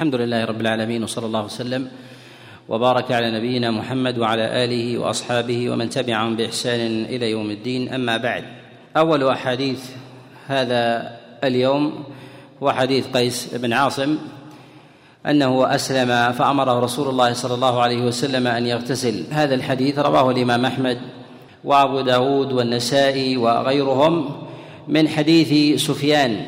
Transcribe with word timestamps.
الحمد 0.00 0.14
لله 0.14 0.44
رب 0.44 0.60
العالمين 0.60 1.02
وصلى 1.02 1.26
الله 1.26 1.44
وسلم 1.44 1.88
وبارك 2.68 3.12
على 3.12 3.30
نبينا 3.30 3.70
محمد 3.70 4.18
وعلى 4.18 4.64
آله 4.64 4.98
وأصحابه 4.98 5.70
ومن 5.70 5.90
تبعهم 5.90 6.36
بإحسان 6.36 7.04
إلى 7.04 7.30
يوم 7.30 7.50
الدين. 7.50 7.94
أما 7.94 8.16
بعد 8.16 8.44
أول 8.96 9.28
أحاديث 9.28 9.90
هذا 10.46 11.12
اليوم 11.44 12.04
هو 12.62 12.72
حديث 12.72 13.06
قيس 13.06 13.54
بن 13.54 13.72
عاصم 13.72 14.18
أنه 15.26 15.74
أسلم 15.74 16.32
فأمره 16.32 16.80
رسول 16.80 17.08
الله 17.08 17.32
صلى 17.32 17.54
الله 17.54 17.80
عليه 17.80 18.02
وسلم 18.02 18.46
أن 18.46 18.66
يغتسل. 18.66 19.24
هذا 19.30 19.54
الحديث 19.54 19.98
رواه 19.98 20.30
الإمام 20.30 20.64
أحمد 20.64 20.98
وأبو 21.64 22.00
داود 22.00 22.52
والنسائي 22.52 23.36
وغيرهم 23.36 24.30
من 24.88 25.08
حديث 25.08 25.82
سفيان 25.82 26.46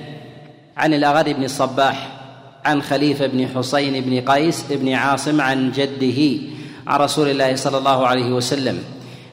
عن 0.77 0.95
الأغر 0.95 1.33
بن 1.33 1.45
الصباح 1.45 2.22
عن 2.65 2.83
خليفة 2.83 3.27
بن 3.27 3.49
حسين 3.49 4.05
بن 4.05 4.21
قيس 4.21 4.73
بن 4.73 4.93
عاصم 4.93 5.41
عن 5.41 5.73
جده 5.73 6.43
عن 6.87 7.01
رسول 7.01 7.29
الله 7.29 7.57
صلى 7.57 7.79
الله 7.79 8.07
عليه 8.07 8.33
وسلم. 8.33 8.79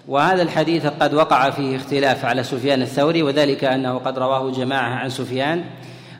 وهذا 0.07 0.41
الحديث 0.41 0.85
قد 0.85 1.13
وقع 1.13 1.49
فيه 1.49 1.75
اختلاف 1.75 2.25
على 2.25 2.43
سفيان 2.43 2.81
الثوري 2.81 3.23
وذلك 3.23 3.63
أنه 3.63 3.97
قد 3.97 4.20
رواه 4.20 4.51
جماعة 4.51 4.95
عن 4.95 5.09
سفيان. 5.09 5.63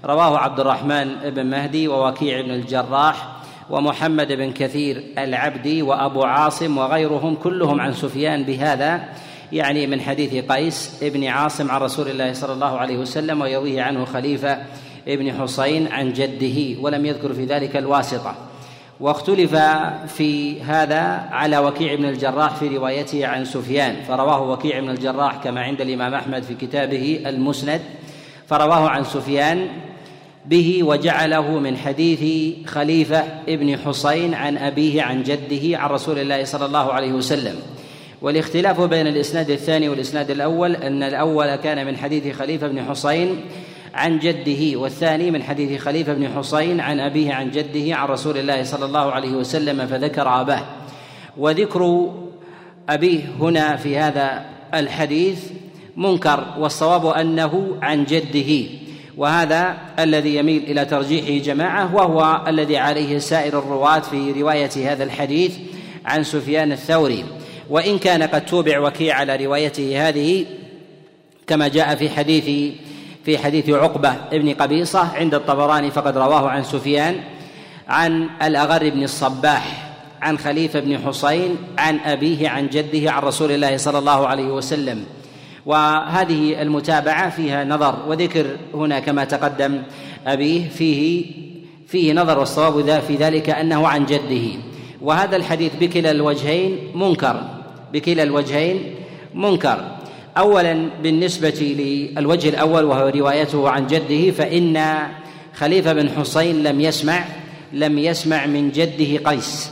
رواه 0.06 0.38
عبد 0.38 0.60
الرحمن 0.60 1.16
بن 1.16 1.46
مهدي 1.46 1.88
ووكيع 1.88 2.42
بن 2.42 2.52
الجراح 2.52 3.40
ومحمد 3.70 4.32
بن 4.32 4.52
كثير 4.52 5.04
العبدي 5.18 5.82
وأبو 5.82 6.24
عاصم 6.24 6.78
وغيرهم 6.78 7.36
كلهم 7.36 7.82
عن 7.82 7.94
سفيان 7.94 8.44
بهذا 8.44 9.10
يعني 9.52 9.88
من 9.88 10.02
حديث 10.02 10.46
قيس 10.46 10.98
بن 11.02 11.28
عاصم 11.28 11.72
عن 11.72 11.82
رسول 11.82 12.08
الله 12.08 12.34
صلى 12.34 12.54
الله 12.54 12.78
عليه 12.78 12.98
وسلم 12.98 13.42
ويرويه 13.42 13.82
عنه 13.82 14.06
خليفة 14.06 14.58
ابن 15.08 15.42
حسين 15.42 15.88
عن 15.88 16.14
جده 16.14 16.82
ولم 16.82 17.06
يذكر 17.06 17.34
في 17.34 17.46
ذلك 17.46 17.78
الواسطة. 17.78 18.36
واختلف 19.00 19.56
في 20.08 20.62
هذا 20.62 21.00
على 21.32 21.58
وكيع 21.58 21.96
بن 21.96 22.06
الجراح 22.06 22.56
في 22.56 22.68
روايته 22.68 23.28
عن 23.28 23.46
سفيان 23.46 23.96
فرواه 24.08 24.52
وكيع 24.52 24.80
بن 24.80 24.90
الجراح 24.90 25.44
كما 25.44 25.62
عند 25.62 25.82
الإمام 25.82 26.14
أحمد 26.14 26.44
في 26.44 26.54
كتابه 26.56 27.24
المسند 27.26 27.82
فرواه 28.48 28.90
عن 28.90 29.04
سفيان 29.04 29.68
به 30.46 30.84
وجعله 30.84 31.60
من 31.60 31.78
حديث 31.78 32.54
خليفة 32.68 33.24
ابن 33.50 33.78
حسين 33.78 34.34
عن 34.34 34.58
أبيه 34.58 35.02
عن 35.02 35.24
جده 35.24 35.78
عن 35.78 35.90
رسول 35.90 36.20
الله 36.20 36.44
صلى 36.44 36.66
الله 36.66 36.94
عليه 36.94 37.12
وسلم. 37.12 37.56
والاختلاف 38.22 38.82
بين 38.82 39.08
الإسناد 39.08 39.50
الثاني 39.50 39.90
والإسناد 39.90 40.32
الأول 40.32 40.76
أن 40.76 41.04
الأول 41.04 41.56
كان 41.56 41.86
من 41.86 41.98
حديث 41.98 42.36
خليفة 42.36 42.68
بن 42.68 42.86
حسين 42.90 43.42
عن 43.94 44.20
جده 44.20 44.80
والثاني 44.80 45.32
من 45.32 45.44
حديث 45.44 45.82
خليفة 45.82 46.14
بن 46.14 46.30
حسين 46.38 46.80
عن 46.80 47.00
أبيه 47.00 47.34
عن 47.34 47.52
جده 47.52 47.96
عن 47.96 48.08
رسول 48.08 48.38
الله 48.38 48.64
صلى 48.64 48.86
الله 48.86 49.12
عليه 49.12 49.32
وسلم 49.32 49.88
فذكر 49.88 50.42
أباه. 50.42 50.66
وذكر 51.38 52.12
أبيه 52.90 53.24
هنا 53.40 53.76
في 53.76 53.98
هذا 53.98 54.46
الحديث 54.74 55.44
منكر 55.98 56.56
والصواب 56.60 57.06
أنه 57.06 57.78
عن 57.82 58.06
جده. 58.06 58.70
وهذا 59.18 59.78
الذي 60.00 60.36
يميل 60.36 60.64
إلى 60.64 60.86
ترجيحه 60.86 61.46
جماعة 61.46 61.96
وهو 61.96 62.44
الذي 62.48 62.78
عليه 62.78 63.18
سائر 63.18 63.60
الرواة 63.60 64.00
في 64.00 64.32
رواية 64.32 64.92
هذا 64.92 65.04
الحديث 65.04 65.58
عن 66.06 66.24
سفيان 66.24 66.72
الثوري. 66.72 67.26
وإن 67.70 67.98
كان 67.98 68.24
قد 68.24 68.46
توبع 68.46 68.80
وكيع 68.80 69.16
على 69.16 69.46
روايته 69.46 70.10
هذه 70.10 70.46
كما 71.48 71.68
جاء 71.68 71.96
في 71.96 72.10
حديث 72.10 72.74
في 73.30 73.38
حديث 73.38 73.70
عقبة 73.70 74.14
ابن 74.34 74.54
قبيصة 74.54 75.16
عند 75.16 75.34
الطبراني 75.34 75.92
فقد 75.92 76.18
رواه 76.18 76.50
عن 76.50 76.64
سفيان 76.64 77.16
عن 77.88 78.30
الأغر 78.42 78.90
بن 78.90 79.04
الصباح 79.04 79.92
عن 80.22 80.38
خليفة 80.38 80.80
بن 80.80 80.98
حسين 80.98 81.56
عن 81.78 82.00
أبيه 82.00 82.50
عن 82.50 82.68
جده 82.68 83.12
عن 83.12 83.24
رسول 83.24 83.52
الله 83.52 83.78
صلى 83.78 83.98
الله 83.98 84.28
عليه 84.28 84.52
وسلم. 84.54 85.04
وهذه 85.66 86.62
المتابعة 86.62 87.30
فيها 87.30 87.64
نظر 87.64 87.96
وذكر 88.08 88.46
هنا 88.74 89.00
كما 89.00 89.24
تقدم 89.24 89.82
أبيه 90.28 90.70
فيه 90.70 91.26
فيه 91.88 92.14
نظر 92.14 92.40
والصواب 92.40 93.02
في 93.08 93.16
ذلك 93.16 93.50
أنه 93.50 93.88
عن 93.88 94.06
جده. 94.06 94.60
وهذا 95.02 95.36
الحديث 95.36 95.72
بكلا 95.80 96.12
الوجهين 96.12 96.78
منكر 96.96 97.44
بكلا 97.94 98.24
الوجهين 98.24 98.96
منكر. 99.34 99.99
اولا 100.40 100.90
بالنسبة 101.04 101.76
للوجه 102.18 102.50
الأول 102.50 102.84
وهو 102.84 103.08
روايته 103.08 103.70
عن 103.70 103.88
جده 103.88 104.32
فإن 104.32 104.98
خليفة 105.56 105.94
بن 105.94 106.10
حسين 106.10 106.64
لم 106.64 106.82
يسمع 106.82 107.26
لم 107.74 108.00
يسمع 108.00 108.46
من 108.46 108.72
جده 108.72 109.32
قيس. 109.32 109.72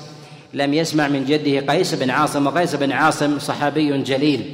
لم 0.54 0.74
يسمع 0.74 1.08
من 1.08 1.26
جده 1.26 1.74
قيس 1.74 1.94
بن 1.96 2.10
عاصم 2.10 2.48
وقيس 2.48 2.76
بن 2.76 2.92
عاصم 2.92 3.40
صحابي 3.40 3.98
جليل. 3.98 4.52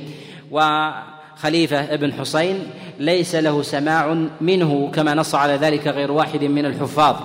وخليفة 0.51 1.95
بن 1.95 2.13
حسين 2.13 2.59
ليس 2.99 3.35
له 3.35 3.61
سماع 3.61 4.25
منه 4.41 4.91
كما 4.95 5.13
نص 5.13 5.35
على 5.35 5.53
ذلك 5.53 5.87
غير 5.87 6.11
واحد 6.11 6.43
من 6.43 6.65
الحفاظ. 6.65 7.15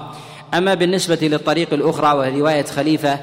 أما 0.55 0.75
بالنسبة 0.75 1.19
للطريق 1.23 1.75
الأخرى 1.75 2.19
وهي 2.19 2.41
رواية 2.41 2.65
خليفة 2.65 3.19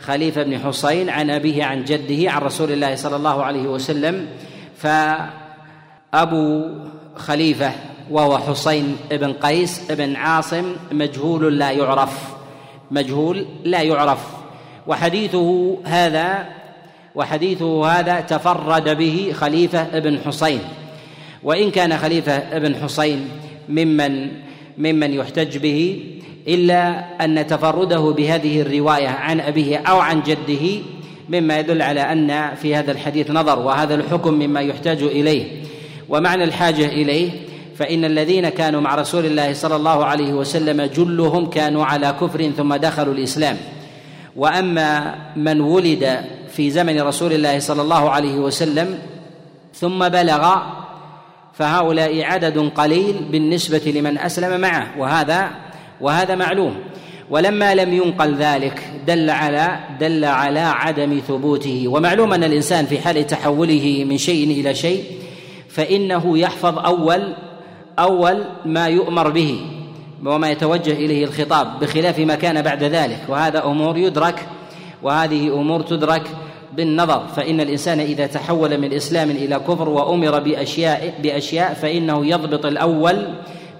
خليفة 0.00 0.42
بن 0.42 0.58
حسين 0.58 1.10
عن 1.10 1.30
أبيه 1.30 1.64
عن 1.64 1.84
جده 1.84 2.30
عن 2.30 2.42
رسول 2.42 2.72
الله 2.72 2.94
صلى 2.94 3.16
الله 3.16 3.42
عليه 3.42 3.62
وسلم 3.68 4.26
فأبو 4.82 6.70
خليفة 7.16 7.72
وهو 8.10 8.38
حسين 8.38 8.96
بن 9.10 9.32
قيس 9.32 9.90
بن 9.90 10.16
عاصم 10.16 10.76
مجهول 10.92 11.58
لا 11.58 11.70
يعرف 11.70 12.34
مجهول 12.90 13.46
لا 13.64 13.82
يعرف. 13.82 14.26
وحديثه 14.86 15.78
هذا 15.84 16.46
وحديثه 17.14 17.86
هذا 17.86 18.20
تفرد 18.20 18.96
به 18.96 19.32
خليفة 19.34 19.98
بن 19.98 20.18
حسين. 20.26 20.60
وإن 21.42 21.70
كان 21.70 21.98
خليفة 21.98 22.58
بن 22.58 22.76
حسين 22.76 23.28
ممن 23.68 24.30
ممن 24.78 25.12
يحتج 25.14 25.58
به 25.58 26.04
إلا 26.48 27.04
أن 27.24 27.46
تفرده 27.46 28.00
بهذه 28.00 28.60
الرواية 28.60 29.08
عن 29.08 29.40
أبيه 29.40 29.76
أو 29.76 29.98
عن 29.98 30.22
جده 30.22 30.82
مما 31.28 31.58
يدل 31.58 31.82
على 31.82 32.00
أن 32.00 32.54
في 32.54 32.76
هذا 32.76 32.92
الحديث 32.92 33.30
نظر 33.30 33.58
وهذا 33.58 33.94
الحكم 33.94 34.34
مما 34.34 34.60
يحتاج 34.60 35.02
إليه. 35.02 35.62
ومعنى 36.08 36.44
الحاجة 36.44 36.86
إليه 36.86 37.30
فإن 37.76 38.04
الذين 38.04 38.48
كانوا 38.48 38.80
مع 38.80 38.94
رسول 38.94 39.26
الله 39.26 39.52
صلى 39.52 39.76
الله 39.76 40.04
عليه 40.04 40.32
وسلم 40.32 40.82
جلهم 40.82 41.50
كانوا 41.50 41.84
على 41.84 42.14
كفر 42.20 42.50
ثم 42.56 42.74
دخلوا 42.74 43.14
الإسلام. 43.14 43.56
وأما 44.36 45.14
من 45.36 45.60
ولد 45.60 46.24
في 46.48 46.70
زمن 46.70 47.00
رسول 47.00 47.32
الله 47.32 47.58
صلى 47.58 47.82
الله 47.82 48.10
عليه 48.10 48.34
وسلم 48.34 48.98
ثم 49.74 50.08
بلغ 50.08 50.56
فهؤلاء 51.54 52.22
عدد 52.22 52.58
قليل 52.58 53.24
بالنسبة 53.32 53.92
لمن 53.96 54.18
أسلم 54.18 54.60
معه 54.60 54.86
وهذا 54.98 55.50
وهذا 56.00 56.34
معلوم. 56.34 56.74
ولما 57.32 57.74
لم 57.74 57.94
ينقل 57.94 58.34
ذلك 58.34 58.82
دل 59.06 59.30
على 59.30 59.78
دل 60.00 60.24
على 60.24 60.60
عدم 60.60 61.20
ثبوته. 61.28 61.88
ومعلوم 61.88 62.32
أن 62.32 62.44
الإنسان 62.44 62.86
في 62.86 63.00
حال 63.00 63.26
تحوله 63.26 64.04
من 64.08 64.18
شيء 64.18 64.60
إلى 64.60 64.74
شيء 64.74 65.04
فإنه 65.68 66.38
يحفظ 66.38 66.78
أول 66.78 67.34
أول 67.98 68.44
ما 68.64 68.86
يؤمر 68.86 69.30
به 69.30 69.60
وما 70.24 70.50
يتوجه 70.50 70.92
إليه 70.92 71.24
الخطاب 71.24 71.80
بخلاف 71.80 72.18
ما 72.18 72.34
كان 72.34 72.62
بعد 72.62 72.84
ذلك. 72.84 73.20
وهذا 73.28 73.64
أمور 73.64 73.96
يدرك 73.96 74.46
وهذه 75.02 75.48
أمور 75.48 75.82
تدرك 75.82 76.22
بالنظر. 76.76 77.26
فإن 77.36 77.60
الإنسان 77.60 78.00
إذا 78.00 78.26
تحول 78.26 78.78
من 78.78 78.92
إسلام 78.92 79.30
إلى 79.30 79.58
كفر 79.58 79.88
وأمر 79.88 80.40
بأشياء 80.40 81.14
بأشياء 81.22 81.74
فإنه 81.74 82.26
يضبط 82.26 82.66
الأول 82.66 83.34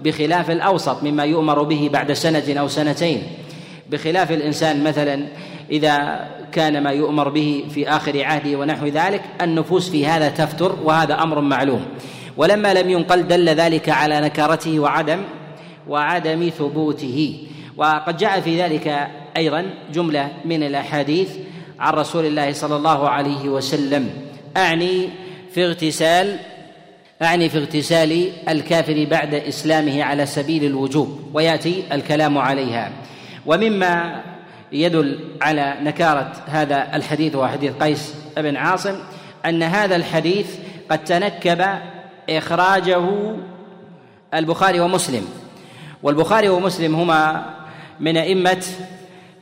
بخلاف 0.05 0.51
الأوسط 0.51 1.03
مما 1.03 1.25
يؤمر 1.25 1.63
به 1.63 1.91
بعد 1.93 2.13
سنة 2.13 2.61
أو 2.61 2.69
سنتين. 2.69 3.23
بخلاف 3.93 4.31
الإنسان 4.33 4.85
مثلا 4.85 5.27
إذا 5.71 6.27
كان 6.53 6.83
ما 6.83 6.91
يؤمر 6.91 7.29
به 7.29 7.65
في 7.75 7.89
آخر 7.89 8.25
عهده 8.25 8.59
ونحو 8.59 8.87
ذلك 8.87 9.23
النفوس 9.41 9.91
في 9.91 10.07
هذا 10.07 10.29
تفتر 10.29 10.77
وهذا 10.85 11.23
أمر 11.23 11.41
معلوم. 11.41 11.87
ولما 12.37 12.75
لم 12.75 12.91
ينقل 12.91 13.29
دل 13.29 13.49
ذلك 13.49 13.89
على 13.89 14.21
نكارته 14.21 14.81
وعدم 14.81 15.21
وعدم 15.89 16.51
ثبوته. 16.59 17.39
وقد 17.77 18.17
جاء 18.17 18.41
في 18.41 18.63
ذلك 18.63 19.09
أيضا 19.37 19.71
جملة 19.93 20.29
من 20.45 20.63
الأحاديث 20.63 21.31
عن 21.81 21.93
رسول 21.93 22.27
الله 22.27 22.53
صلى 22.53 22.77
الله 22.77 23.09
عليه 23.09 23.49
وسلم. 23.49 24.11
أعني 24.57 25.09
في 25.55 25.65
اغتسال 25.67 26.37
أعني 27.23 27.49
في 27.49 27.59
اغتسال 27.59 28.29
الكافر 28.49 29.07
بعد 29.11 29.35
إسلامه 29.35 30.03
على 30.03 30.27
سبيل 30.27 30.65
الوجوب 30.65 31.21
ويأتي 31.35 31.83
الكلام 31.93 32.39
عليها. 32.39 32.93
ومما 33.47 34.23
يدل 34.73 35.19
على 35.43 35.77
نكارة 35.83 36.33
هذا 36.47 36.97
الحديث 36.97 37.35
وهو 37.35 37.49
حديث 37.49 37.73
قيس 37.73 38.15
بن 38.37 38.57
عاصم 38.57 38.95
أن 39.47 39.63
هذا 39.63 39.97
الحديث 39.97 40.57
قد 40.91 41.05
تنكب 41.05 41.65
إخراجه 42.31 43.09
البخاري 44.35 44.81
ومسلم. 44.81 45.25
والبخاري 46.03 46.49
ومسلم 46.49 46.95
هما 46.95 47.45
من 48.01 48.17
أئمة 48.17 48.65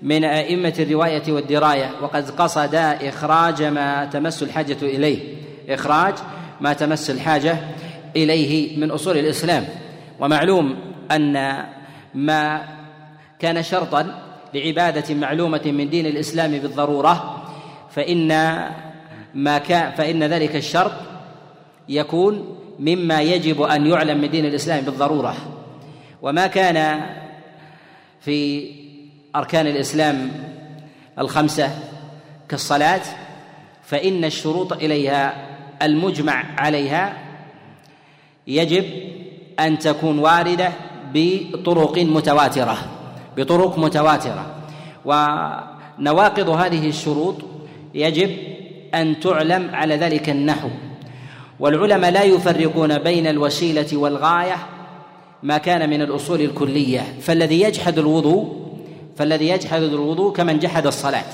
من 0.02 0.24
أئمة 0.24 0.74
الرواية 0.78 1.22
والدراية 1.32 1.90
وقد 2.02 2.30
قصد 2.30 2.74
إخراج 2.74 3.62
ما 3.62 4.04
تمس 4.04 4.42
الحاجة 4.42 4.76
إليه. 4.82 5.34
إخراج 5.68 6.14
ما 6.60 6.72
تمس 6.72 7.10
الحاجة 7.10 7.56
إليه 8.16 8.78
من 8.80 8.90
أصول 8.90 9.18
الإسلام. 9.18 9.64
ومعلوم 10.20 10.76
أن 11.10 11.64
ما 12.14 12.79
كان 13.40 13.62
شرطا 13.62 14.22
لعبادة 14.54 15.14
معلومة 15.14 15.62
من 15.64 15.90
دين 15.90 16.06
الإسلام 16.06 16.50
بالضرورة 16.50 17.44
فإن 17.90 18.28
ما 19.34 19.58
كان 19.58 19.92
فإن 19.92 20.24
ذلك 20.24 20.56
الشرط 20.56 20.92
يكون 21.88 22.56
مما 22.78 23.22
يجب 23.22 23.62
أن 23.62 23.86
يعلم 23.86 24.20
من 24.20 24.30
دين 24.30 24.44
الإسلام 24.46 24.84
بالضرورة. 24.84 25.36
وما 26.22 26.46
كان 26.46 27.00
في 28.20 28.70
أركان 29.36 29.66
الإسلام 29.66 30.30
الخمسة 31.18 31.70
كالصلاة 32.48 33.00
فإن 33.84 34.24
الشروط 34.24 34.72
إليها 34.72 35.46
المجمع 35.82 36.44
عليها 36.58 37.18
يجب 38.46 38.84
أن 39.60 39.78
تكون 39.78 40.18
واردة 40.18 40.72
بطرق 41.14 41.98
متواترة. 41.98 42.99
بطرق 43.36 43.78
متواترة. 43.78 44.46
ونواقض 45.04 46.48
هذه 46.48 46.88
الشروط 46.88 47.36
يجب 47.94 48.30
أن 48.94 49.20
تعلم 49.20 49.70
على 49.74 49.96
ذلك 49.96 50.30
النحو. 50.30 50.68
والعلماء 51.60 52.10
لا 52.10 52.22
يفرقون 52.22 52.98
بين 52.98 53.26
الوسيلة 53.26 53.86
والغاية 53.92 54.56
ما 55.42 55.58
كان 55.58 55.90
من 55.90 56.02
الأصول 56.02 56.40
الكلية. 56.40 57.00
فالذي 57.20 57.60
يجحد 57.60 57.98
الوضوء 57.98 58.60
فالذي 59.16 59.48
يجحد 59.48 59.82
الوضوء 59.82 60.32
كمن 60.32 60.58
جحد 60.58 60.86
الصلاة. 60.86 61.24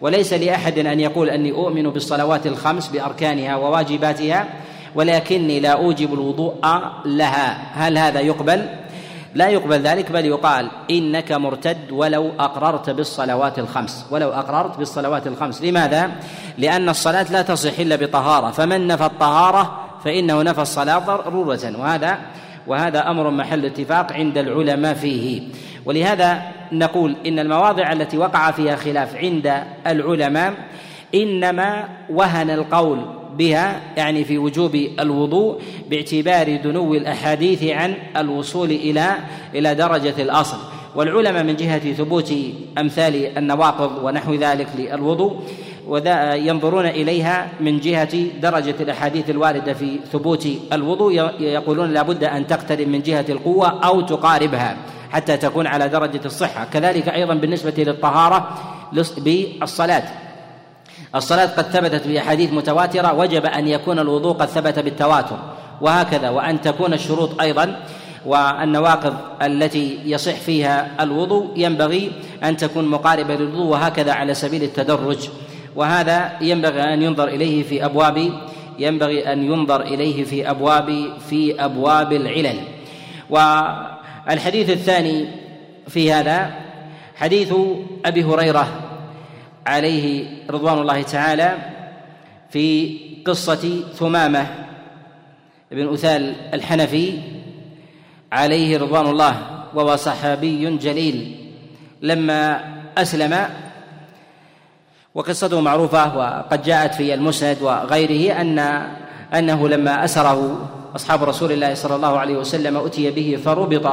وليس 0.00 0.32
لأحد 0.32 0.78
أن 0.78 1.00
يقول 1.00 1.30
أني 1.30 1.52
أؤمن 1.52 1.90
بالصلوات 1.90 2.46
الخمس 2.46 2.88
بأركانها 2.88 3.56
وواجباتها 3.56 4.48
ولكني 4.94 5.60
لا 5.60 5.68
أوجب 5.68 6.14
الوضوء 6.14 6.54
لها. 7.04 7.62
هل 7.72 7.98
هذا 7.98 8.20
يقبل؟ 8.20 8.66
لا 9.34 9.48
يقبل 9.48 9.80
ذلك 9.80 10.12
بل 10.12 10.26
يقال 10.26 10.70
إنك 10.90 11.32
مرتد 11.32 11.90
ولو 11.90 12.30
أقررت 12.38 12.90
بالصلوات 12.90 13.58
الخمس. 13.58 14.06
ولو 14.10 14.28
أقررت 14.32 14.78
بالصلوات 14.78 15.26
الخمس. 15.26 15.62
لماذا؟ 15.62 16.10
لأن 16.58 16.88
الصلاة 16.88 17.32
لا 17.32 17.42
تصح 17.42 17.78
إلا 17.78 17.96
بطهارة. 17.96 18.50
فمن 18.50 18.86
نفى 18.86 19.04
الطهارة 19.04 19.78
فإنه 20.04 20.42
نفى 20.42 20.62
الصلاة 20.62 20.98
ضرورة. 20.98 21.72
وهذا 21.78 22.18
وهذا 22.66 23.10
أمر 23.10 23.30
محل 23.30 23.64
اتفاق 23.64 24.12
عند 24.12 24.38
العلماء 24.38 24.94
فيه. 24.94 25.42
ولهذا 25.84 26.42
نقول 26.72 27.16
إن 27.26 27.38
المواضع 27.38 27.92
التي 27.92 28.18
وقع 28.18 28.50
فيها 28.50 28.76
خلاف 28.76 29.16
عند 29.16 29.62
العلماء 29.86 30.54
إنما 31.14 31.88
وهن 32.10 32.50
القول 32.50 33.21
بها 33.38 33.80
يعني 33.96 34.24
في 34.24 34.38
وجوب 34.38 34.74
الوضوء 35.00 35.58
باعتبار 35.90 36.56
دنو 36.56 36.94
الأحاديث 36.94 37.64
عن 37.64 37.94
الوصول 38.16 38.70
إلى 38.70 39.14
إلى 39.54 39.74
درجة 39.74 40.22
الأصل. 40.22 40.56
والعلماء 40.96 41.44
من 41.44 41.56
جهة 41.56 41.92
ثبوت 41.92 42.32
أمثال 42.78 43.38
النواقض 43.38 44.04
ونحو 44.04 44.34
ذلك 44.34 44.68
للوضوء 44.78 45.42
ينظرون 46.32 46.86
إليها 46.86 47.48
من 47.60 47.80
جهة 47.80 48.16
درجة 48.42 48.74
الأحاديث 48.80 49.30
الواردة 49.30 49.72
في 49.72 49.98
ثبوت 50.12 50.48
الوضوء. 50.72 51.12
يقولون 51.40 51.92
لابد 51.92 52.24
أن 52.24 52.46
تقترب 52.46 52.88
من 52.88 53.02
جهة 53.02 53.24
القوة 53.28 53.84
أو 53.84 54.00
تقاربها 54.00 54.76
حتى 55.10 55.36
تكون 55.36 55.66
على 55.66 55.88
درجة 55.88 56.20
الصحة. 56.24 56.64
كذلك 56.72 57.08
أيضا 57.08 57.34
بالنسبة 57.34 57.74
للطهارة 57.78 58.48
بالصلاة. 59.18 60.02
الصلاة 61.14 61.46
قد 61.46 61.64
ثبتت 61.64 62.06
بأحاديث 62.06 62.52
متواترة 62.52 63.14
وجب 63.14 63.46
أن 63.46 63.68
يكون 63.68 63.98
الوضوء 63.98 64.32
قد 64.32 64.48
ثبت 64.48 64.78
بالتواتر. 64.78 65.38
وهكذا 65.80 66.28
وأن 66.28 66.60
تكون 66.60 66.92
الشروط 66.92 67.40
أيضا 67.40 67.76
والنواقض 68.26 69.14
التي 69.42 69.98
يصح 70.04 70.34
فيها 70.34 70.90
الوضوء 71.00 71.52
ينبغي 71.56 72.12
أن 72.44 72.56
تكون 72.56 72.88
مقاربة 72.88 73.34
للوضوء 73.34 73.66
وهكذا 73.66 74.12
على 74.12 74.34
سبيل 74.34 74.62
التدرج. 74.62 75.28
وهذا 75.76 76.32
ينبغي 76.40 76.94
أن 76.94 77.02
ينظر 77.02 77.28
إليه 77.28 77.62
في 77.62 77.84
أبواب 77.84 78.32
ينبغي 78.78 79.32
أن 79.32 79.44
ينظر 79.44 79.80
إليه 79.80 80.24
في 80.24 80.50
أبواب 80.50 81.12
في 81.30 81.64
أبواب 81.64 82.12
العلل. 82.12 82.60
والحديث 83.30 84.70
الثاني 84.70 85.26
في 85.88 86.12
هذا 86.12 86.50
حديث 87.16 87.54
أبي 88.04 88.24
هريرة 88.24 88.68
عليه 89.66 90.26
رضوان 90.50 90.78
الله 90.78 91.02
تعالى 91.02 91.56
في 92.50 92.98
قصة 93.26 93.80
ثمامة 93.94 94.46
بن 95.70 95.92
أثال 95.92 96.34
الحنفي 96.54 97.18
عليه 98.32 98.78
رضوان 98.78 99.06
الله 99.06 99.36
وهو 99.74 99.96
صحابي 99.96 100.76
جليل 100.76 101.36
لما 102.02 102.60
أسلم. 102.98 103.48
وقصته 105.14 105.60
معروفة 105.60 106.16
وقد 106.16 106.62
جاءت 106.62 106.94
في 106.94 107.14
المسند 107.14 107.56
وغيره 107.62 108.40
أن 108.40 108.58
أنه 109.34 109.68
لما 109.68 110.04
أسره 110.04 110.68
أصحاب 110.96 111.24
رسول 111.24 111.52
الله 111.52 111.74
صلى 111.74 111.96
الله 111.96 112.18
عليه 112.18 112.36
وسلم 112.36 112.76
أتي 112.76 113.10
به 113.10 113.38
فربط 113.44 113.86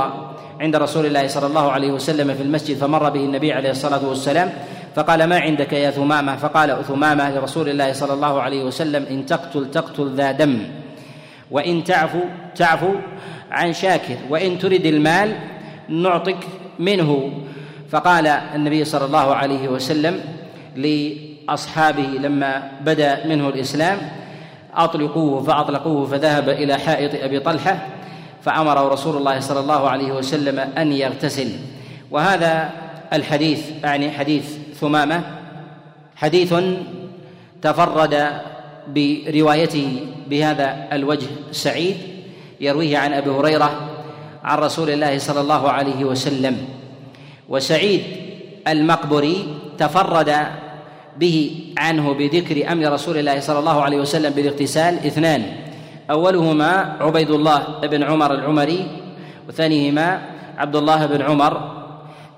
عند 0.60 0.75
رسول 0.75 1.06
الله 1.06 1.27
صلى 1.27 1.48
الله 1.48 1.72
عليه 1.72 1.92
وسلم 1.92 2.33
في 2.33 2.44
المسجد 2.44 2.77
فمر 2.77 3.10
به 3.10 3.19
النبي 3.19 3.54
عليه 3.54 3.72
الصلاة 3.72 4.07
والسلام 4.07 4.54
فقال 4.95 5.24
ما 5.24 5.39
عندك 5.39 5.74
يا 5.74 5.91
ثمامة؟ 5.91 6.36
فقال 6.36 6.86
ثمامة 6.86 7.31
لرسول 7.36 7.69
الله 7.69 7.94
صلى 7.94 8.13
الله 8.13 8.41
عليه 8.41 8.63
وسلم 8.63 9.06
إن 9.09 9.25
تقتل 9.25 9.71
تقتل 9.71 10.15
ذا 10.15 10.31
دم 10.31 10.59
وإن 11.51 11.83
تعفو 11.83 12.19
تعفو 12.56 12.94
عن 13.51 13.74
شاكر 13.74 14.18
وإن 14.30 14.59
ترد 14.59 14.86
المال 14.86 15.36
نعطك 15.89 16.38
منه. 16.80 17.31
فقال 17.89 18.27
النبي 18.27 18.86
صلى 18.86 19.06
الله 19.06 19.36
عليه 19.36 19.68
وسلم 19.68 20.19
لأصحابه 20.75 22.03
لما 22.03 22.71
بدا 22.81 23.27
منه 23.27 23.50
الإسلام 23.50 23.97
أطلقوه 24.75 25.44
فأطلقوه 25.44 26.07
فذهب 26.07 26.50
إلى 26.50 26.77
حائط 26.77 27.24
أبي 27.24 27.39
طلحة 27.39 27.88
فأمره 28.41 28.88
رسول 28.88 29.18
الله 29.18 29.39
صلى 29.39 29.59
الله 29.59 29.89
عليه 29.89 30.12
وسلم 30.12 30.59
أن 30.59 30.91
يغتسل. 30.91 31.50
وهذا 32.12 32.69
الحديث 33.13 33.69
يعني 33.83 34.12
حديث 34.12 34.58
ثمامة 34.79 35.23
حديث 36.15 36.53
تفرد 37.62 38.15
بروايته 38.88 39.88
بهذا 40.29 40.88
الوجه 40.93 41.27
السعيد 41.50 41.98
يرويه 42.62 42.98
عن 42.98 43.13
أبي 43.13 43.29
هريرة 43.29 43.71
عن 44.43 44.57
رسول 44.57 44.89
الله 44.89 45.17
صلى 45.17 45.41
الله 45.41 45.69
عليه 45.69 46.05
وسلم. 46.05 46.57
وسعيد 47.50 48.01
المقبري 48.67 49.38
تفرد 49.77 50.36
به 51.19 51.38
عنه 51.77 52.13
بذكر 52.13 52.71
أمر 52.71 52.93
رسول 52.93 53.17
الله 53.17 53.39
صلى 53.39 53.59
الله 53.59 53.81
عليه 53.81 53.98
وسلم 53.98 54.33
بالاغتسال. 54.33 55.05
اثنان 55.05 55.41
أولهما 56.12 56.98
عبيد 57.00 57.31
الله 57.31 57.63
بن 57.83 58.03
عمر 58.03 58.33
العمري 58.33 58.88
وثانيهما 59.50 60.21
عبد 60.57 60.75
الله 60.75 61.05
بن 61.05 61.21
عمر 61.21 61.78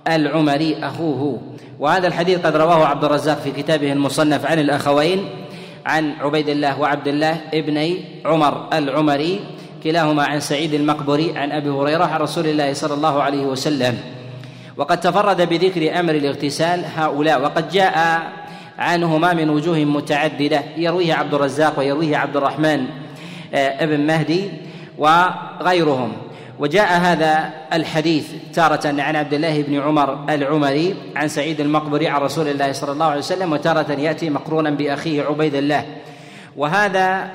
العمري 0.08 0.77
أخوه. 0.84 1.41
وهذا 1.79 2.08
الحديث 2.08 2.39
قد 2.39 2.55
رواه 2.55 2.86
عبد 2.86 3.03
الرزاق 3.03 3.39
في 3.39 3.51
كتابه 3.51 3.91
المصنف 3.91 4.46
عن 4.46 4.60
الأخوين 4.60 5.29
عن 5.86 6.13
عبيد 6.20 6.50
الله 6.50 6.79
وعبد 6.79 7.08
الله 7.08 7.41
ابني 7.53 8.00
عمر 8.25 8.67
العمري 8.74 9.39
كلاهما 9.84 10.24
عن 10.24 10.39
سعيد 10.39 10.74
المقبري 10.74 11.38
عن 11.38 11.51
أبي 11.51 11.70
هريرة 11.70 12.03
عن 12.03 12.22
رسول 12.22 12.48
الله 12.48 12.74
صلى 12.74 12.93
الله 12.93 13.24
عليه 13.24 13.46
وسلم. 13.46 13.98
وقد 14.77 15.00
تفرد 15.00 15.50
بذكر 15.50 16.00
أمر 16.00 16.15
الاغتسال 16.15 16.86
هؤلاء 16.96 17.41
وقد 17.41 17.70
جاء 17.70 18.22
عنهما 18.79 19.34
من 19.34 19.50
وجوه 19.50 19.77
متعددة. 19.77 20.63
يرويه 20.77 21.13
عبد 21.13 21.34
الرزاق 21.34 21.79
ويرويه 21.79 22.17
عبد 22.17 22.38
الرحمن 22.38 22.86
آه، 23.53 23.84
ابن 23.84 24.00
مهدي 24.08 24.51
وغيرهم. 24.98 26.12
وجاء 26.62 27.00
هذا 27.00 27.50
الحديث 27.74 28.25
تارة 28.53 28.88
عن 28.88 29.15
عبد 29.15 29.34
الله 29.34 29.62
بن 29.62 29.80
عمر 29.80 30.25
العمري 30.30 30.96
عن 31.15 31.27
سعيد 31.27 31.62
المقبري 31.62 32.08
عن 32.08 32.22
رسول 32.22 32.48
الله 32.48 32.72
صلى 32.72 32.91
الله 32.91 33.06
عليه 33.06 33.20
وسلم 33.20 33.53
وتارة 33.53 33.91
يأتي 33.91 34.30
مقرونا 34.30 34.70
بأخيه 34.70 35.24
عبيد 35.24 35.56
الله. 35.56 35.86
وهذا 36.58 37.32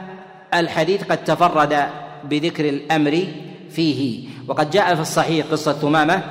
الحديث 0.54 1.04
قد 1.04 1.25
تفرد 1.25 1.76
بذكر 2.25 2.68
الأمر 2.68 3.26
فيه. 3.71 4.28
وقد 4.49 4.71
جاء 4.71 4.95
في 4.95 5.00
الصحيح 5.00 5.47
قصة 5.47 5.73
ثمامة 5.73 6.23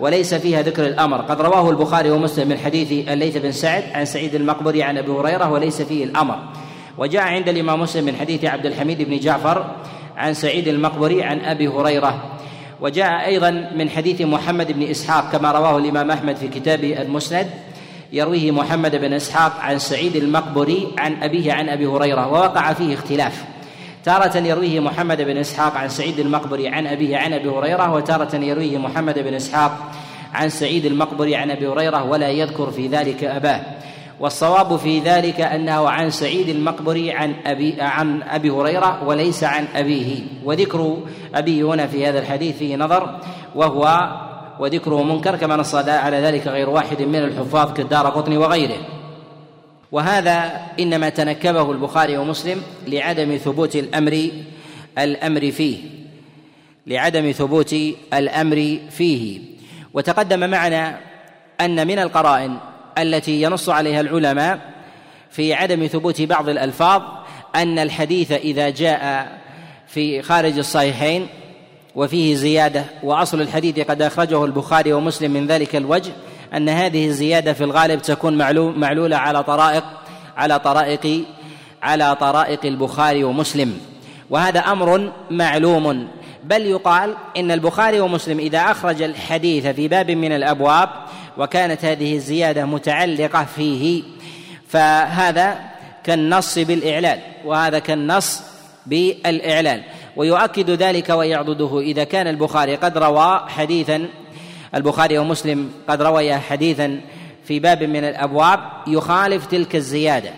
وليس 0.00 0.34
فيها 0.34 0.62
ذكر 0.62 0.86
الأمر. 0.86 1.20
قد 1.20 1.40
رواه 1.40 1.70
البخاري 1.70 2.10
ومسلم 2.10 2.48
من 2.48 2.58
حديث 2.58 3.08
الليث 3.08 3.36
بن 3.36 3.52
سعد 3.52 3.84
عن 3.94 4.04
سعيد 4.04 4.34
المقبري 4.34 4.82
عن 4.82 4.98
أبي 4.98 5.12
هريرة 5.12 5.52
وليس 5.52 5.82
فيه 5.82 6.04
الأمر. 6.04 6.38
وجاء 6.98 7.22
عند 7.22 7.48
الإمام 7.48 7.80
مسلم 7.80 8.04
من 8.04 8.16
حديث 8.16 8.44
عبد 8.44 8.66
الحميد 8.66 9.02
بن 9.02 9.18
جعفر 9.18 9.66
عن 10.16 10.34
سعيد 10.34 10.68
المقبري 10.68 11.22
عن 11.22 11.40
أبي 11.40 11.68
هريرة. 11.68 12.35
وجاء 12.80 13.26
أيضا 13.26 13.50
من 13.76 13.90
حديث 13.90 14.20
محمد 14.20 14.72
بن 14.72 14.82
إسحاق 14.82 15.32
كما 15.32 15.52
رواه 15.52 15.78
الإمام 15.78 16.10
أحمد 16.10 16.36
في 16.36 16.48
كتاب 16.48 16.84
المسند 16.84 17.46
يرويه 18.12 18.50
محمد 18.50 18.96
بن 18.96 19.12
إسحاق 19.12 19.60
عن 19.60 19.78
سعيد 19.78 20.16
المقبري 20.16 20.94
عن 20.98 21.22
أبيه 21.22 21.52
عن 21.52 21.68
أبي 21.68 21.86
هريرة 21.86 22.28
ووقع 22.28 22.72
فيه 22.72 22.94
اختلاف. 22.94 23.44
تارة 24.04 24.36
يرويه 24.38 24.80
محمد 24.80 25.22
بن 25.22 25.36
إسحاق 25.36 25.76
عن 25.76 25.88
سعيد 25.88 26.18
المقبري 26.18 26.68
عن 26.68 26.86
أبيه 26.86 27.16
عن 27.16 27.32
أبي 27.32 27.48
هريرة 27.48 27.94
وتارة 27.94 28.36
يرويه 28.36 28.78
محمد 28.78 29.18
بن 29.18 29.34
إسحاق 29.34 29.92
عن 30.34 30.48
سعيد 30.48 30.84
المقبري 30.84 31.36
عن 31.36 31.50
أبي 31.50 31.66
هريرة 31.66 32.04
ولا 32.04 32.28
يذكر 32.28 32.70
في 32.70 32.88
ذلك 32.88 33.24
أباه. 33.24 33.60
والصواب 34.20 34.76
في 34.76 35.00
ذلك 35.00 35.40
أنه 35.40 35.88
عن 35.88 36.10
سعيد 36.10 36.48
المقبري 36.48 37.12
عن 37.12 37.34
ابي 37.46 37.80
عن 37.80 38.22
أبي 38.22 38.50
هريرة 38.50 39.04
وليس 39.04 39.44
عن 39.44 39.66
أبيه. 39.74 40.20
وذكر 40.44 40.98
ابيه 41.34 41.64
هنا 41.64 41.86
في 41.86 42.06
هذا 42.06 42.18
الحديث 42.18 42.56
فيه 42.56 42.76
نظر 42.76 43.20
وهو 43.54 44.10
وذكره 44.58 45.02
منكر 45.02 45.36
كما 45.36 45.56
نص 45.56 45.74
على 45.74 46.16
ذلك 46.16 46.46
غير 46.46 46.70
واحد 46.70 47.02
من 47.02 47.16
الحفاظ 47.16 47.72
كالدار 47.72 48.06
قطني 48.06 48.36
وغيره. 48.36 48.78
وهذا 49.92 50.60
إنما 50.80 51.08
تنكبه 51.08 51.72
البخاري 51.72 52.16
ومسلم 52.16 52.62
لعدم 52.86 53.36
ثبوت 53.36 53.76
الامر 53.76 54.30
الأمر 54.98 55.50
فيه. 55.50 55.78
لعدم 56.86 57.32
ثبوت 57.32 57.76
الأمر 58.14 58.78
فيه. 58.90 59.40
وتقدم 59.94 60.50
معنا 60.50 60.98
أن 61.60 61.86
من 61.86 61.98
القرائن 61.98 62.56
التي 62.98 63.42
ينص 63.42 63.68
عليها 63.68 64.00
العلماء 64.00 64.60
في 65.30 65.54
عدم 65.54 65.86
ثبوت 65.86 66.22
بعض 66.22 66.48
الألفاظ 66.48 67.02
أن 67.54 67.78
الحديث 67.78 68.32
إذا 68.32 68.70
جاء 68.70 69.32
في 69.86 70.22
خارج 70.22 70.58
الصحيحين 70.58 71.28
وفيه 71.94 72.34
زيادة 72.34 72.84
وأصل 73.02 73.40
الحديث 73.40 73.78
قد 73.80 74.02
أخرجه 74.02 74.44
البخاري 74.44 74.92
ومسلم 74.92 75.30
من 75.30 75.46
ذلك 75.46 75.76
الوجه 75.76 76.12
أن 76.54 76.68
هذه 76.68 77.06
الزيادة 77.06 77.52
في 77.52 77.64
الغالب 77.64 78.02
تكون 78.02 78.38
معلولة 78.78 79.16
على 79.16 79.42
طرائق 79.42 79.84
على 80.36 80.58
طرائق 80.58 81.24
على 81.82 82.16
طرائق 82.16 82.66
البخاري 82.66 83.24
ومسلم. 83.24 83.78
وهذا 84.30 84.60
أمر 84.60 85.12
معلوم. 85.30 86.08
بل 86.46 86.66
يقال 86.66 87.16
إن 87.36 87.50
البخاري 87.50 88.00
ومسلم 88.00 88.38
إذا 88.38 88.58
أخرج 88.58 89.02
الحديث 89.02 89.66
في 89.66 89.88
باب 89.88 90.10
من 90.10 90.32
الأبواب 90.32 90.88
وكانت 91.38 91.84
هذه 91.84 92.14
الزيادة 92.14 92.64
متعلقة 92.64 93.44
فيه 93.44 94.02
فهذا 94.68 95.58
كالنص 96.04 96.58
بالإعلال 96.58 97.18
وهذا 97.44 97.78
كالنص 97.78 98.42
بالإعلال. 98.86 99.82
ويؤكد 100.16 100.70
ذلك 100.70 101.08
ويعضده 101.08 101.80
إذا 101.80 102.04
كان 102.04 102.26
البخاري 102.26 102.74
قد 102.74 102.98
روى 102.98 103.44
حديثا 103.48 104.08
البخاري 104.74 105.18
ومسلم 105.18 105.70
قد 105.88 106.02
رويا 106.02 106.36
حديثا 106.36 107.00
في 107.44 107.60
باب 107.60 107.82
من 107.82 108.04
الأبواب 108.04 108.60
يخالف 108.86 109.46
تلك 109.46 109.76
الزيادة 109.76 110.30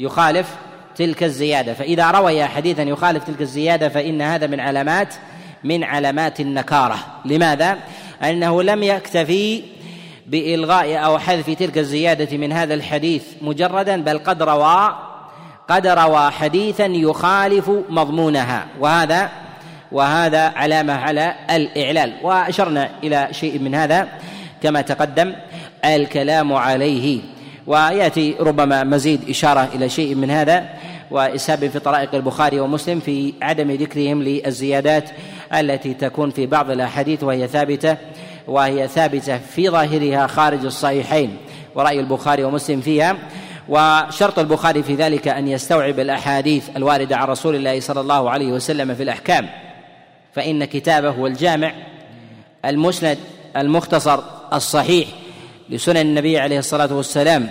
يخالف 0.00 0.54
تلك 0.96 1.22
الزيادة. 1.22 1.74
فإذا 1.74 2.10
روي 2.10 2.44
حديثا 2.44 2.82
يخالف 2.82 3.24
تلك 3.24 3.40
الزيادة 3.40 3.88
فإن 3.88 4.22
هذا 4.22 4.46
من 4.46 4.60
علامات 4.60 5.14
من 5.64 5.84
علامات 5.84 6.40
النكارة. 6.40 6.98
لماذا؟ 7.24 7.78
أنه 8.22 8.62
لم 8.62 8.82
يكتفي 8.82 9.62
بإلغاء 10.26 11.04
أو 11.04 11.18
حذف 11.18 11.50
تلك 11.50 11.78
الزيادة 11.78 12.36
من 12.36 12.52
هذا 12.52 12.74
الحديث 12.74 13.22
مجردا 13.42 14.02
بل 14.02 14.18
قد 14.18 14.42
روى 14.42 14.96
قد 15.68 15.86
روى 15.86 16.30
حديثا 16.30 16.86
يخالف 16.86 17.70
مضمونها. 17.88 18.66
وهذا 18.80 19.30
وهذا 19.92 20.52
علامة 20.56 20.92
على 20.92 21.34
الإعلال. 21.50 22.12
وأشرنا 22.22 22.90
إلى 23.04 23.28
شيء 23.30 23.58
من 23.58 23.74
هذا. 23.74 24.08
كما 24.62 24.80
تقدم 24.80 25.34
الكلام 25.84 26.52
عليه. 26.52 27.20
ويأتي 27.66 28.34
ربما 28.40 28.84
مزيد 28.84 29.28
إشارة 29.28 29.68
إلى 29.74 29.88
شيء 29.88 30.14
من 30.14 30.30
هذا. 30.30 30.68
واسهاب 31.12 31.68
في 31.68 31.78
طرائق 31.78 32.14
البخاري 32.14 32.60
ومسلم 32.60 33.00
في 33.00 33.34
عدم 33.42 33.70
ذكرهم 33.70 34.22
للزيادات 34.22 35.10
التي 35.54 35.94
تكون 35.94 36.30
في 36.30 36.46
بعض 36.46 36.70
الأحاديث 36.70 37.22
وهي 37.24 37.48
ثابتة 37.48 37.96
وهي 38.48 38.88
ثابتة 38.88 39.38
في 39.38 39.68
ظاهرها 39.68 40.26
خارج 40.26 40.64
الصحيحين 40.64 41.36
ورأي 41.74 42.00
البخاري 42.00 42.44
ومسلم 42.44 42.80
فيها. 42.80 43.16
وشرط 43.68 44.38
البخاري 44.38 44.82
في 44.82 44.94
ذلك 44.94 45.28
أن 45.28 45.48
يستوعب 45.48 46.00
الأحاديث 46.00 46.76
الواردة 46.76 47.16
عن 47.16 47.28
رسول 47.28 47.54
الله 47.54 47.80
صلى 47.80 48.00
الله 48.00 48.30
عليه 48.30 48.52
وسلم 48.52 48.94
في 48.94 49.02
الأحكام. 49.02 49.48
فإن 50.32 50.64
كتابه 50.64 51.10
هو 51.10 51.26
الجامع 51.26 51.72
المسند 52.64 53.18
المختصر 53.56 54.20
الصحيح 54.52 55.08
لسنن 55.70 55.96
النبي 55.96 56.38
عليه 56.38 56.58
الصلاة 56.58 56.94
والسلام 56.94 57.50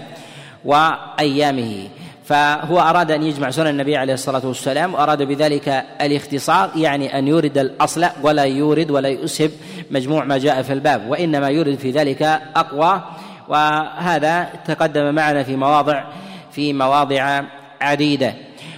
وأيامه. 0.65 1.87
فهو 2.31 2.79
أراد 2.79 3.11
أن 3.11 3.23
يجمع 3.23 3.49
سنن 3.49 3.67
النبي 3.67 3.97
عليه 3.97 4.13
الصلاة 4.13 4.41
والسلام 4.45 4.93
وأراد 4.93 5.23
بذلك 5.23 5.85
الاختصار 6.01 6.71
يعني 6.75 7.19
أن 7.19 7.27
يورد 7.27 7.57
الأصل 7.57 8.05
ولا 8.23 8.43
يورد 8.43 8.91
ولا 8.91 9.09
يسهب 9.09 9.51
مجموع 9.91 10.23
ما 10.23 10.37
جاء 10.37 10.61
في 10.61 10.73
الباب 10.73 11.09
وإنما 11.09 11.47
يورد 11.47 11.75
في 11.75 11.91
ذلك 11.91 12.21
أقوى. 12.55 13.01
وهذا 13.47 14.49
تقدم 14.65 15.15
معنا 15.15 15.43
في 15.43 15.55
مواضع 15.55 16.03
في 16.51 16.73
مواضع 16.73 17.41
عديدة. 17.81 18.33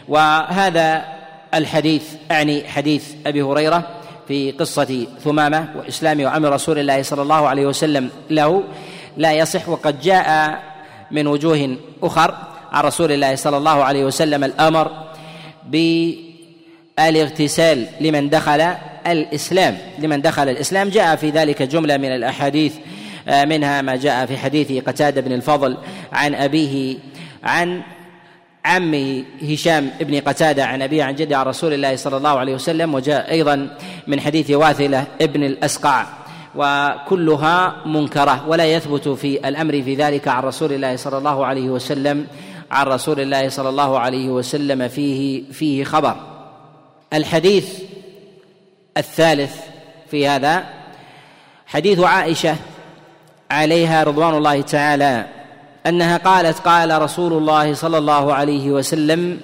وهذا 0.07 1.05
الحديث 1.53 2.13
أعني 2.31 2.67
حديث 2.67 3.13
أبي 3.25 3.41
هريرة 3.41 3.87
في 4.27 4.51
قصة 4.51 5.07
ثمامة 5.23 5.67
واسلام 5.75 6.23
وأمر 6.23 6.49
رسول 6.49 6.79
الله 6.79 7.01
صلى 7.01 7.21
الله 7.21 7.47
عليه 7.47 7.65
وسلم 7.65 8.09
له 8.29 8.63
لا 9.17 9.31
يصح 9.33 9.69
وقد 9.69 10.01
جاء 10.01 10.59
من 11.11 11.27
وجوه 11.27 11.77
أخر. 12.03 12.52
عن 12.73 12.83
رسول 12.83 13.11
الله 13.11 13.35
صلى 13.35 13.57
الله 13.57 13.83
عليه 13.83 14.05
وسلم 14.05 14.43
الأمر 14.43 14.91
بالاغتسال 16.97 17.87
لمن 18.01 18.29
دخل 18.29 18.61
الإسلام 19.07 19.77
لمن 19.99 20.21
دخل 20.21 20.49
الإسلام. 20.49 20.89
جاء 20.89 21.15
في 21.15 21.29
ذلك 21.29 21.61
جملة 21.61 21.97
من 21.97 22.15
الأحاديث 22.15 22.73
آه، 23.27 23.45
منها 23.45 23.81
ما 23.81 23.95
جاء 23.95 24.25
في 24.25 24.37
حديث 24.37 24.83
قتادة 24.83 25.21
بن 25.21 25.31
الفضل 25.31 25.77
عن 26.11 26.35
أبيه 26.35 26.97
عن 27.43 27.81
عمه 28.65 29.23
هشام 29.41 29.89
بن 29.99 30.19
قتادة 30.19 30.65
عن 30.65 30.81
أبيه 30.81 31.03
عن 31.03 31.15
جده 31.15 31.37
عن 31.37 31.45
رسول 31.45 31.73
الله 31.73 31.95
صلى 31.95 32.17
الله 32.17 32.39
عليه 32.39 32.53
وسلم. 32.53 32.93
وجاء 32.93 33.31
أيضا 33.31 33.77
من 34.07 34.19
حديث 34.19 34.51
واثلة 34.51 35.05
ابن 35.21 35.43
الأسقع 35.43 36.05
وكلها 36.55 37.75
منكرة 37.85 38.47
ولا 38.47 38.65
يثبت 38.65 39.07
في 39.07 39.47
الأمر 39.47 39.81
في 39.81 39.95
ذلك 39.95 40.27
عن 40.27 40.43
رسول 40.43 40.73
الله 40.73 40.95
صلى 40.95 41.17
الله 41.17 41.45
عليه 41.45 41.69
وسلم. 41.69 42.27
عن 42.73 42.85
رسول 42.87 43.19
الله 43.19 43.49
صلى 43.49 43.69
الله 43.69 43.99
عليه 43.99 44.29
وسلم 44.29 44.87
فيه 44.87 45.51
فيه 45.51 45.83
خبر. 45.83 46.15
الحديث 47.13 47.79
الثالث 48.97 49.55
في 50.11 50.27
هذا 50.27 50.65
حديث 51.65 51.99
عائشة 51.99 52.55
عليها 53.51 54.03
رضوان 54.03 54.33
الله 54.37 54.61
تعالى 54.61 55.27
أنها 55.85 56.17
قالت 56.17 56.59
قال 56.59 57.01
رسول 57.01 57.33
الله 57.33 57.73
صلى 57.73 57.97
الله 57.97 58.33
عليه 58.33 58.71
وسلم 58.71 59.39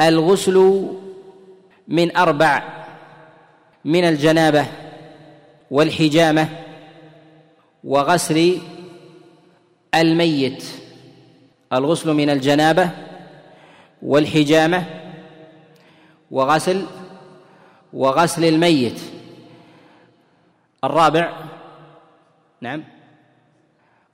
الغسل 0.00 0.88
من 1.88 2.16
أربع 2.16 2.62
من 3.84 4.04
الجنابة 4.04 4.66
والحجامة 5.70 6.48
وغسل 7.84 8.58
الميت. 9.94 10.64
الغسل 11.74 12.12
من 12.12 12.30
الجنابة 12.30 12.90
والحجامة 14.02 14.84
وغسل 16.30 16.84
وغسل 17.92 18.44
الميت. 18.44 19.00
الرابع 20.84 21.32
نعم. 22.60 22.84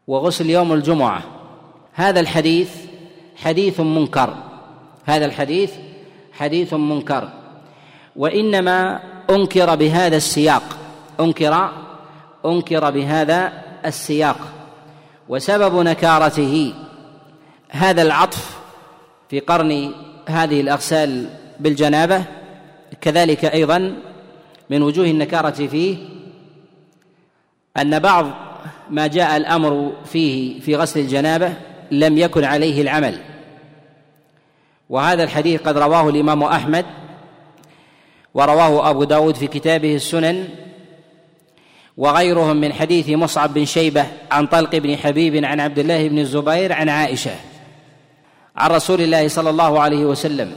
وغسل 0.07 0.51
يوم 0.51 0.73
الجمعة. 0.73 1.23
هذا 1.93 2.21
الحديث 2.21 2.77
حديث 3.37 3.81
منكر. 3.81 4.35
هذا 5.05 5.25
الحديث 5.25 5.73
حديث 6.33 6.75
منكر. 6.75 7.29
وإنما 8.17 9.01
أنكر 9.31 9.75
بهذا 9.75 10.17
السياق. 10.17 10.63
انكر 11.21 11.71
أنكر 12.47 12.91
بهذا 12.91 13.53
السياق. 13.87 14.39
وسبب 15.29 15.77
نكارته 15.77 16.75
هذا 17.71 18.03
العطف 18.03 18.59
في 19.29 19.41
قرن 19.41 19.93
هذه 20.27 20.61
الأغسال 20.61 21.31
بالجنابة 21.61 22.25
كذلك 23.01 23.45
أيضا 23.45 23.95
من 24.71 24.83
وجوه 24.83 25.07
النكارة 25.07 25.67
فيه 25.67 25.97
أن 27.77 27.99
بعض 27.99 28.31
ما 28.91 29.07
جاء 29.07 29.37
الأمر 29.37 29.93
فيه 30.05 30.61
في 30.61 30.77
غسل 30.77 31.01
الجنابة 31.01 31.53
لم 31.91 32.19
يكن 32.19 32.45
عليه 32.45 32.83
العمل. 32.83 33.19
وهذا 34.91 35.23
الحديث 35.23 35.61
قد 35.63 35.79
رواه 35.79 36.09
الإمام 36.09 36.43
أحمد 36.43 36.87
ورواه 38.35 38.91
أبو 38.91 39.05
داود 39.05 39.35
في 39.35 39.47
كتابه 39.47 39.95
السنن 39.95 40.49
وغيرهم 41.97 42.57
من 42.57 42.73
حديث 42.73 43.09
مصعب 43.09 43.55
بن 43.55 43.65
شيبة 43.65 44.07
عن 44.31 44.47
طلق 44.47 44.77
بن 44.77 44.97
حبيب 44.97 45.45
عن 45.45 45.61
عبد 45.61 45.79
الله 45.79 46.09
بن 46.09 46.19
الزبير 46.19 46.73
عن 46.73 46.89
عائشة. 46.89 47.50
عن 48.57 48.71
رسول 48.71 49.01
الله 49.01 49.29
صلى 49.29 49.51
الله 49.51 49.81
عليه 49.81 50.05
وسلم. 50.05 50.53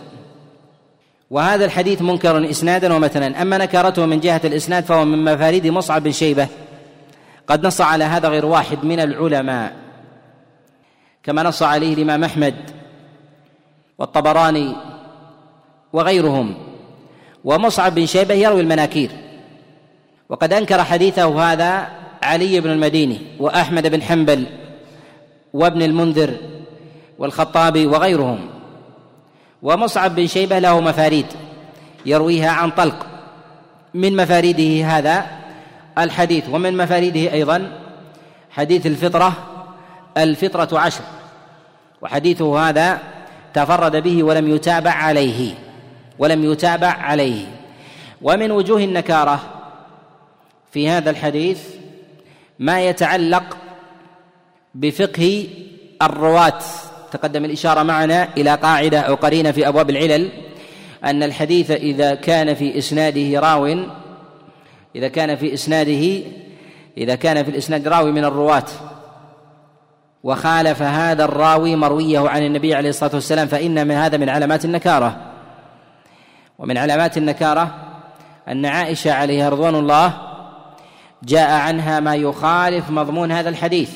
وهذا 1.29 1.65
الحديث 1.65 2.01
منكر 2.01 2.49
إسنادا 2.49 2.93
ومتنا. 2.93 3.41
أما 3.41 3.57
نكرته 3.57 4.05
من 4.05 4.19
جهة 4.19 4.41
الإسناد 4.43 4.83
فهو 4.83 5.05
من 5.05 5.25
مفاريد 5.25 5.67
مصعب 5.67 6.03
بن 6.03 6.11
شيبة. 6.11 6.47
قد 7.47 7.67
نص 7.67 7.81
على 7.81 8.03
هذا 8.03 8.29
غير 8.29 8.45
واحد 8.45 8.85
من 8.85 8.99
العلماء. 8.99 9.73
كما 11.23 11.43
نص 11.43 11.63
عليه 11.63 11.93
الإمام 11.93 12.23
أحمد 12.23 12.55
والطبراني 13.97 14.75
وغيرهم. 15.93 16.55
ومصعب 17.43 17.95
بن 17.95 18.05
شيبة 18.05 18.33
يروي 18.33 18.61
المناكير. 18.61 19.11
وقد 20.29 20.53
أنكر 20.53 20.83
حديثه 20.83 21.51
هذا 21.51 21.87
علي 22.23 22.59
بن 22.59 22.71
المديني 22.71 23.19
وأحمد 23.39 23.87
بن 23.87 24.01
حنبل 24.01 24.45
وابن 25.53 25.81
المنذر 25.81 26.33
والخطابي 27.17 27.85
وغيرهم. 27.85 28.49
ومصعب 29.61 30.15
بن 30.15 30.27
شيبة 30.27 30.59
له 30.59 30.79
مفاريد 30.79 31.25
يرويها 32.05 32.51
عن 32.51 32.71
طلق. 32.71 33.05
من 33.93 34.15
مفاريده 34.15 34.87
هذا 34.87 35.25
الحديث 35.97 36.49
ومن 36.49 36.77
مفاريده 36.77 37.33
أيضا 37.33 37.81
حديث 38.51 38.87
الفطرة 38.87 39.33
الفطرة 40.17 40.79
عشر. 40.79 41.03
وحديثه 42.01 42.69
هذا 42.69 42.99
تفرد 43.53 43.95
به 43.95 44.23
ولم 44.23 44.55
يتابع 44.55 44.91
عليه 44.91 45.53
ولم 46.19 46.51
يتابع 46.51 46.87
عليه. 46.87 47.45
ومن 48.21 48.51
وجوه 48.51 48.83
النكارة 48.83 49.39
في 50.71 50.89
هذا 50.89 51.09
الحديث 51.09 51.59
ما 52.59 52.81
يتعلق 52.81 53.57
بفقه 54.75 55.47
الرواة. 56.01 56.61
تقدم 57.13 57.45
الإشارة 57.45 57.83
معنا 57.83 58.27
إلى 58.37 58.55
قاعدة 58.55 58.99
أو 58.99 59.15
قرينة 59.15 59.51
في 59.51 59.67
أبواب 59.67 59.89
العلل 59.89 60.29
أن 61.03 61.23
الحديث 61.23 61.71
إذا 61.71 62.15
كان 62.15 62.53
في 62.53 62.77
إسناده 62.77 63.39
راو 63.39 63.85
إذا 64.95 65.07
كان 65.07 65.35
في 65.35 65.53
إسناده 65.53 66.23
إذا 66.97 67.15
كان 67.15 67.43
في 67.43 67.49
الإسناد 67.51 67.87
راوي 67.87 68.11
من 68.11 68.25
الرواة. 68.25 68.65
وخالف 70.23 70.81
هذا 70.81 71.25
الراوي 71.25 71.75
مرويه 71.75 72.29
عن 72.29 72.45
النبي 72.45 72.75
عليه 72.75 72.89
الصلاة 72.89 73.11
والسلام 73.13 73.47
فإن 73.47 73.87
من 73.87 73.95
هذا 73.95 74.17
من 74.17 74.29
علامات 74.29 74.65
النكارة. 74.65 75.17
ومن 76.59 76.77
علامات 76.77 77.17
النكارة 77.17 77.75
أن 78.47 78.65
عائشة 78.65 79.13
عليها 79.13 79.49
رضوان 79.49 79.75
الله 79.75 80.13
جاء 81.23 81.51
عنها 81.51 81.99
ما 81.99 82.15
يخالف 82.15 82.89
مضمون 82.89 83.31
هذا 83.31 83.49
الحديث. 83.49 83.91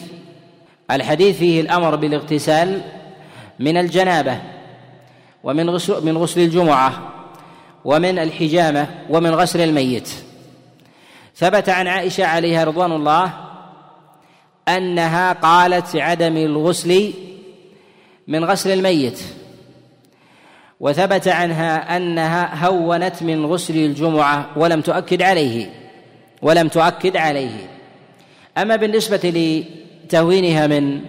الحديث 0.91 1.37
فيه 1.37 1.61
الأمر 1.61 1.95
بالاغتسال 1.95 2.81
من 3.59 3.77
الجنابة 3.77 4.41
ومن 5.43 5.69
غسل 5.69 6.05
من 6.05 6.17
غسل 6.17 6.41
الجمعة 6.41 7.13
ومن 7.85 8.19
الحجامة 8.19 8.87
ومن 9.09 9.31
غسل 9.31 9.61
الميت. 9.61 10.09
ثبت 11.35 11.69
عن 11.69 11.87
عائشة 11.87 12.25
عليها 12.25 12.63
رضوان 12.63 12.91
الله 12.91 13.33
أنها 14.67 15.33
قالت 15.33 15.95
عدم 15.95 16.37
الغسل 16.37 17.13
من 18.27 18.45
غسل 18.45 18.69
الميت. 18.69 19.19
وثبت 20.79 21.27
عنها 21.27 21.97
أنها 21.97 22.67
هونت 22.67 23.23
من 23.23 23.45
غسل 23.45 23.75
الجمعة 23.75 24.49
ولم 24.55 24.81
تؤكد 24.81 25.21
عليه 25.21 25.69
ولم 26.41 26.67
تؤكد 26.67 27.17
عليه. 27.17 27.69
أما 28.57 28.75
بالنسبة 28.75 29.19
لتهوينها 30.03 30.67
من 30.67 31.01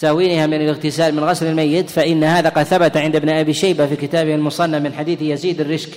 تهوينها 0.00 0.46
من 0.46 0.54
الاغتسال 0.54 1.14
من 1.14 1.24
غسل 1.24 1.46
الميت 1.46 1.90
فإن 1.90 2.24
هذا 2.24 2.48
قد 2.48 2.62
ثبت 2.62 2.96
عند 2.96 3.16
ابن 3.16 3.28
أبي 3.28 3.54
شيبة 3.54 3.86
في 3.86 3.96
كتابه 3.96 4.34
المصنف 4.34 4.82
من 4.82 4.92
حديث 4.92 5.22
يزيد 5.22 5.60
الرشك 5.60 5.90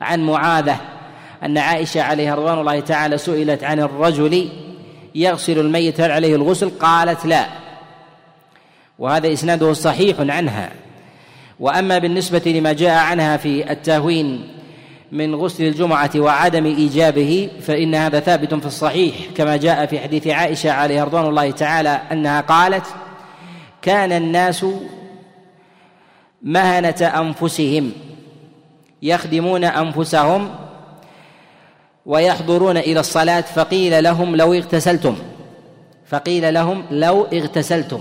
عن 0.00 0.20
معاذة 0.20 0.80
أن 1.42 1.58
عائشة 1.58 2.02
عليها 2.02 2.34
رضوان 2.34 2.58
الله 2.58 2.80
تعالى 2.80 3.18
سئلت 3.18 3.64
عن 3.64 3.80
الرجل 3.80 4.48
يغسل 5.14 5.58
الميت 5.58 6.00
هل 6.00 6.10
عليه 6.10 6.34
الغسل؟ 6.34 6.70
قالت 6.70 7.26
لا. 7.26 7.46
وهذا 8.98 9.32
إسناده 9.32 9.72
صحيح 9.72 10.16
عنها. 10.20 10.70
وأما 11.60 11.98
بالنسبة 11.98 12.42
لما 12.46 12.72
جاء 12.72 12.98
عنها 12.98 13.36
في 13.36 13.72
التهوين 13.72 14.48
من 15.12 15.34
غسل 15.34 15.64
الجمعة 15.64 16.10
وعدم 16.16 16.66
إيجابه 16.66 17.50
فإن 17.60 17.94
هذا 17.94 18.20
ثابت 18.20 18.54
في 18.54 18.66
الصحيح 18.66 19.14
كما 19.36 19.56
جاء 19.56 19.86
في 19.86 20.00
حديث 20.00 20.26
عائشة 20.26 20.72
عليه 20.72 21.04
رضوان 21.04 21.26
الله 21.26 21.50
تعالى 21.50 22.00
أنها 22.12 22.40
قالت 22.40 22.86
كان 23.82 24.12
الناس 24.12 24.66
مهنة 26.42 27.02
أنفسهم 27.02 27.92
يخدمون 29.02 29.64
أنفسهم 29.64 30.54
ويحضرون 32.06 32.76
إلى 32.76 33.00
الصلاة 33.00 33.40
فقيل 33.40 34.04
لهم 34.04 34.36
لو 34.36 34.54
اغتسلتم 34.54 35.16
فقيل 36.06 36.54
لهم 36.54 36.84
لو 36.90 37.24
اغتسلتم. 37.24 38.00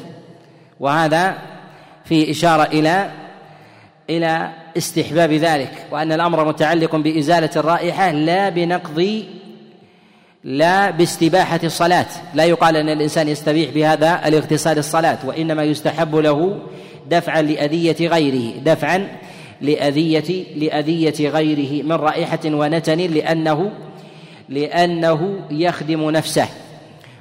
وهذا 0.80 1.38
في 2.06 2.32
إشارة 2.32 2.64
إلى 2.64 3.12
إلى 4.10 4.50
استحباب 4.78 5.32
ذلك 5.32 5.72
وأن 5.92 6.12
الأمر 6.12 6.46
متعلق 6.46 6.96
بإزالة 6.96 7.50
الرائحة 7.56 8.12
لا 8.12 8.50
بنقض 8.50 9.24
لا 10.44 10.90
باستباحة 10.90 11.60
الصلاة. 11.64 12.06
لا 12.34 12.44
يقال 12.44 12.78
أن 12.78 12.90
الإنسان 12.90 13.28
يستبيح 13.28 13.70
بهذا 13.70 14.28
الاغتسال 14.28 14.78
الصلاة 14.78 15.18
وإنما 15.26 15.64
يستحب 15.64 16.16
له 16.16 16.60
دفعا 17.10 17.42
لأذية 17.42 18.08
غيره 18.08 18.58
دفعا 18.66 19.08
لأذية 19.62 20.46
لأذية 20.56 21.30
غيره 21.30 21.84
من 21.84 21.92
رائحة 21.92 22.40
ونتن 22.46 22.98
لأنه 22.98 23.72
لأنه 24.50 25.40
يخدم 25.52 26.10
نفسه. 26.10 26.48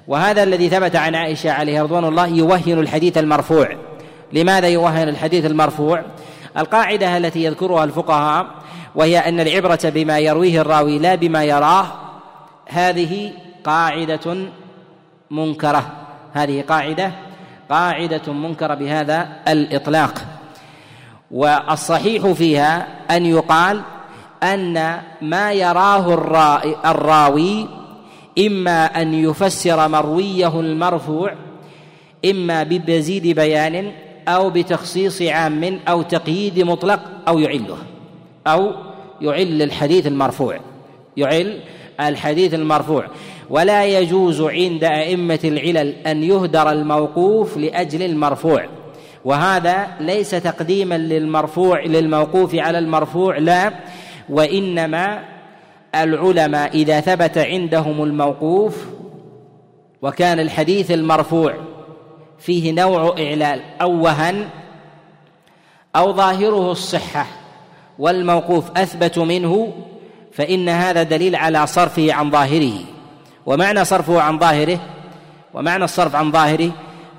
وهذا 0.08 0.42
الذي 0.42 0.68
ثبت 0.68 0.96
عن 0.96 1.14
عائشة 1.14 1.50
عليه 1.50 1.82
رضوان 1.82 2.04
الله 2.04 2.26
يوهن 2.26 2.78
الحديث 2.78 3.18
المرفوع. 3.18 3.68
لماذا 4.32 4.68
يوهن 4.68 5.08
الحديث 5.08 5.46
المرفوع؟ 5.46 6.04
القاعدة 6.58 7.16
التي 7.16 7.44
يذكرها 7.44 7.84
الفقهاء 7.84 8.46
وهي 8.94 9.18
أن 9.18 9.40
العبرة 9.40 9.80
بما 9.84 10.18
يرويه 10.18 10.60
الراوي 10.60 10.98
لا 10.98 11.14
بما 11.14 11.44
يراه 11.44 11.86
هذه 12.68 13.32
قاعدة 13.64 14.36
منكرة. 15.30 15.92
هذه 16.32 16.62
قاعدة 16.62 17.12
قاعدة 17.70 18.32
منكرة 18.32 18.74
بهذا 18.74 19.28
الإطلاق. 19.48 20.24
والصحيح 21.30 22.26
فيها 22.26 22.86
أن 23.10 23.26
يقال 23.26 23.82
أن 24.42 25.00
ما 25.22 25.52
يراه 25.52 26.14
الراوي 26.84 27.68
إما 28.38 29.02
أن 29.02 29.14
يفسر 29.14 29.88
مرويه 29.88 30.60
المرفوع 30.60 31.34
إما 32.30 32.62
بمزيد 32.62 33.26
بيان 33.26 33.92
أو 34.28 34.50
بتخصيص 34.50 35.22
عام 35.22 35.80
أو 35.88 36.02
تقييد 36.02 36.60
مطلق 36.60 37.00
أو 37.28 37.38
يعله 37.38 37.76
أو 38.46 38.72
يعل 39.20 39.62
الحديث 39.62 40.06
المرفوع 40.06 40.58
يعل 41.16 41.60
الحديث 42.00 42.54
المرفوع. 42.54 43.06
ولا 43.50 43.84
يجوز 43.84 44.40
عند 44.40 44.84
أئمة 44.84 45.38
العلل 45.44 45.94
أن 46.06 46.22
يهدر 46.22 46.70
الموقوف 46.70 47.56
لأجل 47.56 48.02
المرفوع. 48.02 48.66
وهذا 49.24 49.86
ليس 50.00 50.30
تقديما 50.30 50.98
للمرفوع 50.98 51.84
للموقوف 51.84 52.54
على 52.54 52.78
المرفوع 52.78 53.38
لا. 53.38 53.72
وإنما 54.28 55.22
العلماء 55.94 56.74
إذا 56.74 57.00
ثبت 57.00 57.38
عندهم 57.38 58.02
الموقوف 58.02 58.86
وكان 60.02 60.40
الحديث 60.40 60.90
المرفوع 60.90 61.54
فيه 62.42 62.72
نوع 62.72 63.14
إعلال 63.18 63.60
أو 63.80 64.02
وهن 64.02 64.48
أو 65.96 66.12
ظاهره 66.12 66.72
الصحة 66.72 67.26
والموقوف 67.98 68.70
أثبت 68.76 69.18
منه 69.18 69.72
فإن 70.32 70.68
هذا 70.68 71.02
دليل 71.02 71.36
على 71.36 71.66
صرفه 71.66 72.12
عن 72.12 72.30
ظاهره. 72.30 72.78
ومعنى 73.46 73.84
صرفه 73.84 74.20
عن 74.20 74.38
ظاهره 74.38 74.80
ومعنى 75.54 75.84
الصرف 75.84 76.16
عن 76.16 76.32
ظاهره 76.32 76.70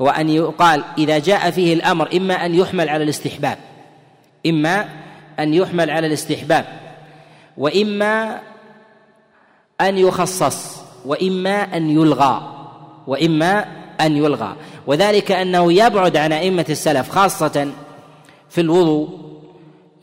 هو 0.01 0.09
أن 0.09 0.29
يقال 0.29 0.83
إذا 0.97 1.19
جاء 1.19 1.51
فيه 1.51 1.73
الأمر 1.73 2.09
إما 2.17 2.45
أن 2.45 2.55
يحمل 2.55 2.89
على 2.89 3.03
الاستحباب 3.03 3.57
إما 4.47 4.89
أن 5.39 5.53
يحمل 5.53 5.89
على 5.89 6.07
الاستحباب 6.07 6.65
وإما 7.57 8.39
أن 9.81 9.97
يخصص 9.97 10.83
وإما 11.05 11.77
أن 11.77 11.89
يلغى 11.89 12.49
وإما 13.07 13.65
أن 14.01 14.17
يلغى. 14.17 14.55
وذلك 14.87 15.31
أنه 15.31 15.73
يبعد 15.73 16.17
عن 16.17 16.31
أئمة 16.31 16.65
السلف 16.69 17.09
خاصة 17.09 17.71
في 18.49 18.61
الوضوء 18.61 19.09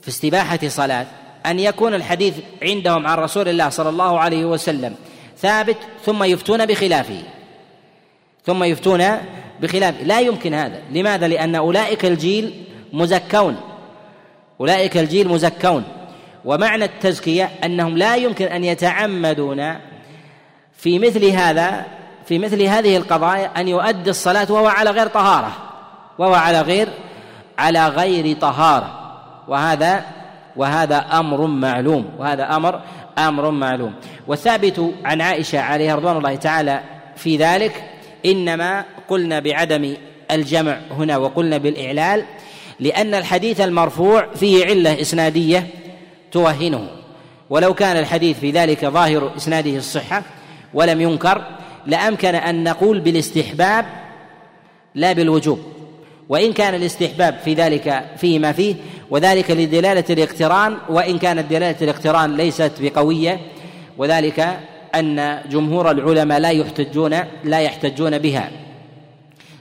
في 0.02 0.08
استباحة 0.08 0.68
صلاة 0.68 1.06
أن 1.46 1.58
يكون 1.58 1.94
الحديث 1.94 2.34
عندهم 2.62 3.06
عن 3.06 3.18
رسول 3.18 3.48
الله 3.48 3.68
صلى 3.68 3.88
الله 3.88 4.18
عليه 4.18 4.44
وسلم 4.44 4.94
ثابت 5.38 5.76
ثم 6.04 6.24
يفتون 6.24 6.66
بخلافه. 6.66 7.22
ثم 8.46 8.64
يفتون 8.64 9.04
بخلافه 9.60 10.02
لا 10.02 10.20
يمكن 10.20 10.54
هذا. 10.54 10.82
لماذا؟ 10.92 11.28
لأن 11.28 11.54
أولئك 11.54 12.04
الجيل 12.04 12.64
مزكون. 12.92 13.60
أولئك 14.60 14.96
الجيل 14.96 15.28
مزكون. 15.28 15.84
ومعنى 16.44 16.84
التزكية 16.84 17.50
أنهم 17.64 17.98
لا 17.98 18.16
يمكن 18.16 18.44
أن 18.44 18.64
يتعمدون 18.64 19.74
في 20.76 20.98
مثل 20.98 21.24
هذا 21.24 21.86
في 22.30 22.38
مثل 22.38 22.62
هذه 22.62 22.96
القضايا 22.96 23.50
أن 23.56 23.68
يؤدي 23.68 24.10
الصلاة 24.10 24.52
وهو 24.52 24.66
على 24.66 24.90
غير 24.90 25.06
طهارة 25.06 25.52
وهو 26.18 26.34
على 26.34 26.60
غير 26.60 26.88
على 27.58 27.88
غير 27.88 28.36
طهارة. 28.36 28.90
وهذا 29.48 30.04
وهذا 30.56 30.96
أمر 30.96 31.46
معلوم 31.46 32.10
وهذا 32.18 32.56
أمر 32.56 32.80
أمر 33.18 33.50
معلوم. 33.50 33.94
والثابت 34.26 34.92
عن 35.04 35.20
عائشة 35.20 35.60
عليها 35.60 35.96
رضوان 35.96 36.16
الله 36.16 36.34
تعالى 36.34 36.80
في 37.16 37.36
ذلك 37.36 37.84
إنما 38.26 38.84
قلنا 39.08 39.40
بعدم 39.40 39.96
الجمع 40.30 40.78
هنا 40.90 41.16
وقلنا 41.16 41.58
بالإعلال 41.58 42.24
لأن 42.80 43.14
الحديث 43.14 43.60
المرفوع 43.60 44.26
فيه 44.34 44.66
علة 44.66 45.00
إسنادية 45.00 45.66
توهنه. 46.32 46.86
ولو 47.50 47.74
كان 47.74 47.96
الحديث 47.96 48.38
في 48.38 48.50
ذلك 48.50 48.86
ظاهر 48.86 49.32
إسناده 49.36 49.76
الصحة 49.76 50.22
ولم 50.74 51.00
ينكر 51.00 51.42
لامكن 51.86 52.34
أن 52.34 52.64
نقول 52.64 53.00
بالاستحباب 53.00 53.86
لا 54.94 55.12
بالوجوب. 55.12 55.58
وإن 56.28 56.52
كان 56.52 56.74
الاستحباب 56.74 57.38
في 57.44 57.54
ذلك 57.54 58.04
فيه 58.16 58.38
ما 58.38 58.52
فيه 58.52 58.74
وذلك 59.10 59.50
لدلالة 59.50 60.04
الاقتران 60.10 60.76
وإن 60.88 61.18
كانت 61.18 61.50
دلالة 61.50 61.76
الاقتران 61.82 62.36
ليست 62.36 62.72
بقوية 62.80 63.40
وذلك 63.98 64.58
أن 64.94 65.40
جمهور 65.50 65.90
العلماء 65.90 66.40
لا 66.40 66.50
يحتجون 66.50 67.16
لا 67.44 67.60
يحتجون 67.60 68.18
بها. 68.18 68.50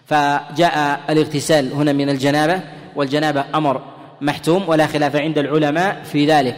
فجاء 0.06 1.00
الاغتسال 1.10 1.74
هنا 1.74 1.94
من 1.94 2.10
الجنابة 2.10 2.62
والجنابه 2.96 3.46
أمر 3.56 3.82
محتوم 4.22 4.70
ولا 4.70 4.88
خلاف 4.88 5.16
عند 5.16 5.38
العلماء 5.38 6.04
في 6.04 6.26
ذلك. 6.26 6.56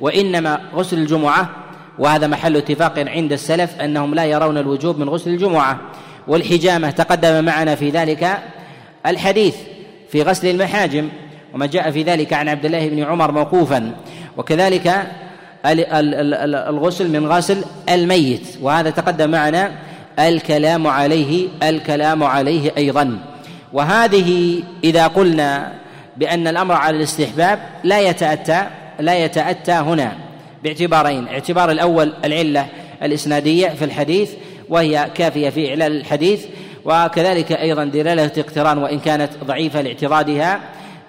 وإنما 0.00 0.60
غسل 0.74 0.98
الجمعة 0.98 1.50
وهذا 1.98 2.26
محل 2.26 2.56
اتفاق 2.56 2.98
عند 2.98 3.32
السلف 3.32 3.80
أنهم 3.80 4.14
لا 4.14 4.24
يرون 4.24 4.58
الوجوب 4.58 4.98
من 4.98 5.08
غسل 5.08 5.30
الجمعة. 5.30 5.80
والحجامة 6.28 6.90
تقدم 6.90 7.44
معنا 7.44 7.74
في 7.74 7.90
ذلك 7.90 8.38
الحديث 9.06 9.56
في 10.10 10.22
غسل 10.22 10.50
المحاجم 10.50 11.08
وما 11.54 11.66
جاء 11.66 11.90
في 11.90 12.02
ذلك 12.02 12.32
عن 12.32 12.48
عبد 12.48 12.64
الله 12.64 12.88
بن 12.88 13.02
عمر 13.02 13.32
موقوفا. 13.32 13.92
وكذلك 14.36 15.06
الغسل 15.66 17.10
من 17.10 17.26
غسل 17.26 17.64
الميت 17.88 18.58
وهذا 18.62 18.90
تقدم 18.90 19.30
معنا 19.30 19.72
الكلام 20.18 20.86
عليه 20.86 21.48
الكلام 21.62 22.22
عليه 22.24 22.72
أيضا. 22.76 23.18
وهذه 23.72 24.62
إذا 24.84 25.06
قلنا 25.06 25.72
بأن 26.16 26.46
الأمر 26.48 26.74
على 26.74 26.96
الاستحباب 26.96 27.58
لا 27.84 28.00
يتاتى 28.00 28.66
لا 29.00 29.24
يتأتى 29.24 29.72
هنا. 29.72 30.12
باعتبارين. 30.62 31.18
الاعتبار 31.18 31.70
الأول 31.70 32.12
العلة 32.24 32.66
الإسنادية 33.02 33.68
في 33.68 33.84
الحديث 33.84 34.30
وهي 34.68 35.10
كافية 35.14 35.50
في 35.50 35.70
إعلال 35.70 35.96
الحديث 35.96 36.44
وكذلك 36.84 37.52
أيضا 37.52 37.84
دلالة 37.84 38.32
اقتران 38.38 38.78
وإن 38.78 38.98
كانت 39.00 39.30
ضعيفة 39.44 39.80
لاعتراضها 39.80 40.60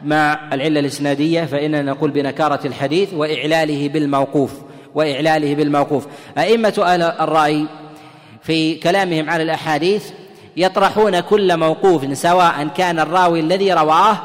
مع 0.06 0.40
العلة 0.54 0.80
الإسنادية 0.80 1.46
فإننا 1.46 1.82
نقول 1.82 2.12
بنكارة 2.12 2.68
الحديث 2.68 3.14
وإعلاله 3.14 3.90
بالموقوف 3.90 4.52
وإعلاله 4.96 5.56
بالموقوف. 5.56 6.08
أئمة 6.38 6.74
أهل 6.86 7.02
الرأي 7.02 7.66
في 8.44 8.76
كلامهم 8.76 9.30
على 9.30 9.44
الأحاديث 9.44 10.10
يطرحون 10.58 11.20
كل 11.20 11.58
موقوف 11.58 12.18
سواء 12.18 12.68
كان 12.78 13.00
الراوي 13.00 13.40
الذي 13.40 13.74
رواه 13.74 14.18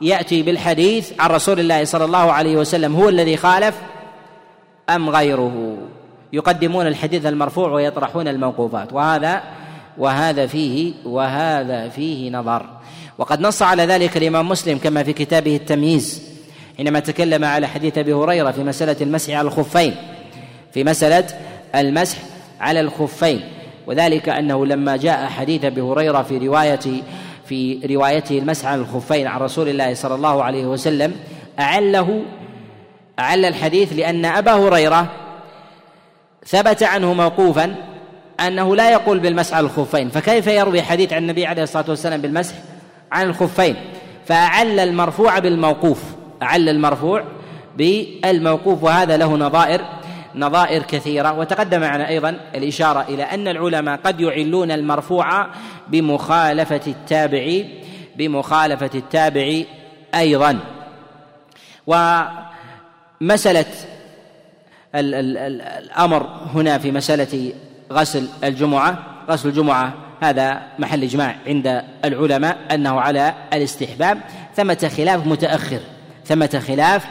يأتي 0.00 0.42
بالحديث 0.42 1.12
عن 1.18 1.30
رسول 1.30 1.60
الله 1.60 1.84
صلى 1.84 2.04
الله 2.04 2.32
عليه 2.32 2.56
وسلم 2.56 2.96
هو 2.96 3.08
الذي 3.08 3.36
خالف 3.36 3.74
أم 4.90 5.10
غيره؟ 5.10 5.76
يقدمون 6.32 6.86
الحديث 6.86 7.26
المرفوع 7.26 7.70
ويطرحون 7.72 8.28
الموقوفات. 8.28 8.92
وهذا 8.92 9.42
وهذا 9.98 10.46
فيه 10.46 10.92
وهذا 11.04 11.88
فيه 11.88 12.30
نظر. 12.30 12.66
وقد 13.18 13.40
نص 13.40 13.62
على 13.62 13.84
ذلك 13.86 14.16
الإمام 14.16 14.48
مسلم 14.48 14.78
كما 14.78 15.02
في 15.02 15.12
كتابه 15.12 15.56
التمييز 15.56 16.22
حينما 16.76 17.00
تكلم 17.00 17.44
على 17.44 17.66
حديث 17.66 17.98
أبي 17.98 18.12
هريرة 18.12 18.50
في 18.50 18.64
مسألة 18.64 18.96
المسح 19.00 19.34
على 19.34 19.48
الخفين. 19.48 19.94
في 20.72 20.84
مسألة 20.84 21.26
المسح 21.74 22.18
على 22.60 22.80
الخفين. 22.80 23.40
وذلك 23.86 24.28
أنه 24.28 24.66
لما 24.66 24.96
جاء 24.96 25.26
حديث 25.26 25.64
أبي 25.64 25.80
هريرة 25.80 26.22
في 26.22 26.38
روايه 26.38 27.02
في 27.44 27.80
روايته 27.90 28.38
المسح 28.38 28.66
على 28.66 28.80
الخفين 28.80 29.26
عن 29.26 29.40
رسول 29.40 29.68
الله 29.68 29.94
صلى 29.94 30.14
الله 30.14 30.42
عليه 30.42 30.66
وسلم 30.66 31.14
أعله 31.58 32.22
أعل 33.18 33.44
الحديث 33.44 33.92
لأن 33.92 34.24
أبا 34.24 34.52
هريرة 34.52 35.06
ثبت 36.46 36.82
عنه 36.82 37.12
موقوفا 37.12 37.74
أنه 38.40 38.76
لا 38.76 38.90
يقول 38.90 39.18
بالمسح 39.18 39.54
على 39.56 39.66
الخفين 39.66 40.08
فكيف 40.08 40.46
يروي 40.46 40.82
حديث 40.82 41.12
عن 41.12 41.22
النبي 41.22 41.46
عليه 41.46 41.62
الصلاة 41.62 41.84
والسلام 41.88 42.20
بالمسح 42.20 42.54
عن 43.12 43.26
الخفين؟ 43.26 43.76
فأعل 44.26 44.80
المرفوع 44.80 45.38
بالموقوف 45.38 46.02
أعل 46.42 46.68
المرفوع 46.68 47.24
بالموقوف 47.76 48.82
وهذا 48.82 49.16
له 49.16 49.36
نظائر 49.36 49.80
نظائر 50.34 50.82
كثيرة 50.82 51.38
وتقدم 51.38 51.80
معنا 51.80 52.08
أيضا 52.08 52.40
الإشارة 52.54 53.04
إلى 53.08 53.22
أن 53.22 53.48
العلماء 53.48 53.96
قد 54.04 54.20
يعلون 54.20 54.70
المرفوع 54.70 55.46
بمخالفة 55.88 56.80
التابع 56.86 57.62
بمخالفة 58.16 58.90
التابع 58.94 59.62
أيضا. 60.14 60.58
ومسألة 63.22 63.64
الأمر 64.94 66.26
هنا 66.54 66.78
في 66.78 66.90
مسألة 66.92 67.52
غسل 67.92 68.28
الجمعة. 68.44 68.98
غسل 69.30 69.48
الجمعة 69.48 69.92
هذا 70.22 70.62
محل 70.78 71.02
إجماع 71.02 71.36
عند 71.46 71.82
العلماء 72.04 72.58
أنه 72.74 73.00
على 73.00 73.34
الاستحباب. 73.52 74.18
ثمة 74.56 74.90
خلاف 74.96 75.26
متأخر. 75.26 75.80
ثمة 76.24 76.62
خلاف 76.66 77.04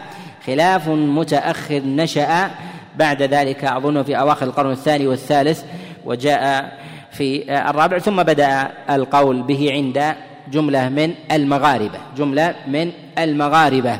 خلاف 0.47 0.87
متأخر 0.87 1.79
نشأ 1.79 2.51
بعد 2.95 3.21
ذلك 3.21 3.63
أظن 3.63 4.03
في 4.03 4.19
أواخر 4.19 4.45
القرن 4.45 4.71
الثاني 4.71 5.07
والثالث 5.07 5.63
وجاء 6.05 6.71
في 7.11 7.53
الرابع 7.69 7.99
ثم 7.99 8.23
بدأ 8.23 8.71
القول 8.89 9.41
به 9.41 9.71
عند 9.71 10.15
جملة 10.51 10.89
من 10.89 11.13
المغاربة. 11.31 11.99
جملة 12.17 12.55
من 12.67 12.91
المغاربة. 13.17 13.99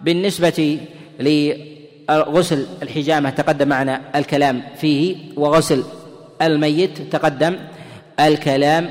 وبالنسبه 0.00 0.78
لغسل 1.20 2.66
الحجامة 2.82 3.30
تقدم 3.30 3.68
معنا 3.68 4.00
الكلام 4.14 4.62
فيه 4.80 5.16
وغسل 5.36 5.84
الميت 6.42 7.02
تقدم 7.12 7.56
الكلام 8.20 8.90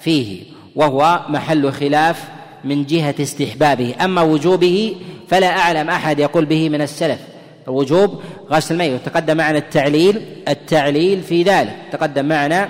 فيه 0.00 0.42
وهو 0.76 1.20
محل 1.28 1.72
خلاف 1.72 2.24
من 2.64 2.86
جهة 2.86 3.14
استحبابه. 3.20 3.94
أما 4.00 4.22
وجوبه 4.22 4.96
فلا 5.28 5.58
أعلم 5.58 5.90
أحد 5.90 6.18
يقول 6.18 6.44
به 6.44 6.68
من 6.68 6.82
السلف. 6.82 7.20
وجوب 7.66 8.22
غسل 8.50 8.74
الميت. 8.74 9.06
تقدم 9.06 9.36
معنا 9.36 9.58
التعليل 9.58 10.22
التعليل 10.48 11.22
في 11.22 11.42
ذلك. 11.42 11.76
تقدم 11.92 12.24
معنا 12.24 12.68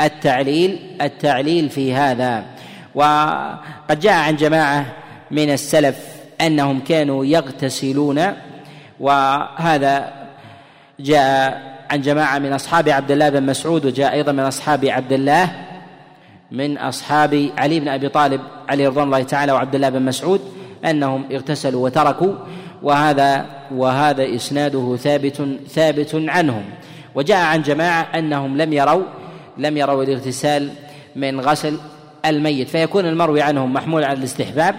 التعليل 0.00 0.78
التعليل 1.02 1.70
في 1.70 1.94
هذا. 1.94 2.44
وقد 2.94 4.00
جاء 4.00 4.14
عن 4.14 4.36
جماعة 4.36 4.86
من 5.30 5.52
السلف 5.52 6.15
أنهم 6.40 6.80
كانوا 6.80 7.24
يغتسلون 7.24 8.22
وهذا 9.00 10.12
جاء 11.00 11.76
عن 11.90 12.00
جماعة 12.00 12.38
من 12.38 12.52
أصحاب 12.52 12.88
عبد 12.88 13.10
الله 13.10 13.28
بن 13.28 13.42
مسعود 13.42 13.86
وجاء 13.86 14.12
أيضا 14.12 14.32
من 14.32 14.40
أصحاب 14.40 14.84
عبد 14.84 15.12
الله 15.12 15.50
من 16.52 16.78
أصحاب 16.78 17.50
علي 17.58 17.80
بن 17.80 17.88
أبي 17.88 18.08
طالب 18.08 18.40
عليه 18.68 18.88
رضوان 18.88 19.06
الله 19.06 19.22
تعالى 19.22 19.52
وعبد 19.52 19.74
الله 19.74 19.88
بن 19.88 20.02
مسعود 20.02 20.40
أنهم 20.84 21.24
اغتسلوا 21.32 21.84
وتركوا 21.84 22.34
وهذا 22.82 23.46
وهذا 23.70 24.34
إسناده 24.34 24.96
ثابت 24.96 25.42
ثابت 25.68 26.22
عنهم. 26.28 26.64
وجاء 27.14 27.38
عن 27.38 27.62
جماعة 27.62 28.02
أنهم 28.14 28.56
لم 28.56 28.72
يروا 28.72 29.02
لم 29.58 29.76
يروا 29.76 30.04
الاغتسال 30.04 30.70
من 31.16 31.40
غسل 31.40 31.78
الميت 32.26 32.68
فيكون 32.68 33.06
المروي 33.06 33.42
عنهم 33.42 33.72
محمول 33.72 34.04
على 34.04 34.18
الاستحباب 34.18 34.74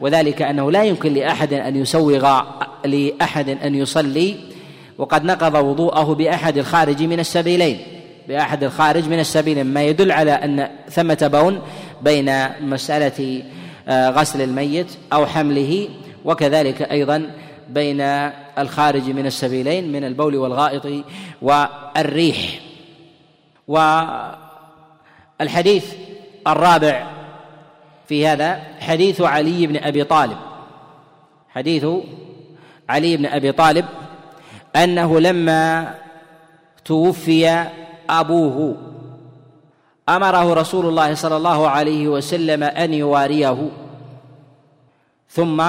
وذلك 0.00 0.42
أنه 0.42 0.70
لا 0.70 0.84
يمكن 0.84 1.14
لأحد 1.14 1.52
أن 1.52 1.76
يسوغ 1.76 2.40
لأحد 2.84 3.48
أن 3.48 3.74
يصلي 3.74 4.36
وقد 4.98 5.24
نقض 5.24 5.54
وضوءه 5.54 6.14
بأحد 6.14 6.58
الخارج 6.58 7.02
من 7.02 7.20
السبيلين 7.20 7.78
بأحد 8.28 8.64
الخارج 8.64 9.08
من 9.08 9.20
السبيلين 9.20 9.66
ما 9.66 9.82
يدل 9.82 10.12
على 10.12 10.32
أن 10.32 10.68
ثمة 10.90 11.30
بون 11.32 11.60
بين 12.02 12.32
مسألة 12.60 13.42
آه، 13.88 14.10
غسل 14.10 14.42
الميت 14.42 14.86
أو 15.12 15.26
حمله 15.26 15.88
وكذلك 16.24 16.82
أيضا 16.82 17.30
بين 17.68 18.00
الخارج 18.58 19.10
من 19.10 19.26
السبيلين 19.26 19.92
من 19.92 20.04
البول 20.04 20.36
والغائط 20.36 20.86
والريح. 21.42 22.60
والحديث 25.38 25.84
الرابع 26.46 27.17
في 28.08 28.26
هذا 28.26 28.62
حديث 28.80 29.20
علي 29.20 29.66
بن 29.66 29.76
أبي 29.76 30.04
طالب. 30.04 30.36
حديث 31.48 31.86
علي 32.88 33.16
بن 33.16 33.26
أبي 33.26 33.52
طالب 33.52 33.84
أنه 34.76 35.20
لما 35.20 35.94
توفي 36.84 37.64
أبوه 38.10 38.76
أمره 40.08 40.54
رسول 40.54 40.86
الله 40.86 41.14
صلى 41.14 41.36
الله 41.36 41.68
عليه 41.68 42.08
وسلم 42.08 42.62
أن 42.62 42.94
يواريه 42.94 43.68
ثم 45.30 45.60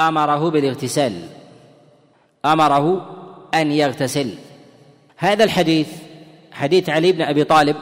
أمره 0.00 0.50
بالاغتسال. 0.50 1.12
أمره 2.44 3.06
أن 3.54 3.72
يغتسل. 3.72 4.34
هذا 5.16 5.44
الحديث 5.44 5.88
حديث 6.52 6.88
علي 6.88 7.12
بن 7.12 7.22
أبي 7.22 7.44
طالب 7.44 7.76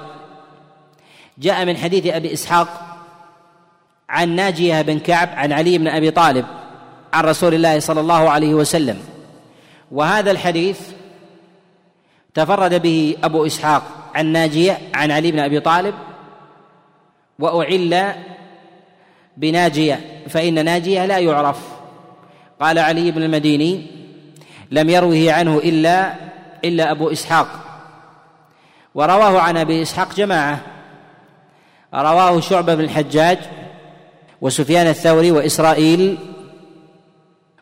جاء 1.38 1.64
من 1.64 1.76
حديث 1.76 2.06
أبي 2.06 2.32
إسحاق 2.32 2.88
عن 4.09 4.29
ناجية 4.29 4.83
بن 4.83 4.99
كعب 4.99 5.29
عن 5.33 5.53
علي 5.53 5.79
بن 5.79 5.88
أبي 5.88 6.11
طالب 6.11 6.47
عن 7.12 7.25
رسول 7.25 7.55
الله 7.55 7.81
صلى 7.81 8.01
الله 8.01 8.31
عليه 8.31 8.55
وسلم. 8.55 9.01
وهذا 9.92 10.31
الحديث 10.31 10.81
تفرد 12.35 12.83
به 12.83 13.16
أبو 13.25 13.47
إسحاق 13.47 13.83
عن 14.14 14.27
ناجية 14.27 14.79
عن 14.94 15.11
علي 15.11 15.33
بن 15.33 15.38
أبي 15.38 15.61
طالب. 15.61 15.94
وأعل 17.38 18.14
بناجية 19.37 20.25
فإن 20.29 20.64
ناجية 20.64 21.07
لا 21.07 21.18
يعرف. 21.18 21.59
قال 22.61 22.79
علي 22.79 23.11
بن 23.11 23.23
المديني 23.23 23.87
لم 24.71 24.90
يروه 24.90 25.33
عنه 25.33 25.59
إلا 25.59 26.14
إلا 26.64 26.90
أبو 26.90 27.12
إسحاق. 27.12 27.49
ورواه 28.94 29.40
عن 29.40 29.57
أبي 29.57 29.83
إسحاق 29.83 30.14
جماعة. 30.14 30.61
رواه 31.94 32.40
شعبة 32.40 32.75
بن 32.75 32.85
الحجاج 32.85 33.38
وسفيان 34.40 34.87
الثوري 34.87 35.31
وإسرائيل 35.31 36.18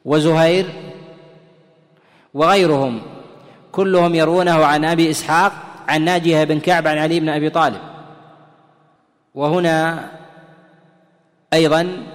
وزهير 0.05 0.67
وغيرهم 2.35 3.03
كلهم 3.73 4.15
يروونه 4.15 4.65
عن 4.65 4.85
أبي 4.85 5.11
إسحاق 5.11 5.53
عن 5.89 6.03
ناجية 6.03 6.45
بن 6.45 6.61
كعب 6.61 6.87
عن 6.87 6.99
علي 6.99 7.21
بن 7.21 7.29
أبي 7.29 7.51
طالب. 7.51 7.81
وهنا 9.35 10.11
أيضا 11.53 12.07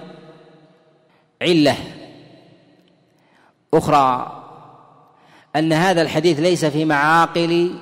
علة 1.42 1.76
أخرى 3.74 4.38
أن 5.56 5.72
هذا 5.72 6.02
الحديث 6.02 6.40
ليس 6.40 6.64
في 6.64 6.84
معاقل 6.84 7.74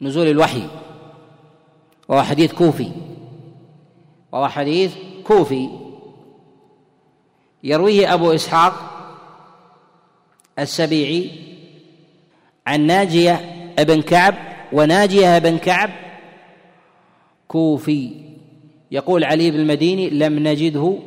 نزول 0.00 0.26
الوحي 0.26 0.68
وهو 2.08 2.22
حديث 2.22 2.52
كوفي. 2.52 3.05
وهو 4.36 4.48
حديث 4.48 4.94
كوفي. 5.24 5.68
يرويه 7.64 8.14
أبو 8.14 8.32
إسحاق 8.32 8.74
السبيعي 10.58 11.30
عن 12.66 12.80
ناجية 12.80 13.40
بن 13.78 14.02
كعب 14.02 14.34
وناجية 14.72 15.38
بن 15.38 15.58
كعب 15.58 15.90
كوفي. 17.48 18.10
يقول 18.90 19.24
علي 19.24 19.50
بن 19.50 19.60
المديني 19.60 20.10
لم 20.10 20.38
نجده 20.48 20.98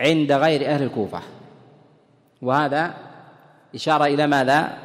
عند 0.00 0.32
غير 0.32 0.66
أهل 0.66 0.82
الكوفة. 0.82 1.20
وهذا 2.42 2.94
إشارة 3.74 4.04
إلى 4.04 4.26
ماذا؟ 4.26 4.78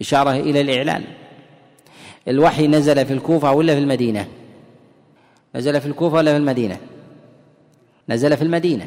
إشارة 0.00 0.30
إلى 0.30 0.60
الإعلان. 0.60 1.04
الوحي 2.28 2.66
نزل 2.66 3.06
في 3.06 3.12
الكوفة 3.12 3.52
ولا 3.52 3.74
في 3.74 3.80
المدينة؟ 3.80 4.28
نزل 5.54 5.80
في 5.80 5.86
الكوفة 5.86 6.16
ولا 6.16 6.30
في 6.30 6.36
المدينة؟ 6.36 6.76
نزل 8.08 8.36
في 8.36 8.42
المدينة. 8.42 8.86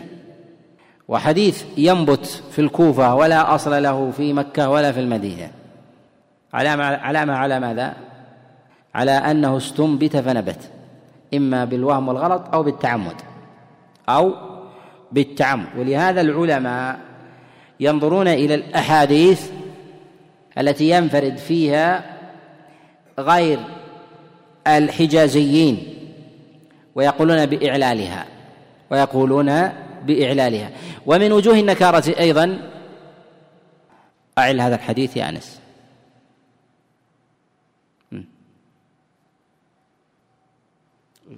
وحديث 1.07 1.63
ينبت 1.77 2.43
في 2.51 2.59
الكوفة 2.61 3.15
ولا 3.15 3.55
أصل 3.55 3.83
له 3.83 4.11
في 4.11 4.33
مكة 4.33 4.69
ولا 4.69 4.91
في 4.91 4.99
المدينة. 4.99 5.51
علامة 6.53 6.83
علامة 6.83 7.33
على 7.33 7.59
ماذا؟ 7.59 7.93
على 8.95 9.11
أنه 9.11 9.57
استنبت 9.57 10.17
فنبت 10.17 10.59
إما 11.33 11.65
بالوهم 11.65 12.07
والغلط 12.07 12.41
أو 12.53 12.63
بالتعمد 12.63 13.15
أو 14.09 14.33
بالتعمد. 15.11 15.67
ولهذا 15.77 16.21
العلماء 16.21 16.99
ينظرون 17.79 18.27
إلى 18.27 18.55
الأحاديث 18.55 19.49
التي 20.57 20.89
ينفرد 20.89 21.37
فيها 21.37 22.17
غير 23.19 23.59
الحجازيين. 24.67 25.96
ويقولون 26.97 27.45
بإعلالها 27.45 28.25
ويقولون 28.89 29.45
بإعلالها. 30.03 30.71
ومن 31.05 31.31
وجوه 31.31 31.59
النكارة 31.59 32.19
أيضا 32.19 32.71
أعل 34.37 34.61
هذا 34.61 34.75
الحديث 34.75 35.17
يا 35.17 35.29
أنس. 35.29 35.59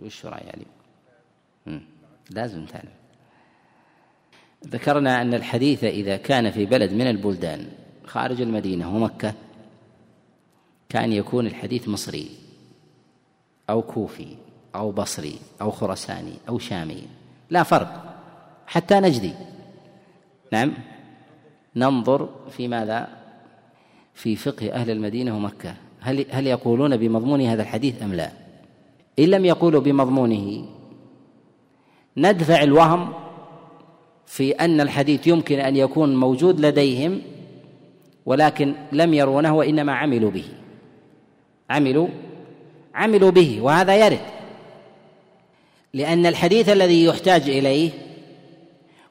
وش 0.03 0.25
رأي 0.25 0.43
علي؟ 0.49 0.65
لازم 2.29 2.65
تعلم. 2.65 2.91
ذكرنا 4.67 5.21
أن 5.21 5.33
الحديث 5.33 5.83
إذا 5.83 6.17
كان 6.17 6.51
في 6.51 6.65
بلد 6.65 6.93
من 6.93 7.07
البلدان 7.07 7.67
خارج 8.05 8.41
المدينة 8.41 8.95
ومكة 8.95 9.33
كان 10.89 11.13
يكون 11.13 11.47
الحديث 11.47 11.87
مصري 11.87 12.29
أو 13.69 13.81
كوفي. 13.81 14.35
أو 14.75 14.91
بصري 14.91 15.35
أو 15.61 15.71
خرساني 15.71 16.33
أو 16.49 16.59
شامي. 16.59 17.03
لا 17.49 17.63
فرق 17.63 18.15
حتى 18.67 18.99
نجدي. 18.99 19.33
نعم. 20.51 20.73
ننظر 21.75 22.29
في 22.49 22.67
ماذا؟ 22.67 23.07
في 24.13 24.35
فقه 24.35 24.73
أهل 24.73 24.89
المدينة 24.91 25.37
ومكة. 25.37 25.75
هل 25.99 26.25
هل 26.29 26.47
يقولون 26.47 26.97
بمضمون 26.97 27.41
هذا 27.41 27.61
الحديث 27.61 28.03
أم 28.03 28.13
لا؟ 28.13 28.31
إن 29.19 29.25
لم 29.25 29.45
يقولوا 29.45 29.81
بمضمونه 29.81 30.65
ندفع 32.17 32.63
الوهم 32.63 33.13
في 34.25 34.51
أن 34.51 34.81
الحديث 34.81 35.27
يمكن 35.27 35.59
أن 35.59 35.75
يكون 35.75 36.15
موجود 36.15 36.59
لديهم 36.59 37.21
ولكن 38.25 38.73
لم 38.91 39.13
يرونه 39.13 39.55
وإنما 39.55 39.93
عملوا 39.93 40.31
به. 40.31 40.45
عملوا 41.69 42.07
عملوا 42.95 43.31
به 43.31 43.61
وهذا 43.61 44.05
يرد. 44.05 44.38
لأن 45.93 46.25
الحديث 46.25 46.69
الذي 46.69 47.05
يحتاج 47.05 47.49
إليه 47.49 47.91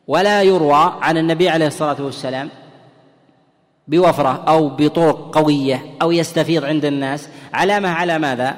ولا 0.06 0.42
يروى 0.42 0.98
عن 1.00 1.16
النبي 1.16 1.48
عليه 1.48 1.66
الصلاة 1.66 2.02
والسلام 2.02 2.50
بوفرة 3.88 4.44
أو 4.48 4.68
بطرق 4.68 5.38
قوية 5.38 5.96
أو 6.02 6.12
يستفيض 6.12 6.64
عند 6.64 6.84
الناس 6.84 7.28
علامة 7.52 7.88
على 7.88 8.18
ماذا؟ 8.18 8.56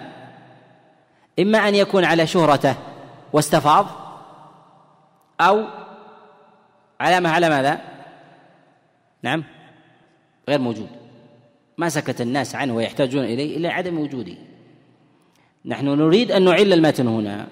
إما 1.38 1.68
أن 1.68 1.74
يكون 1.74 2.04
على 2.04 2.26
شهرته 2.26 2.74
واستفاض 3.32 3.86
أو 5.40 5.64
علامة 7.00 7.30
على 7.30 7.48
ماذا؟ 7.48 7.80
نعم 9.22 9.44
غير 10.48 10.58
موجود 10.58 10.88
ما 11.78 11.88
سكت 11.88 12.20
الناس 12.20 12.54
عنه 12.54 12.74
ويحتاجون 12.74 13.24
إليه 13.24 13.56
إلا 13.56 13.72
عدم 13.72 13.98
وجوده 13.98 14.34
نحن 15.64 15.86
نريد 15.86 16.32
أن 16.32 16.44
نعل 16.44 16.72
المتن 16.72 17.08
هنا 17.08 17.46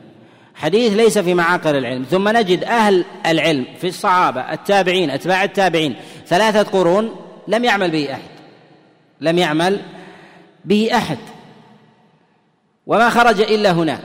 حديث 0.58 0.92
ليس 0.92 1.18
في 1.18 1.34
معاقل 1.34 1.76
العلم. 1.76 2.02
ثم 2.02 2.28
نجد 2.28 2.64
أهل 2.64 3.04
العلم 3.26 3.66
في 3.80 3.88
الصحابة 3.88 4.40
التابعين 4.40 5.10
أتباع 5.10 5.44
التابعين 5.44 5.96
ثلاثة 6.26 6.62
قرون 6.62 7.16
لم 7.48 7.64
يعمل 7.64 7.90
به 7.90 8.12
أحد. 8.12 8.30
لم 9.20 9.38
يعمل 9.38 9.80
به 10.64 10.90
أحد. 10.92 11.18
وما 12.86 13.10
خرج 13.10 13.40
إلا 13.40 13.72
هناك. 13.72 14.02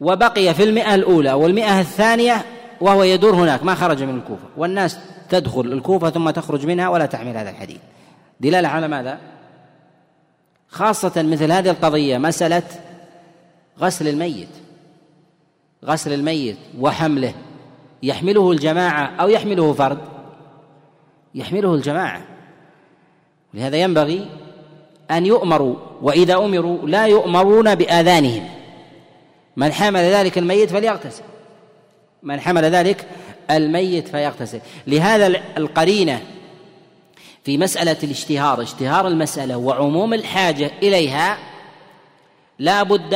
وبقي 0.00 0.54
في 0.54 0.64
المئة 0.64 0.94
الأولى 0.94 1.32
والمئة 1.32 1.80
الثانية 1.80 2.44
وهو 2.80 3.02
يدور 3.02 3.34
هناك. 3.34 3.64
ما 3.64 3.74
خرج 3.74 4.02
من 4.02 4.16
الكوفة. 4.16 4.44
والناس 4.56 4.98
تدخل 5.28 5.60
الكوفة 5.60 6.10
ثم 6.10 6.30
تخرج 6.30 6.66
منها 6.66 6.88
ولا 6.88 7.06
تحمل 7.06 7.36
هذا 7.36 7.50
الحديث. 7.50 7.78
دلالة 8.40 8.68
على 8.68 8.88
ماذا؟ 8.88 9.18
خاصة 10.68 11.22
مثل 11.22 11.52
هذه 11.52 11.70
القضية 11.70 12.18
مسألة 12.18 12.62
غسل 13.80 14.08
الميت. 14.08 14.48
غسل 15.84 16.12
الميت 16.12 16.56
وحمله. 16.78 17.34
يحمله 18.02 18.52
الجماعة 18.52 19.06
أو 19.20 19.28
يحمله 19.28 19.72
فرد؟ 19.72 19.98
يحمله 21.34 21.74
الجماعة. 21.74 22.22
لهذا 23.54 23.76
ينبغي 23.76 24.30
أن 25.10 25.26
يؤمروا 25.26 25.76
وإذا 26.02 26.34
أمروا 26.34 26.88
لا 26.88 27.06
يؤمرون 27.06 27.74
بآذانهم. 27.74 28.48
من 29.56 29.72
حمل 29.72 30.00
ذلك 30.00 30.38
الميت 30.38 30.70
فليغتسل. 30.70 31.22
من 32.22 32.40
حمل 32.40 32.64
ذلك 32.64 33.06
الميت 33.50 34.08
فيغتسل 34.08 34.60
لهذا 34.86 35.26
القرينة 35.56 36.22
في 37.44 37.58
مسألة 37.58 37.96
الاشتهار 38.02 38.62
اشتهار 38.62 39.08
المسألة 39.08 39.56
وعموم 39.56 40.14
الحاجة 40.14 40.70
إليها 40.82 41.38
لا 42.58 42.82
بد 42.82 43.14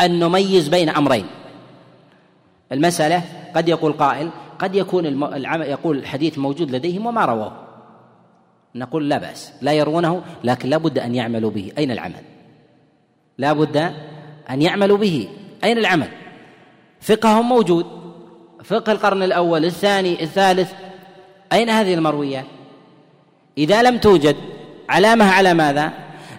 أن 0.00 0.18
نميز 0.18 0.68
بين 0.68 0.88
أمرين. 0.88 1.26
المسألة 2.72 3.22
قد 3.56 3.68
يقول 3.68 3.92
قائل 3.92 4.30
قد 4.58 4.74
يكون 4.74 5.06
العمل 5.06 5.66
يقول 5.66 5.98
الحديث 5.98 6.38
موجود 6.38 6.70
لديهم 6.70 7.06
وما 7.06 7.24
رواه. 7.24 7.52
نقول 8.74 9.08
لا 9.08 9.18
بأس 9.18 9.52
لا 9.62 9.72
يرونه 9.72 10.22
لكن 10.44 10.68
لا 10.68 10.76
بد 10.76 10.98
أن 10.98 11.14
يعملوا 11.14 11.50
به. 11.50 11.72
أين 11.78 11.90
العمل؟ 11.90 12.22
لا 13.38 13.52
بد 13.52 13.76
أن 14.50 14.62
يعملوا 14.62 14.98
به. 14.98 15.28
أين 15.64 15.78
العمل؟ 15.78 16.08
فقههم 17.00 17.48
موجود. 17.48 17.86
فقه 18.64 18.92
القرن 18.92 19.22
الأول 19.22 19.64
الثاني 19.64 20.22
الثالث. 20.22 20.72
أين 21.52 21.70
هذه 21.70 21.94
المرويات 21.94 22.44
إذا 23.58 23.82
لم 23.82 23.98
توجد 23.98 24.36
علامة 24.88 25.24
على 25.24 25.54
ماذا؟ 25.54 25.92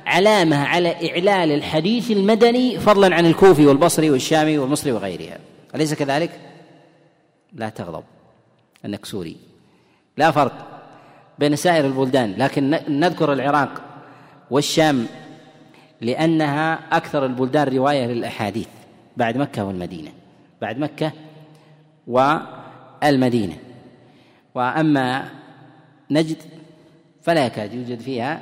علامة 0.06 0.58
على 0.58 1.12
إعلال 1.12 1.52
الحديث 1.52 2.12
المدني 2.12 2.80
فضلا 2.80 3.16
عن 3.16 3.26
الكوفي 3.26 3.66
والبصري 3.66 4.12
والشامي 4.12 4.58
والمصري 4.58 4.92
وغيرها. 4.92 5.38
أليس 5.76 5.94
كذلك؟ 5.94 6.40
لا 7.54 7.70
تغضب 7.70 8.04
أنك 8.86 9.06
سوري. 9.06 9.38
لا 10.18 10.32
فرق 10.32 10.82
بين 11.40 11.56
سائر 11.56 11.86
البلدان 11.86 12.34
لكن 12.38 12.80
نذكر 12.90 13.34
العراق 13.34 13.82
والشام 14.52 15.08
لأنها 16.02 16.80
أكثر 16.92 17.26
البلدان 17.26 17.68
رواية 17.68 18.06
للأحاديث 18.06 18.68
بعد 19.18 19.38
مكة 19.38 19.66
والمدينة 19.66 20.12
بعد 20.62 20.78
مكة 20.78 21.12
والمدينة. 22.08 23.58
وأما 24.56 25.30
نجد 26.12 26.38
فلا 27.22 27.46
يكاد 27.46 27.74
يوجد 27.74 28.00
فيها 28.00 28.42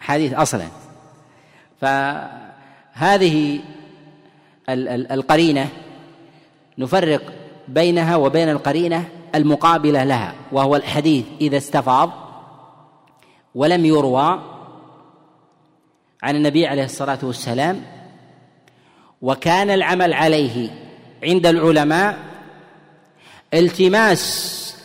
حديث 0.00 0.34
أصلا. 0.34 0.66
فهذه 1.80 3.60
القرينة 5.10 5.68
نفرق 6.78 7.32
بينها 7.68 8.16
وبين 8.16 8.48
القرينة 8.48 9.08
المقابلة 9.34 10.04
لها 10.04 10.34
وهو 10.52 10.76
الحديث 10.76 11.24
إذا 11.40 11.56
استفاض 11.56 12.10
ولم 13.54 13.84
يروى 13.84 14.40
عن 16.22 16.36
النبي 16.36 16.66
عليه 16.66 16.84
الصلاة 16.84 17.18
والسلام 17.22 17.82
وكان 19.22 19.70
العمل 19.70 20.12
عليه 20.12 20.70
عند 21.22 21.46
العلماء 21.46 22.18
التماس 23.54 24.76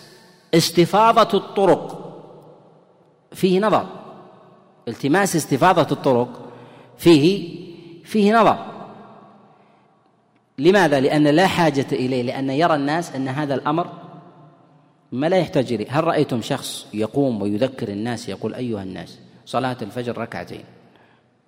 استفاضة 0.54 1.38
الطرق. 1.38 2.00
فيه 3.32 3.60
نظر. 3.60 3.88
التماس 4.88 5.36
استفاضة 5.36 5.88
الطرق 5.92 6.50
فيه 6.98 7.60
فيه 8.06 8.34
نظر. 8.34 8.73
لماذا؟ 10.58 11.00
لأن 11.00 11.28
لا 11.28 11.48
حاجة 11.48 11.86
إليه 11.92 12.24
لأن 12.24 12.50
يرى 12.50 12.76
الناس 12.76 13.16
أن 13.16 13.28
هذا 13.28 13.56
الأمر 13.56 13.90
ما 15.12 15.28
لا 15.28 15.38
يحتاج 15.38 15.74
إليه. 15.74 16.00
هل 16.00 16.04
رأيتم 16.04 16.42
شخص 16.42 16.88
يقوم 16.94 17.42
ويذكر 17.42 17.90
الناس 17.90 18.30
يقول 18.30 18.56
أيها 18.56 18.84
الناس 18.84 19.20
صلاة 19.46 19.78
الفجر 19.82 20.18
ركعتين 20.18 20.64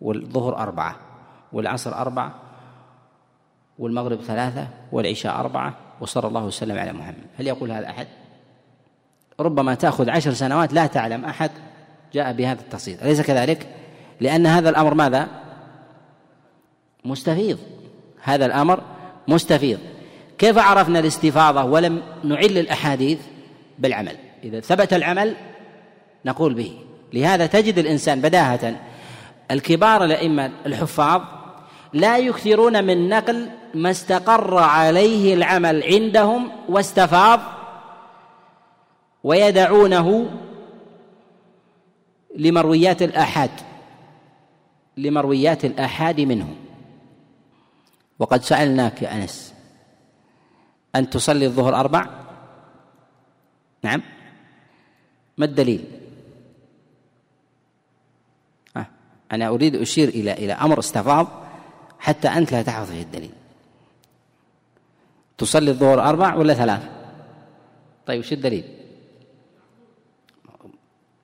والظهر 0.01 0.57
أربعة 0.57 0.95
والعصر 1.53 1.95
أربعة 1.95 2.35
والمغرب 3.79 4.21
ثلاثة 4.21 4.67
والعشاء 4.91 5.39
أربعة 5.39 5.73
وصلى 6.01 6.27
الله 6.27 6.43
وسلم 6.45 6.77
على 6.77 6.93
محمد. 6.93 7.25
هل 7.39 7.47
يقول 7.47 7.71
هذا 7.71 7.89
أحد؟ 7.89 8.07
ربما 9.39 9.75
تأخذ 9.75 10.09
عشر 10.09 10.33
سنوات 10.33 10.73
لا 10.73 10.87
تعلم 10.87 11.25
أحد 11.25 11.51
جاء 12.13 12.33
بهذا 12.33 12.61
التفصيل 12.61 12.99
أليس 13.01 13.21
كذلك؟ 13.21 13.67
لأن 14.21 14.45
هذا 14.47 14.69
الأمر 14.69 14.93
ماذا؟ 14.93 15.27
مستفيض. 17.05 17.59
هذا 18.23 18.45
الأمر 18.45 18.83
مستفيض. 19.27 19.79
كيف 20.37 20.57
عرفنا 20.57 20.99
الاستفاضة 20.99 21.63
ولم 21.63 22.01
نعل 22.23 22.57
الأحاديث؟ 22.57 23.19
بالعمل. 23.79 24.17
إذا 24.43 24.59
ثبت 24.59 24.93
العمل 24.93 25.35
نقول 26.25 26.53
به. 26.53 26.73
لهذا 27.13 27.45
تجد 27.45 27.79
الإنسان 27.79 28.21
بداهة. 28.21 28.75
الكبار 29.51 30.03
الأئمة 30.03 30.51
الحفاظ 30.65 31.21
لا 31.93 32.17
يكثرون 32.17 32.83
من 32.83 33.09
نقل 33.09 33.49
ما 33.73 33.91
استقر 33.91 34.57
عليه 34.57 35.33
العمل 35.33 35.83
عندهم 35.83 36.51
واستفاض 36.69 37.39
ويدعونه 39.23 40.29
لمرويات 42.37 43.01
الآحاد 43.01 43.49
لمرويات 44.97 45.65
الآحاد 45.65 46.21
منه 46.21 46.47
وقد 48.19 48.43
سألناك 48.43 49.01
يا 49.01 49.15
أنس 49.15 49.53
أن 50.95 51.09
تصلي 51.09 51.45
الظهر 51.45 51.75
أربع؟ 51.75 52.07
نعم. 53.83 54.01
ما 55.37 55.45
الدليل؟ 55.45 55.85
آه. 58.77 58.87
أنا 59.31 59.47
أريد 59.47 59.75
أشير 59.75 60.09
إلى 60.09 60.33
إلى 60.33 60.53
أمر 60.53 60.79
استفاض 60.79 61.27
حتى 61.99 62.27
أنت 62.27 62.51
لا 62.51 62.61
تحفظ 62.61 62.91
فيه 62.91 63.01
الدليل. 63.01 63.31
تصلي 65.37 65.71
الظهر 65.71 66.09
أربع 66.09 66.35
ولا 66.35 66.53
ثلاث؟ 66.53 66.89
طيب 68.05 68.19
وش 68.19 68.33
الدليل؟ 68.33 68.63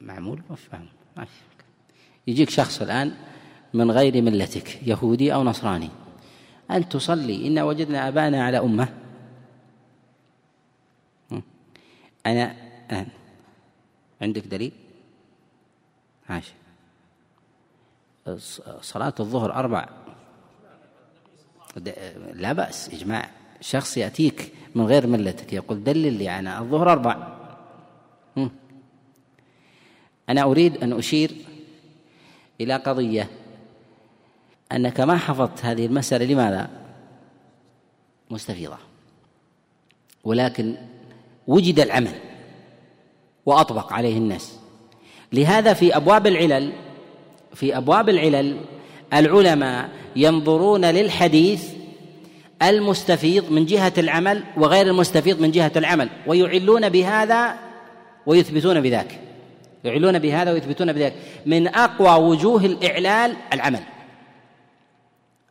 معمول 0.02 0.42
مفهوم 0.50 0.88
يجيك 2.28 2.50
شخص 2.50 2.82
الآن 2.82 3.14
من 3.74 3.92
غير 3.92 4.22
ملتك 4.22 4.88
يهودي 4.88 5.34
أو 5.34 5.44
نصراني. 5.44 5.90
أن 6.76 6.90
تصلي. 6.90 7.48
إنا 7.48 7.64
وجدنا 7.64 8.08
آباءنا 8.08 8.44
على 8.44 8.60
أمة. 8.60 8.94
أنا 12.26 12.56
أنا 12.92 13.08
عندك 14.22 14.48
دليل؟ 14.48 14.72
ماشي 16.30 16.54
صلاة 18.82 19.14
الظهر 19.20 19.54
أربع. 19.54 19.90
لا 22.34 22.54
بأس 22.54 22.90
إجماع. 22.90 23.30
شخص 23.62 23.98
يأتيك 23.98 24.54
من 24.76 24.86
غير 24.86 25.08
ملتك 25.08 25.54
يقول 25.54 25.84
دلل 25.84 26.14
لي 26.14 26.40
أنا 26.40 26.60
الظهر 26.60 26.92
أربع. 26.92 27.38
أنا 30.30 30.44
أريد 30.44 30.84
أن 30.84 30.94
أشير 30.94 31.32
إلى 32.62 32.76
قضية. 32.76 33.30
أنك 34.76 35.00
ما 35.00 35.18
حفظت 35.18 35.66
هذه 35.66 35.86
المسألة 35.86 36.26
لماذا؟ 36.26 36.70
مستفيضة. 38.32 38.78
ولكن 40.24 40.76
وجد 41.48 41.80
العمل 41.80 42.16
وأطبق 43.46 43.94
عليه 43.94 44.18
الناس. 44.18 44.60
لهذا 45.34 45.74
في 45.74 45.96
أبواب 45.96 46.28
العلل 46.28 46.74
في 47.54 47.78
أبواب 47.78 48.10
العلل 48.10 48.58
العلماء 49.14 49.90
ينظرون 50.16 50.86
للحديث 50.86 51.70
المستفيض 52.64 53.52
من 53.52 53.66
جهة 53.66 53.94
العمل 53.98 54.44
وغير 54.58 54.88
المستفيض 54.88 55.42
من 55.42 55.52
جهة 55.52 55.72
العمل 55.76 56.10
ويعلون 56.28 56.90
بهذا 56.90 57.56
ويثبتون 58.26 58.82
بذاك. 58.82 59.20
يعلون 59.84 60.20
بهذا 60.20 60.52
ويثبتون 60.52 60.94
بذلك 60.94 61.14
من 61.46 61.68
أقوى 61.68 62.30
وجوه 62.30 62.66
الإعلال 62.66 63.36
العمل. 63.54 63.84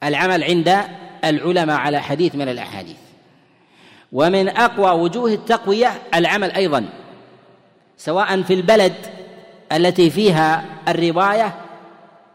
العمل 0.03 0.45
عند 0.45 0.77
العلماء 1.25 1.77
على 1.77 2.01
حديث 2.01 2.35
من 2.35 2.49
الأحاديث. 2.49 2.97
ومن 4.13 4.49
أقوى 4.49 5.01
وجوه 5.03 5.33
التقوية 5.33 5.93
العمل 6.15 6.51
أيضا 6.51 6.89
سواء 7.97 8.43
في 8.43 8.55
البلد 8.55 8.95
التي 9.73 10.11
فيها 10.11 10.65
الرواية 10.89 11.55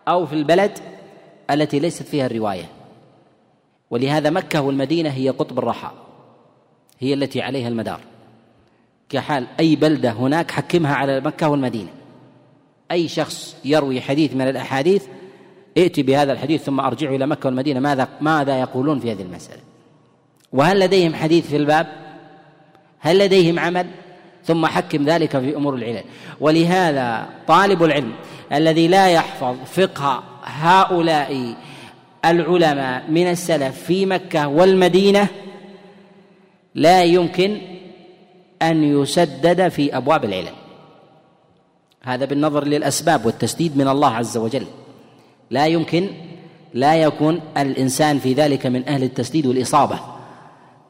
أو 0.07 0.25
في 0.25 0.33
البلد 0.33 0.79
التي 1.51 1.79
ليست 1.79 2.03
فيها 2.03 2.25
الرواية. 2.25 2.65
ولهذا 3.89 4.29
مكة 4.29 4.61
والمدينة 4.61 5.09
هي 5.09 5.29
قطب 5.29 5.59
الرحى 5.59 5.91
هي 6.99 7.13
التي 7.13 7.41
عليها 7.41 7.67
المدار. 7.67 7.99
كحال 9.09 9.47
أي 9.59 9.75
بلدة 9.75 10.11
هناك 10.11 10.51
حكمها 10.51 10.95
على 10.95 11.21
مكة 11.21 11.49
والمدينة. 11.49 11.89
أي 12.91 13.07
شخص 13.07 13.55
يروي 13.65 14.01
حديث 14.01 14.33
من 14.33 14.47
الأحاديث 14.47 15.03
ائتي 15.77 16.03
بهذا 16.03 16.33
الحديث 16.33 16.63
ثم 16.63 16.79
ارجعوا 16.79 17.15
إلى 17.15 17.27
مكة 17.27 17.47
والمدينة. 17.47 17.79
ماذا 17.79 18.07
ماذا 18.21 18.59
يقولون 18.59 18.99
في 18.99 19.11
هذه 19.11 19.21
المسألة؟ 19.21 19.61
وهل 20.53 20.79
لديهم 20.79 21.15
حديث 21.15 21.47
في 21.47 21.55
الباب؟ 21.55 21.87
هل 22.99 23.19
لديهم 23.19 23.59
عمل؟ 23.59 23.87
ثم 24.45 24.65
حكم 24.65 25.05
ذلك 25.05 25.39
في 25.39 25.55
أمور 25.55 25.75
العلل. 25.75 26.03
ولهذا 26.39 27.29
طالب 27.47 27.83
العلم 27.83 28.13
الذي 28.53 28.87
لا 28.87 29.09
يحفظ 29.09 29.55
فقه 29.65 30.23
هؤلاء 30.43 31.55
العلماء 32.25 33.11
من 33.11 33.27
السلف 33.27 33.83
في 33.83 34.05
مكة 34.05 34.47
والمدينة 34.47 35.27
لا 36.75 37.03
يمكن 37.03 37.61
أن 38.61 38.83
يسدد 38.83 39.67
في 39.67 39.97
أبواب 39.97 40.25
العلل. 40.25 40.53
هذا 42.03 42.25
بالنظر 42.25 42.63
للأسباب 42.63 43.25
والتسديد 43.25 43.77
من 43.77 43.87
الله 43.87 44.15
عز 44.15 44.37
وجل. 44.37 44.65
لا 45.49 45.67
يمكن 45.67 46.07
لا 46.73 46.95
يكون 46.95 47.41
الإنسان 47.57 48.19
في 48.19 48.33
ذلك 48.33 48.65
من 48.65 48.87
أهل 48.87 49.03
التسديد 49.03 49.45
والإصابة 49.45 49.99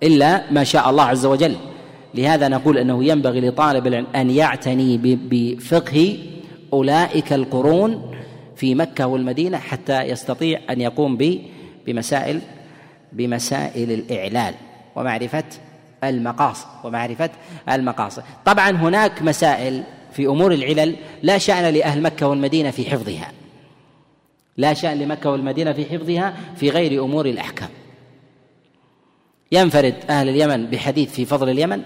إلا 0.03 0.51
ما 0.51 0.63
شاء 0.63 0.89
الله 0.89 1.03
عز 1.03 1.25
وجل. 1.25 1.55
لهذا 2.13 2.47
نقول 2.47 2.77
أنه 2.77 3.03
ينبغي 3.03 3.41
لطالب 3.41 3.87
العلم 3.87 4.07
أن 4.15 4.29
يعتني 4.29 4.97
بفقه 5.03 6.17
أولئك 6.73 7.33
القرون 7.33 8.15
في 8.55 8.75
مكة 8.75 9.07
والمدينة 9.07 9.57
حتى 9.57 10.01
يستطيع 10.01 10.59
أن 10.69 10.81
يقوم 10.81 11.17
بمسائل 11.87 12.41
بمسائل 13.13 13.91
الإعلال 13.91 14.53
ومعرفة 14.95 15.43
المقاصد 16.03 16.67
ومعرفة 16.83 17.29
المقاصد 17.69 18.23
طبعا 18.45 18.71
هناك 18.71 19.21
مسائل 19.21 19.83
في 20.13 20.25
أمور 20.27 20.53
العلل 20.53 20.95
لا 21.23 21.37
شأن 21.37 21.73
لأهل 21.73 22.01
مكة 22.01 22.27
والمدينة 22.27 22.71
في 22.71 22.89
حفظها. 22.89 23.31
لا 24.57 24.73
شأن 24.73 24.99
لمكة 24.99 25.29
والمدينة 25.29 25.73
في 25.73 25.85
حفظها 25.85 26.37
في 26.55 26.69
غير 26.69 27.03
أمور 27.03 27.25
الأحكام. 27.25 27.69
ينفرد 29.51 29.95
أهل 30.09 30.29
اليمن 30.29 30.65
بحديث 30.65 31.13
في 31.13 31.25
فضل 31.25 31.49
اليمن؟ 31.49 31.81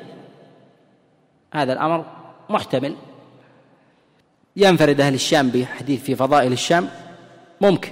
هذا 1.54 1.74
الأمر 1.74 2.06
محتمل. 2.50 2.96
ينفرد 4.56 5.02
أهل 5.02 5.14
الشام 5.14 5.50
بحديث 5.50 6.04
في 6.04 6.16
فضائل 6.16 6.52
الشام؟ 6.52 6.90
ممكن. 7.62 7.92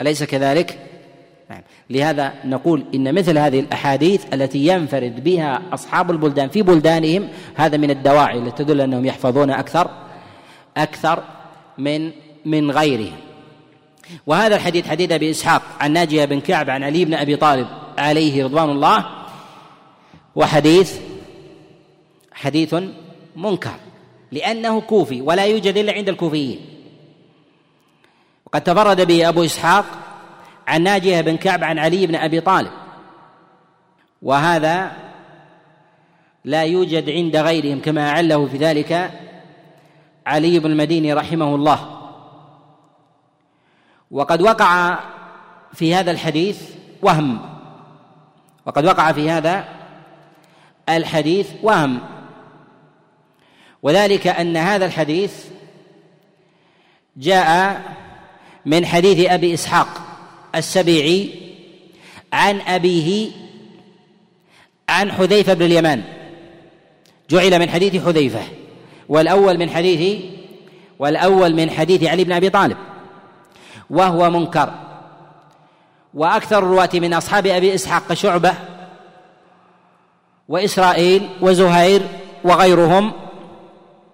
أليس 0.00 0.22
كذلك؟ 0.22 0.78
نعم. 1.50 1.62
لهذا 1.90 2.32
نقول 2.44 2.84
إن 2.94 3.14
مثل 3.14 3.38
هذه 3.38 3.60
الأحاديث 3.60 4.34
التي 4.34 4.66
ينفرد 4.66 5.24
بها 5.24 5.62
أصحاب 5.72 6.10
البلدان 6.10 6.48
في 6.48 6.62
بلدانهم 6.62 7.28
هذا 7.54 7.76
من 7.76 7.90
الدواعي 7.90 8.38
التي 8.38 8.64
تدل 8.64 8.80
أنهم 8.80 9.04
يحفظون 9.04 9.50
أكثر 9.50 9.90
أكثر 10.76 11.24
من 11.78 12.12
من 12.44 12.70
غيرهم. 12.70 13.25
وهذا 14.26 14.56
الحديث 14.56 14.88
حديث 14.88 15.12
أبي 15.12 15.30
إسحاق 15.30 15.62
عن 15.80 15.92
ناجية 15.92 16.24
بن 16.24 16.40
كعب 16.40 16.70
عن 16.70 16.84
علي 16.84 17.04
بن 17.04 17.14
أبي 17.14 17.36
طالب 17.36 17.68
عليه 17.98 18.44
رضوان 18.44 18.70
الله 18.70 19.06
وحديث 20.34 20.98
حديث 22.32 22.74
منكر 23.36 23.76
لأنه 24.32 24.80
كوفي 24.80 25.20
ولا 25.20 25.44
يوجد 25.44 25.76
إلا 25.76 25.92
عند 25.92 26.08
الكوفيين. 26.08 26.60
وقد 28.46 28.60
تفرد 28.60 29.00
به 29.00 29.28
أبو 29.28 29.44
إسحاق 29.44 29.84
عن 30.66 30.82
ناجية 30.82 31.20
بن 31.20 31.36
كعب 31.36 31.64
عن 31.64 31.78
علي 31.78 32.06
بن 32.06 32.14
أبي 32.14 32.40
طالب. 32.40 32.70
وهذا 34.22 34.92
لا 36.44 36.62
يوجد 36.62 37.10
عند 37.10 37.36
غيرهم 37.36 37.80
كما 37.80 38.08
أعله 38.10 38.46
في 38.46 38.56
ذلك 38.56 39.10
علي 40.26 40.58
بن 40.58 40.70
المديني 40.70 41.12
رحمه 41.12 41.54
الله. 41.54 41.95
وقد 44.16 44.42
وقع 44.42 44.98
في 45.74 45.94
هذا 45.94 46.10
الحديث 46.10 46.62
وهم. 47.02 47.38
وقد 48.66 48.84
وقع 48.86 49.12
في 49.12 49.30
هذا 49.30 49.64
الحديث 50.88 51.48
وهم. 51.62 52.00
وذلك 53.82 54.26
أن 54.26 54.56
هذا 54.56 54.86
الحديث 54.86 55.44
جاء 57.16 57.82
من 58.66 58.86
حديث 58.86 59.30
أبي 59.30 59.54
إسحاق 59.54 59.88
السبيعي 60.54 61.30
عن 62.32 62.60
أبيه 62.60 63.30
عن 64.88 65.12
حذيفة 65.12 65.54
بن 65.54 65.66
اليمان. 65.66 66.02
جعل 67.30 67.58
من 67.58 67.70
حديث 67.70 68.04
حذيفة 68.04 68.42
والأول 69.08 69.58
من 69.58 69.70
حديث 69.70 70.22
والأول 70.98 71.54
من 71.54 71.70
حديث 71.70 72.04
علي 72.04 72.24
بن 72.24 72.32
أبي 72.32 72.50
طالب. 72.50 72.76
وهو 73.90 74.30
منكر. 74.30 74.70
وأكثر 76.14 76.58
الرواة 76.58 76.90
من 76.94 77.14
أصحاب 77.14 77.46
أبي 77.46 77.74
إسحاق 77.74 78.12
شعبة 78.12 78.54
وإسرائيل 80.48 81.28
وزهير 81.40 82.02
وغيرهم 82.44 83.12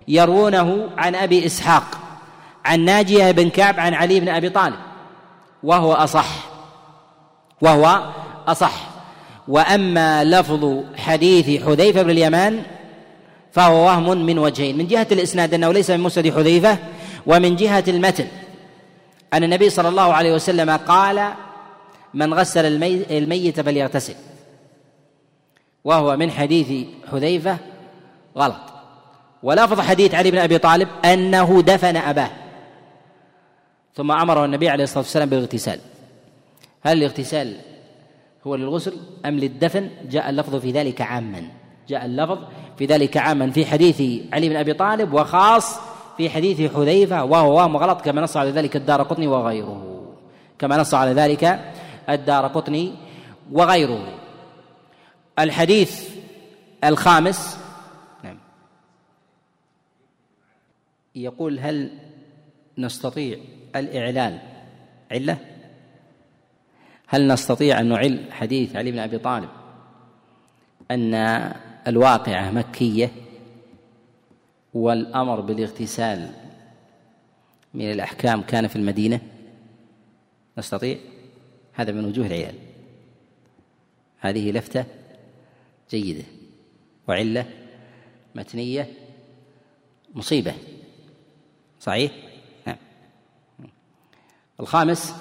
يروونه 0.09 0.89
عن 0.99 1.15
أبي 1.15 1.47
إسحاق 1.47 1.85
عن 2.65 2.81
ناجية 2.81 3.31
بن 3.31 3.51
كعب 3.51 3.81
عن 3.81 3.95
علي 3.95 4.21
بن 4.21 4.29
أبي 4.29 4.49
طالب 4.51 4.77
وهو 5.63 5.93
أصح 5.93 6.29
وهو 7.61 8.13
أصح. 8.49 8.93
وأما 9.49 10.25
لفظ 10.25 10.85
حديث 10.97 11.65
حذيفة 11.65 12.03
بن 12.03 12.11
اليمان 12.11 12.63
فهو 13.53 13.87
وهم 13.87 14.27
من 14.27 14.39
وجهين 14.39 14.79
من 14.79 14.87
جهة 14.87 15.07
الإسناد 15.13 15.55
أنه 15.55 15.73
ليس 15.73 15.91
من 15.91 16.01
مسند 16.01 16.31
حذيفة 16.31 16.79
ومن 17.27 17.57
جهة 17.57 17.85
المتن. 17.89 18.27
أن 19.33 19.45
النبي 19.45 19.71
صلى 19.71 19.89
الله 19.89 20.13
عليه 20.15 20.35
وسلم 20.35 20.71
قال 20.71 21.33
من 22.15 22.35
غسل 22.35 22.83
الميت 23.11 23.61
فليغتسل. 23.61 24.15
وهو 25.85 26.17
من 26.17 26.31
حديث 26.31 26.87
حذيفة 27.13 27.59
غلط. 28.37 28.61
ولفظ 29.43 29.81
حديث 29.81 30.15
علي 30.15 30.31
بن 30.31 30.39
أبي 30.39 30.59
طالب 30.59 30.89
أنه 31.05 31.63
دفن 31.63 31.97
أباه. 31.97 32.31
ثم 33.95 34.13
أمره 34.13 34.45
النبي 34.45 34.69
عليه 34.69 34.85
الصلاة 34.85 34.99
والسلام 34.99 35.29
بالاغتسال. 35.29 35.81
هل 36.83 36.99
الاغتسال 36.99 37.57
هو 38.47 38.55
للغسل 38.55 38.97
أم 39.27 39.39
للدفن؟ 39.39 39.91
جاء 40.11 40.31
اللفظ 40.31 40.57
في 40.57 40.71
ذلك 40.71 41.01
عاما. 41.01 41.43
جاء 41.89 42.05
اللفظ 42.05 42.39
في 42.79 42.87
ذلك 42.87 43.17
عاما 43.17 43.51
في 43.51 43.67
حديث 43.67 44.03
علي 44.33 44.49
بن 44.49 44.57
أبي 44.57 44.73
طالب 44.73 45.13
وخاص 45.13 45.92
في 46.17 46.31
حديث 46.31 46.75
حذيفة 46.75 47.25
وهو 47.25 47.57
وهم 47.57 47.77
غلط 47.77 48.01
كما 48.01 48.21
نص 48.21 48.37
على 48.37 48.51
ذلك 48.51 48.77
الدار 48.77 49.03
قطني 49.03 49.27
وغيره. 49.27 50.03
كما 50.59 50.77
نص 50.77 50.95
على 50.95 51.13
ذلك 51.13 51.73
الدار 52.09 52.47
قطني 52.47 52.95
وغيره. 53.53 54.19
الحديث 55.39 56.11
الخامس 56.85 57.59
يقول 61.15 61.59
هل 61.59 61.91
نستطيع 62.79 63.39
الإعلان 63.77 64.39
علة. 65.13 65.39
هل 67.07 67.27
نستطيع 67.27 67.81
أن 67.81 67.89
نعل 67.89 68.33
حديث 68.33 68.77
علي 68.77 68.91
بن 68.91 68.99
أبي 68.99 69.19
طالب 69.19 69.49
أن 70.91 71.15
الواقعة 71.87 72.51
مكية؟ 72.51 73.11
والأمر 74.75 75.41
بالاغتسال 75.41 76.31
من 77.75 77.93
الأحكام 77.93 78.43
كان 78.43 78.67
في 78.67 78.77
المدينة؟ 78.77 79.21
نستطيع؟ 80.59 80.99
هذا 81.73 81.93
من 81.93 82.05
وجوه 82.05 82.27
العيال. 82.27 82.55
هذه 84.19 84.51
لفتة 84.51 84.85
جيدة 85.91 86.25
وعلة 87.09 87.47
متنية 88.35 88.89
مصيبة. 90.15 90.55
صحيح؟ 91.81 92.13
نعم. 92.67 92.77
الخامس 94.61 95.15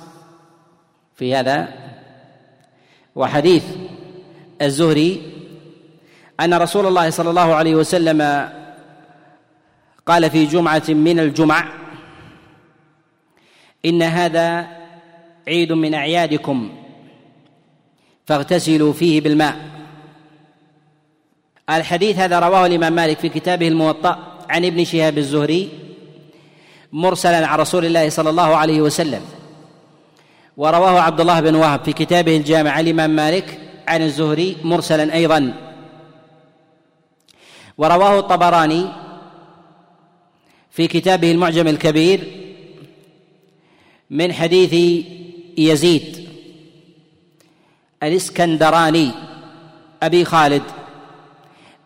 في 1.15 1.35
هذا 1.35 1.73
وحديث 3.15 3.63
الزهري 4.61 5.21
أن 6.39 6.53
رسول 6.53 6.85
الله 6.85 7.09
صلى 7.09 7.29
الله 7.29 7.55
عليه 7.55 7.75
وسلم 7.75 8.21
قال 10.05 10.29
في 10.29 10.45
جمعة 10.45 10.83
من 10.89 11.19
الجمع 11.19 11.67
إن 13.85 14.01
هذا 14.01 14.67
عيد 15.47 15.71
من 15.71 15.93
أعيادكم 15.93 16.69
فاغتسلوا 18.25 18.93
فيه 18.93 19.21
بالماء. 19.21 19.55
الحديث 21.69 22.17
هذا 22.17 22.39
رواه 22.39 22.65
الإمام 22.65 22.93
مالك 22.93 23.19
في 23.19 23.29
كتابه 23.29 23.67
الموطأ 23.67 24.37
عن 24.49 24.65
ابن 24.65 24.83
شهاب 24.83 25.17
الزهري 25.17 25.69
مرسلا 26.91 27.47
عن 27.47 27.59
رسول 27.59 27.85
الله 27.85 28.09
صلى 28.09 28.29
الله 28.29 28.55
عليه 28.55 28.81
وسلم 28.81 29.21
ورواه 30.57 31.01
عبد 31.01 31.21
الله 31.21 31.39
بن 31.39 31.55
وهب 31.55 31.83
في 31.85 31.93
كتابه 31.93 32.37
الجامع 32.37 32.71
عن 32.71 32.83
الإمام 32.83 33.09
مالك 33.09 33.59
عن 33.87 34.01
الزهري 34.01 34.57
مرسلا 34.63 35.13
أيضا. 35.13 35.53
ورواه 37.77 38.19
الطبراني 38.19 38.87
في 40.71 40.87
كتابه 40.87 41.31
المعجم 41.31 41.67
الكبير 41.67 42.19
من 44.09 44.33
حديث 44.33 45.03
يزيد 45.57 46.29
الإسكندراني 48.03 49.11
أبي 50.03 50.25
خالد 50.25 50.63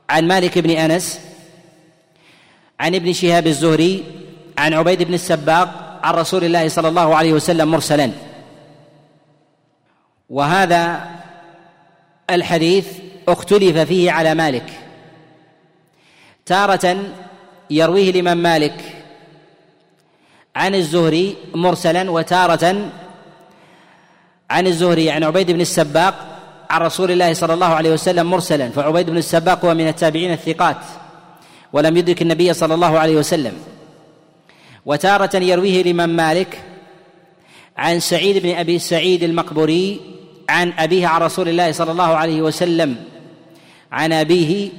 عن 0.10 0.28
مالك 0.28 0.58
بن 0.60 0.70
أنس 0.70 1.20
عن 2.80 2.96
ابن 2.96 3.14
شهاب 3.14 3.48
الزهري 3.48 4.04
عن 4.58 4.74
عبيد 4.74 5.04
بن 5.04 5.14
السباق 5.14 6.00
عن 6.04 6.14
رسول 6.14 6.44
الله 6.44 6.68
صلى 6.68 6.88
الله 6.88 7.16
عليه 7.16 7.34
وسلم 7.34 7.72
مرسلا. 7.72 8.12
وهذا 10.30 11.12
الحديث 12.30 12.88
اختلف 13.28 13.78
فيه 13.78 14.12
على 14.12 14.36
مالك. 14.36 14.80
تارة 16.46 16.98
يرويه 17.70 18.10
الإمام 18.10 18.38
مالك 18.38 18.96
عن 20.56 20.76
الزهري 20.76 21.36
مرسلا 21.56 22.12
وتارة 22.12 22.92
عن 24.50 24.68
الزهري 24.68 25.10
عن 25.10 25.24
عبيد 25.24 25.52
بن 25.52 25.62
السباق 25.62 26.16
عن 26.70 26.82
رسول 26.82 27.12
الله 27.12 27.34
صلى 27.34 27.54
الله 27.54 27.66
عليه 27.66 27.94
وسلم 27.94 28.30
مرسلا 28.30 28.70
فعبيد 28.70 29.10
بن 29.10 29.18
السباق 29.18 29.66
هو 29.66 29.74
من 29.74 29.88
التابعين 29.88 30.32
الثقات 30.32 30.78
ولم 31.74 31.98
يدرك 31.98 32.22
النبي 32.22 32.54
صلى 32.54 32.74
الله 32.74 33.00
عليه 33.00 33.16
وسلم. 33.16 33.54
وتارة 34.86 35.36
يرويه 35.38 35.82
الإمام 35.82 36.10
مالك 36.10 36.62
عن 37.78 38.00
سعيد 38.00 38.44
بن 38.44 38.56
أبي 38.56 38.80
سعيد 38.80 39.24
المقبوري 39.24 40.02
عن 40.50 40.74
أبيه 40.78 41.08
عن 41.08 41.22
رسول 41.22 41.50
الله 41.50 41.72
صلى 41.72 41.92
الله 41.92 42.16
عليه 42.16 42.42
وسلم 42.42 42.96
عن 43.92 44.14
أبيه 44.14 44.70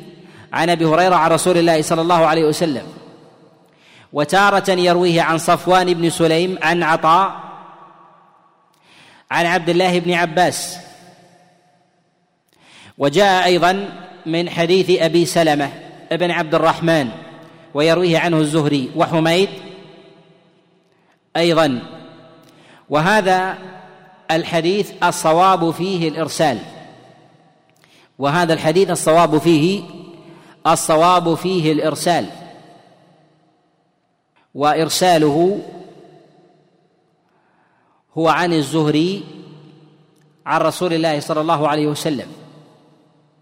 عن 0.53 0.71
أبي 0.71 0.85
هريرة 0.85 1.15
عن 1.15 1.31
رسول 1.31 1.59
الله 1.59 1.83
صلى 1.83 2.03
الله 2.03 2.27
عليه 2.27 2.45
وسلم. 2.45 2.87
وتارة 4.13 4.71
يرويه 4.71 5.23
عن 5.23 5.39
صفوان 5.39 5.95
بن 5.95 6.11
سليم 6.11 6.59
عن 6.63 6.83
عطاء 6.83 7.41
عن 9.31 9.47
عبد 9.47 9.69
الله 9.69 9.99
بن 9.99 10.13
عباس. 10.13 10.79
وجاء 12.99 13.45
أيضا 13.45 13.89
من 14.27 14.51
حديث 14.51 15.03
أبي 15.03 15.25
سلمة 15.25 15.71
ابن 16.13 16.31
عبد 16.31 16.55
الرحمن 16.55 17.09
ويرويه 17.75 18.19
عنه 18.19 18.37
الزهري 18.37 18.91
وحميد 18.97 19.49
أيضا. 21.37 21.83
وهذا 22.91 23.59
الحديث 24.31 24.93
الصواب 25.03 25.71
فيه 25.71 26.09
الإرسال. 26.09 26.59
وهذا 28.19 28.53
الحديث 28.53 28.91
الصواب 28.91 29.39
فيه 29.39 29.83
الصواب 30.67 31.35
فيه 31.35 31.73
الإرسال 31.73 32.27
وإرساله 34.55 35.61
هو 38.19 38.29
عن 38.29 38.53
الزهري 38.53 39.25
عن 40.47 40.61
رسول 40.61 40.93
الله 40.93 41.21
صلى 41.21 41.41
الله 41.41 41.69
عليه 41.69 41.87
وسلم 41.87 42.33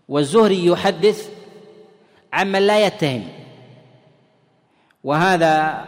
والزهري 0.08 0.66
يحدث 0.66 1.28
عمن 2.32 2.66
لا 2.66 2.86
يتهم 2.86 3.28
وهذا 5.04 5.84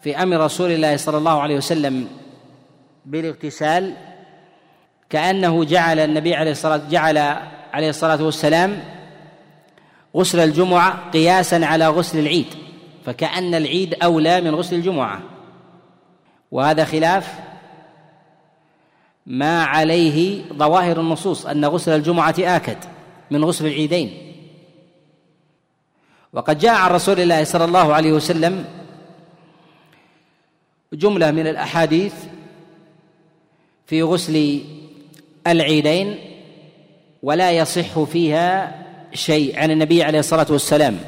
في 0.00 0.22
أمر 0.22 0.36
رسول 0.36 0.70
الله 0.70 0.96
صلى 0.96 1.18
الله 1.18 1.40
عليه 1.40 1.56
وسلم 1.56 2.08
بالاغتسال 3.06 3.94
كأنه 5.10 5.64
جعل 5.64 5.98
النبي 5.98 6.34
عليه 6.34 6.50
الصلاه 6.50 6.80
جعل 6.90 7.18
عليه 7.72 7.88
الصلاة 7.88 8.22
والسلام 8.22 8.84
غسل 10.16 10.40
الجمعة 10.40 11.10
قياسا 11.10 11.60
على 11.64 11.88
غسل 11.88 12.18
العيد 12.18 12.46
فكأن 13.06 13.54
العيد 13.54 13.94
أولى 14.02 14.40
من 14.40 14.54
غسل 14.54 14.76
الجمعة. 14.76 15.22
وهذا 16.50 16.84
خلاف 16.84 17.40
ما 19.26 19.64
عليه 19.64 20.42
ظواهر 20.52 21.00
النصوص 21.00 21.46
أن 21.46 21.64
غسل 21.64 21.96
الجمعة 21.96 22.34
آكد 22.38 22.78
من 23.30 23.44
غسل 23.44 23.66
العيدين. 23.66 24.34
وقد 26.32 26.58
جاء 26.58 26.74
عن 26.74 26.90
رسول 26.90 27.20
الله 27.20 27.44
صلى 27.44 27.64
الله 27.64 27.94
عليه 27.94 28.12
وسلم 28.12 28.64
جملة 30.92 31.30
من 31.30 31.46
الأحاديث 31.46 32.14
في 33.86 34.02
غسل 34.02 34.60
العيدين 35.46 36.18
ولا 37.22 37.50
يصح 37.50 38.02
فيها 38.02 38.81
شيء 39.14 39.58
عن 39.58 39.70
النبي 39.70 40.02
عليه 40.02 40.18
الصلاة 40.18 40.46
والسلام. 40.50 40.98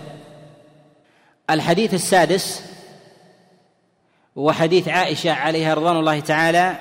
الحديث 1.50 1.94
السادس 1.94 2.62
هو 4.38 4.52
حديث 4.52 4.88
عائشة 4.88 5.32
عليها 5.32 5.74
رضوان 5.74 5.96
الله 5.96 6.20
تعالى 6.20 6.76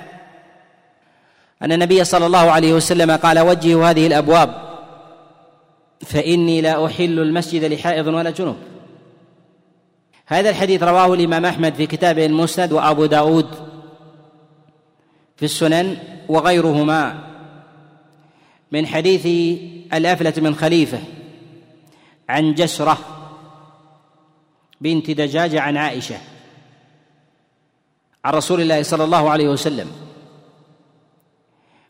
أن 1.61 1.71
النبي 1.71 2.03
صلى 2.03 2.25
الله 2.25 2.51
عليه 2.51 2.73
وسلم 2.73 3.11
قال 3.11 3.39
وجهوا 3.39 3.89
هذه 3.89 4.07
الأبواب 4.07 4.55
فإني 6.05 6.61
لا 6.61 6.85
أحل 6.85 7.19
المسجد 7.19 7.63
لحائض 7.63 8.07
ولا 8.07 8.29
جنوب. 8.29 8.57
هذا 10.25 10.49
الحديث 10.49 10.83
رواه 10.83 11.13
الإمام 11.13 11.45
أحمد 11.45 11.73
في 11.73 11.85
كتابه 11.85 12.25
المسند 12.25 12.71
وأبو 12.71 13.05
داود 13.05 13.47
في 15.35 15.45
السنن 15.45 15.97
وغيرهما. 16.29 17.32
من 18.73 18.87
حديث 18.87 19.25
الأفلة 19.93 20.33
من 20.37 20.55
خليفة 20.55 20.99
عن 22.29 22.53
جسرة 22.53 22.97
بنت 24.81 25.11
دجاجة 25.11 25.61
عن 25.61 25.77
عائشة 25.77 26.15
عن 28.25 28.33
رسول 28.33 28.61
الله 28.61 28.83
صلى 28.83 29.03
الله 29.03 29.29
عليه 29.29 29.49
وسلم. 29.49 29.91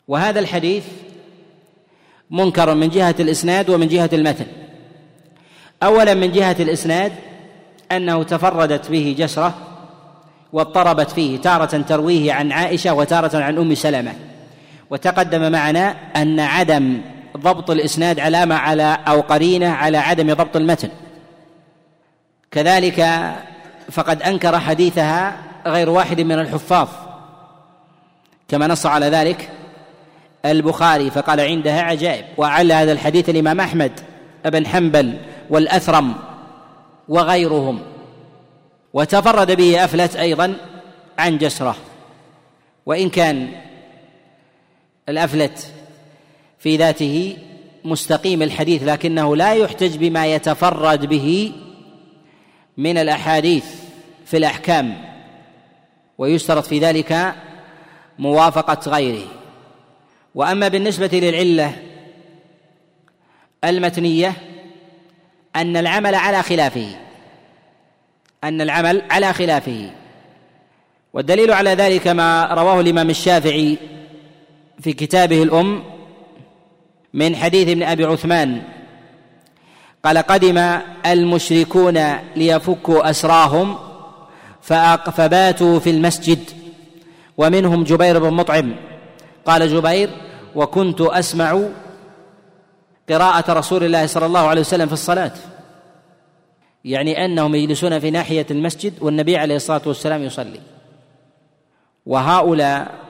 وهذا 0.07 0.39
الحديث 0.39 0.85
منكر 2.31 2.75
من 2.75 2.89
جهة 2.89 3.15
الإسناد 3.19 3.69
ومن 3.69 3.87
جهة 3.87 4.09
المتن. 4.13 4.47
أولا 5.83 6.13
من 6.13 6.31
جهة 6.31 6.55
الإسناد 6.59 7.13
أنه 7.91 8.23
تفردت 8.23 8.91
به 8.91 9.15
جسرة 9.17 9.57
واضطربت 10.53 11.11
فيه 11.11 11.37
تارة 11.37 11.77
ترويه 11.77 12.33
عن 12.33 12.51
عائشة 12.51 12.93
وتارة 12.93 13.37
عن 13.37 13.57
أم 13.57 13.75
سلمة. 13.75 14.32
وتقدم 14.93 15.51
معنا 15.51 15.95
أن 16.15 16.39
عدم 16.39 17.01
ضبط 17.37 17.71
الإسناد 17.71 18.19
علامة 18.19 18.55
على 18.55 18.97
أو 19.07 19.21
قرينة 19.21 19.69
على 19.69 19.97
عدم 19.97 20.33
ضبط 20.33 20.55
المتن. 20.55 20.89
كذلك 22.51 23.31
فقد 23.91 24.21
أنكر 24.21 24.59
حديثها 24.59 25.37
غير 25.67 25.89
واحد 25.89 26.21
من 26.21 26.39
الحفاظ. 26.39 26.87
كما 28.47 28.67
نص 28.67 28.85
على 28.85 29.05
ذلك 29.05 29.49
البخاري 30.45 31.09
فقال 31.09 31.39
عندها 31.39 31.81
عجائب. 31.81 32.25
وعل 32.37 32.71
هذا 32.71 32.91
الحديث 32.91 33.29
الإمام 33.29 33.59
أحمد 33.59 33.91
بن 34.45 34.67
حنبل 34.67 35.17
والأثرم 35.49 36.15
وغيرهم. 37.09 37.79
وتفرد 38.93 39.51
به 39.51 39.83
أفلت 39.83 40.15
أيضا 40.15 40.53
عن 41.19 41.37
جسره. 41.37 41.75
وإن 42.85 43.09
كان 43.09 43.62
الأفلت 45.09 45.73
في 46.59 46.77
ذاته 46.77 47.37
مستقيم 47.85 48.41
الحديث 48.41 48.83
لكنه 48.83 49.35
لا 49.35 49.53
يحتج 49.53 49.97
بما 49.97 50.25
يتفرد 50.25 51.05
به 51.05 51.51
من 52.77 52.97
الأحاديث 52.97 53.65
في 54.25 54.37
الأحكام 54.37 55.01
ويشترط 56.17 56.65
في 56.65 56.79
ذلك 56.79 57.35
موافقة 58.19 58.91
غيره. 58.91 59.27
وأما 60.35 60.67
بالنسبة 60.67 61.09
للعلة 61.13 61.73
المتنية 63.63 64.33
أن 65.55 65.77
العمل 65.77 66.15
على 66.15 66.43
خلافه 66.43 66.87
أن 68.43 68.61
العمل 68.61 69.01
على 69.09 69.33
خلافه. 69.33 69.91
والدليل 71.13 71.51
على 71.51 71.69
ذلك 71.69 72.07
ما 72.07 72.45
رواه 72.45 72.79
الإمام 72.79 73.09
الشافعي 73.09 73.77
في 74.83 74.93
كتابه 74.93 75.43
الأم 75.43 75.83
من 77.13 77.35
حديث 77.35 77.69
ابن 77.69 77.83
أبي 77.83 78.05
عثمان. 78.05 78.61
قال 80.05 80.17
قدم 80.17 80.57
المشركون 81.05 81.99
ليفكوا 82.35 83.09
أسراهم 83.09 83.77
فباتوا 85.11 85.79
في 85.79 85.89
المسجد 85.89 86.39
ومنهم 87.37 87.83
جبير 87.83 88.19
بن 88.19 88.33
مطعم. 88.33 88.75
قال 89.45 89.69
جبير 89.69 90.09
وكنت 90.55 91.01
أسمع 91.01 91.61
قراءة 93.09 93.53
رسول 93.53 93.83
الله 93.83 94.05
صلى 94.05 94.25
الله 94.25 94.47
عليه 94.47 94.61
وسلم 94.61 94.87
في 94.87 94.93
الصلاة. 94.93 95.33
يعني 96.85 97.25
أنهم 97.25 97.55
يجلسون 97.55 97.99
في 97.99 98.11
ناحية 98.11 98.45
المسجد 98.51 98.93
والنبي 99.01 99.37
عليه 99.37 99.55
الصلاة 99.55 99.81
والسلام 99.85 100.23
يصلي. 100.23 100.59
وهؤلاء 102.05 103.02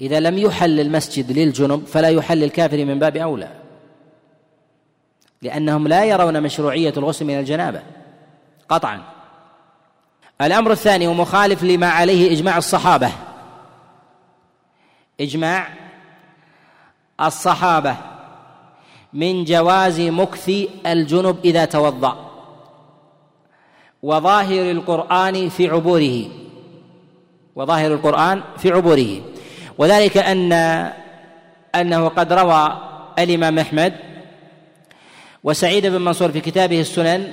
إذا 0.00 0.20
لم 0.20 0.38
يحل 0.38 0.80
المسجد 0.80 1.32
للجنب 1.32 1.86
فلا 1.86 2.08
يحل 2.08 2.44
الكافر 2.44 2.84
من 2.84 2.98
باب 2.98 3.16
أولى. 3.16 3.50
لأنهم 5.42 5.88
لا 5.88 6.04
يرون 6.04 6.42
مشروعية 6.42 6.92
الغسل 6.96 7.24
من 7.24 7.38
الجنابة 7.38 7.82
قطعا. 8.68 9.02
الأمر 10.40 10.70
الثاني 10.70 11.06
ومخالف 11.06 11.62
لما 11.62 11.86
عليه 11.86 12.32
إجماع 12.32 12.58
الصحابة. 12.58 13.10
إجماع 15.20 15.68
الصحابة 17.20 17.96
من 19.12 19.44
جواز 19.44 20.00
مكث 20.00 20.50
الجنب 20.86 21.38
إذا 21.44 21.64
توضأ. 21.64 22.30
وظاهر 24.02 24.70
القرآن 24.70 25.48
في 25.48 25.68
عبوره. 25.68 26.24
وظاهر 27.56 27.94
القرآن 27.94 28.42
في 28.58 28.72
عبوره. 28.72 29.29
وذلك 29.78 30.16
أن 30.16 30.52
أنه 31.74 32.08
قد 32.08 32.32
روى 32.32 32.78
الإمام 33.18 33.58
أحمد 33.58 33.94
وسعيد 35.44 35.86
بن 35.86 36.00
منصور 36.00 36.32
في 36.32 36.40
كتابه 36.40 36.80
السنن 36.80 37.32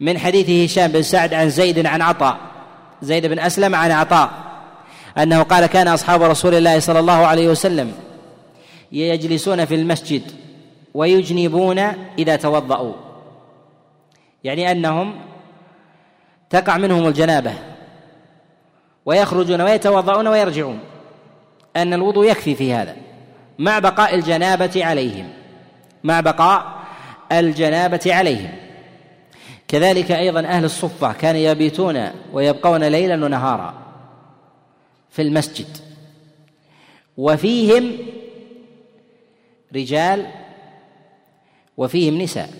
من 0.00 0.18
حديث 0.18 0.70
هشام 0.70 0.92
بن 0.92 1.02
سعد 1.02 1.34
عن 1.34 1.50
زيد 1.50 1.86
عن 1.86 2.02
عطاء 2.02 2.38
زيد 3.02 3.26
بن 3.26 3.38
أسلم 3.38 3.74
عن 3.74 3.90
عطاء 3.90 4.30
أنه 5.18 5.42
قال 5.42 5.66
كان 5.66 5.88
أصحاب 5.88 6.22
رسول 6.22 6.54
الله 6.54 6.78
صلى 6.78 6.98
الله 6.98 7.26
عليه 7.26 7.48
وسلم 7.48 7.92
يجلسون 8.92 9.64
في 9.64 9.74
المسجد 9.74 10.22
ويجنبون 10.94 11.78
إذا 12.18 12.36
توضأوا. 12.36 12.92
يعني 14.44 14.70
أنهم 14.70 15.14
تقع 16.50 16.76
منهم 16.76 17.06
الجنابة. 17.06 17.52
ويخرجون 19.06 19.60
ويتوضؤون 19.60 20.26
ويرجعون. 20.26 20.78
أن 21.76 21.94
الوضوء 21.94 22.30
يكفي 22.30 22.54
في 22.54 22.74
هذا. 22.74 22.96
مع 23.58 23.78
بقاء 23.78 24.14
الجنابة 24.14 24.84
عليهم. 24.84 25.28
مع 26.04 26.20
بقاء 26.20 26.84
الجنابة 27.32 28.00
عليهم. 28.06 28.52
كذلك 29.68 30.12
أيضا 30.12 30.40
أهل 30.40 30.64
الصفة 30.64 31.12
كانوا 31.12 31.40
يبيتون 31.40 32.10
ويبقون 32.32 32.84
ليلا 32.84 33.24
ونهارا 33.24 33.74
في 35.10 35.22
المسجد. 35.22 35.76
وفيهم 37.16 37.98
رجال 39.74 40.26
وفيهم 41.76 42.22
نساء. 42.22 42.50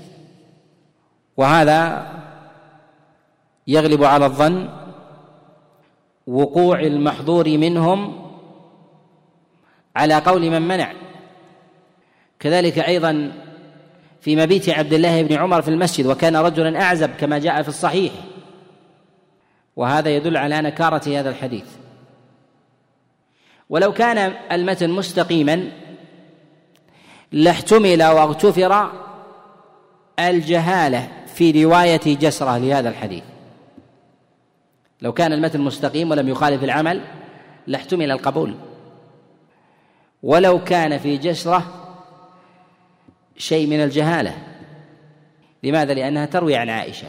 وهذا 1.36 2.08
يغلب 3.66 4.04
على 4.04 4.26
الظن 4.26 4.83
وقوع 6.26 6.80
المحظور 6.80 7.48
منهم 7.48 8.30
على 9.96 10.14
قول 10.14 10.50
من 10.50 10.62
منع. 10.62 10.92
كذلك 12.40 12.78
أيضا 12.78 13.32
في 14.20 14.36
مبيت 14.36 14.68
عبد 14.68 14.92
الله 14.92 15.22
بن 15.22 15.36
عمر 15.36 15.62
في 15.62 15.68
المسجد 15.68 16.06
وكان 16.06 16.36
رجلا 16.36 16.82
أعزب 16.82 17.10
كما 17.10 17.38
جاء 17.38 17.62
في 17.62 17.68
الصحيح. 17.68 18.12
وهذا 19.76 20.10
يدل 20.10 20.36
على 20.36 20.60
نكارة 20.60 21.20
هذا 21.20 21.30
الحديث. 21.30 21.66
ولو 23.70 23.92
كان 23.92 24.34
المتن 24.52 24.90
مستقيما 24.90 25.70
لاحتمل 27.32 28.02
واغتفر 28.02 28.90
الجهالة 30.18 31.08
في 31.26 31.64
رواية 31.64 32.16
جسرة 32.16 32.58
لهذا 32.58 32.88
الحديث. 32.88 33.24
لو 35.04 35.12
كان 35.12 35.32
المتن 35.32 35.60
مستقيم 35.60 36.10
ولم 36.10 36.28
يخالف 36.28 36.64
العمل 36.64 37.00
لاحتمل 37.66 38.10
القبول. 38.10 38.54
ولو 40.22 40.64
كان 40.64 40.98
في 40.98 41.16
جسرة 41.16 41.64
شيء 43.36 43.66
من 43.66 43.82
الجهالة. 43.82 44.38
لماذا؟ 45.62 45.94
لأنها 45.94 46.26
تروي 46.26 46.56
عن 46.56 46.70
عائشة. 46.70 47.06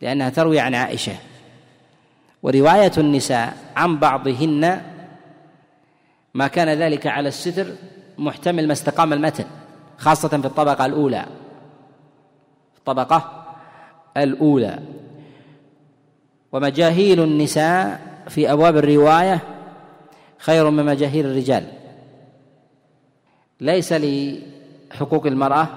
لأنها 0.00 0.28
تروي 0.28 0.60
عن 0.60 0.74
عائشة. 0.74 1.16
ورواية 2.42 2.92
النساء 2.98 3.56
عن 3.76 3.98
بعضهن 3.98 4.82
ما 6.34 6.46
كان 6.46 6.68
ذلك 6.68 7.06
على 7.06 7.28
الستر 7.28 7.66
محتمل 8.18 8.66
ما 8.66 8.72
استقام 8.72 9.12
المتن 9.12 9.44
خاصة 9.98 10.28
في 10.28 10.46
الطبقة 10.46 10.86
الأولى. 10.86 11.26
الطبقة 12.78 13.44
الأولى. 14.16 14.78
ومجاهيل 16.56 17.22
النساء 17.22 18.00
في 18.28 18.52
أبواب 18.52 18.76
الرواية 18.76 19.40
خير 20.38 20.70
من 20.70 20.84
مجاهيل 20.84 21.26
الرجال. 21.26 21.72
ليس 23.60 23.92
لحقوق 23.92 25.26
المرأة 25.26 25.68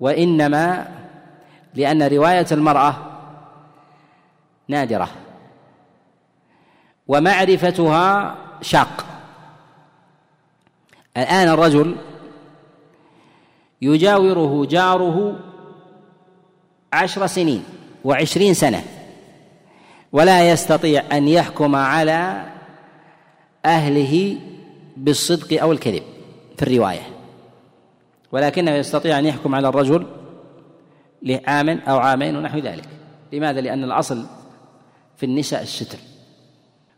وإنما 0.00 0.88
لأن 1.74 2.02
رواية 2.02 2.46
المرأة 2.52 2.96
نادرة 4.68 5.08
ومعرفتها 7.08 8.36
شاق. 8.62 9.06
الآن 11.16 11.48
الرجل 11.48 11.96
يجاوره 13.82 14.66
جاره 14.66 15.38
عشر 16.92 17.26
سنين 17.26 17.64
وعشرين 18.04 18.54
سنة. 18.54 18.95
ولا 20.12 20.50
يستطيع 20.50 21.02
أن 21.12 21.28
يحكم 21.28 21.76
على 21.76 22.42
أهله 23.64 24.38
بالصدق 24.96 25.62
أو 25.62 25.72
الكذب 25.72 26.02
في 26.56 26.62
الرواية. 26.62 27.02
ولكنه 28.32 28.70
يستطيع 28.70 29.18
أن 29.18 29.26
يحكم 29.26 29.54
على 29.54 29.68
الرجل 29.68 30.06
لعام 31.22 31.68
أو 31.68 31.98
عامين 31.98 32.36
ونحو 32.36 32.58
ذلك. 32.58 32.88
لماذا؟ 33.32 33.60
لأن 33.60 33.84
الأصل 33.84 34.26
في 35.16 35.26
النساء 35.26 35.62
الستر. 35.62 35.98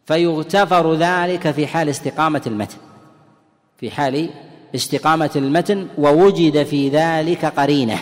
فيغتفر 0.06 0.94
ذلك 0.94 1.50
في 1.50 1.66
حال 1.66 1.88
استقامة 1.88 2.42
المتن. 2.46 2.78
في 3.76 3.90
حال 3.90 4.30
استقامة 4.74 5.30
المتن 5.36 5.88
ووجد 5.98 6.62
في 6.62 6.88
ذلك 6.88 7.44
قرينة. 7.44 7.98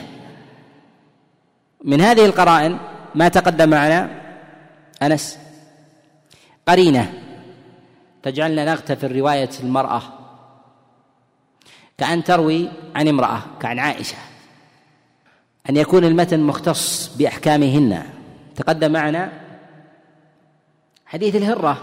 من 1.85 2.01
هذه 2.01 2.27
القرائن 2.27 2.79
ما 3.15 3.29
تقدم 3.29 3.69
معنا 3.69 4.26
أنس. 5.03 5.39
قرينة. 6.69 7.13
تجعلنا 8.23 8.65
نغتفر 8.65 9.13
رواية 9.13 9.51
المرأة. 9.63 10.03
كأن 11.99 12.25
تروي 12.25 12.69
عن 12.95 13.09
امرأة 13.09 13.41
كعن 13.61 13.79
عائشة. 13.79 14.17
أن 15.71 15.77
يكون 15.77 16.05
المتن 16.05 16.41
مختص 16.41 17.17
بأحكامهن. 17.17 18.03
تقدم 18.57 18.93
معنا 18.93 19.33
حديث 21.07 21.37
الهرة. 21.37 21.79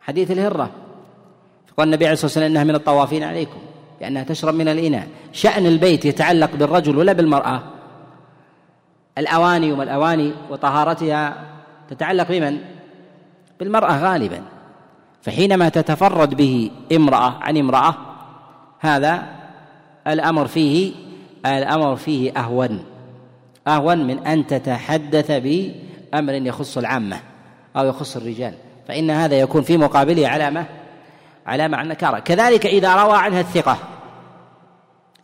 حديث 0.00 0.30
الهرة. 0.30 0.70
فقال 1.66 1.88
النبي 1.88 2.04
عليه 2.04 2.12
الصلاة 2.12 2.26
والسلام 2.26 2.50
إنها 2.50 2.64
من 2.64 2.74
الطوافين 2.74 3.22
عليكم 3.22 3.58
لأنها 4.00 4.22
تشرب 4.22 4.54
من 4.54 4.68
الإناء. 4.68 5.08
شأن 5.32 5.66
البيت 5.66 6.04
يتعلق 6.04 6.50
بالرجل 6.54 6.96
ولا 6.96 7.12
بالمرأة. 7.12 7.62
الأواني 9.18 9.72
وما 9.72 9.82
الأواني 9.82 10.32
وطهارتها 10.50 11.55
تتعلق 11.90 12.28
بمن؟ 12.28 12.58
بالمرأة 13.60 13.98
غالبا. 13.98 14.42
فحينما 15.22 15.68
تتفرد 15.68 16.34
به 16.34 16.70
امرأة 16.92 17.38
عن 17.40 17.56
امرأة 17.56 17.94
هذا 18.80 19.22
الأمر 20.06 20.46
فيه 20.46 20.92
الأمر 21.46 21.96
فيه 21.96 22.32
أهون. 22.36 22.84
أهون 23.68 24.06
من 24.06 24.26
أن 24.26 24.46
تتحدث 24.46 25.30
بأمر 25.30 26.32
يخص 26.32 26.78
العامة 26.78 27.20
أو 27.76 27.86
يخص 27.86 28.16
الرجال. 28.16 28.54
فإن 28.88 29.10
هذا 29.10 29.34
يكون 29.40 29.62
في 29.62 29.76
مقابله 29.76 30.28
علامة 30.28 30.66
علامة 31.46 31.76
عن 31.76 31.88
نكارة. 31.88 32.18
كذلك 32.18 32.66
إذا 32.66 32.94
روى 32.94 33.18
عنها 33.18 33.40
الثقة. 33.40 33.78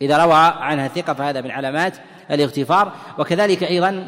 إذا 0.01 0.25
روى 0.25 0.53
عنها 0.59 0.85
الثقة 0.85 1.13
فهذا 1.13 1.41
من 1.41 1.51
علامات 1.51 1.97
الاغتفار. 2.31 2.91
وكذلك 3.19 3.63
أيضا 3.63 4.07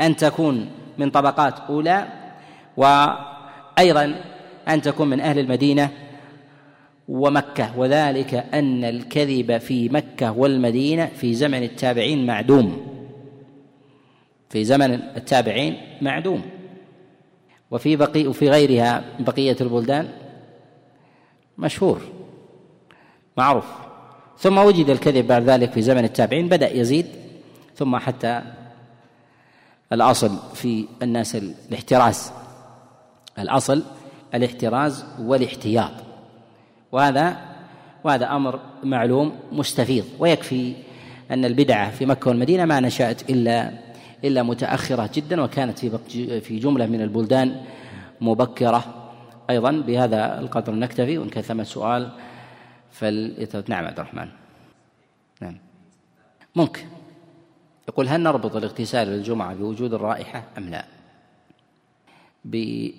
أن 0.00 0.16
تكون 0.16 0.70
من 1.00 1.10
طبقات 1.10 1.60
أولى 1.60 2.08
وأيضا 2.76 4.20
أن 4.68 4.82
تكون 4.82 5.08
من 5.08 5.20
أهل 5.20 5.38
المدينة 5.38 5.90
ومكة. 7.08 7.78
وذلك 7.78 8.34
أن 8.34 8.84
الكذب 8.84 9.58
في 9.58 9.88
مكة 9.88 10.32
والمدينة 10.32 11.06
في 11.06 11.34
زمن 11.34 11.62
التابعين 11.62 12.26
معدوم. 12.26 12.86
في 14.50 14.64
زمن 14.64 14.94
التابعين 14.94 15.76
معدوم. 16.00 16.42
وفي 17.70 17.96
بقي 17.96 18.26
وفي 18.26 18.50
غيرها 18.50 19.04
بقية 19.18 19.56
البلدان 19.60 20.08
مشهور 21.58 22.00
معروف. 23.36 23.66
ثم 24.38 24.58
وجد 24.58 24.90
الكذب 24.90 25.26
بعد 25.26 25.42
ذلك 25.42 25.72
في 25.72 25.82
زمن 25.82 26.04
التابعين 26.04 26.48
بدأ 26.48 26.76
يزيد 26.76 27.06
ثم 27.76 27.96
حتى 27.96 28.42
الأصل 29.92 30.38
في 30.54 30.86
الناس 31.02 31.34
الاحتراز. 31.34 32.32
الأصل 33.38 33.82
الاحتراز 34.34 35.04
والاحتياط. 35.18 35.90
وهذا 36.92 37.36
وهذا 38.04 38.36
أمر 38.36 38.60
معلوم 38.84 39.38
مستفيض. 39.52 40.04
ويكفي 40.18 40.74
أن 41.30 41.44
البدعة 41.44 41.90
في 41.90 42.06
مكة 42.06 42.28
والمدينة 42.28 42.64
ما 42.64 42.80
نشأت 42.80 43.30
إلا 43.30 43.72
إلا 44.24 44.42
متأخرة 44.42 45.10
جدا 45.14 45.42
وكانت 45.42 45.78
في 45.78 46.40
في 46.40 46.58
جملة 46.58 46.86
من 46.86 47.00
البلدان 47.00 47.64
مبكرة. 48.20 48.84
أيضا 49.50 49.70
بهذا 49.70 50.40
القدر 50.40 50.74
نكتفي 50.74 51.18
وإن 51.18 51.28
كان 51.28 51.42
ثمن 51.42 51.64
سؤال 51.64 52.10
فل 52.90 53.48
نعم 53.68 53.84
عبد 53.84 53.98
الرحمن. 53.98 54.28
نعم. 55.40 55.58
ممكن. 56.56 56.82
يقول 57.90 58.08
هل 58.08 58.20
نربط 58.20 58.56
الاغتسال 58.56 59.08
للجمعة 59.08 59.54
بوجود 59.54 59.94
الرائحة 59.94 60.44
أم 60.58 60.68
لا؟ 60.68 60.84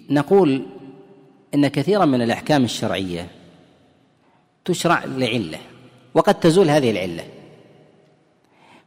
نقول 0.09 0.65
إن 1.53 1.67
كثيرا 1.67 2.05
من 2.05 2.21
الأحكام 2.21 2.63
الشرعية 2.63 3.27
تشرع 4.65 5.03
لعلة 5.05 5.57
وقد 6.13 6.39
تزول 6.39 6.69
هذه 6.69 6.91
العلة. 6.91 7.23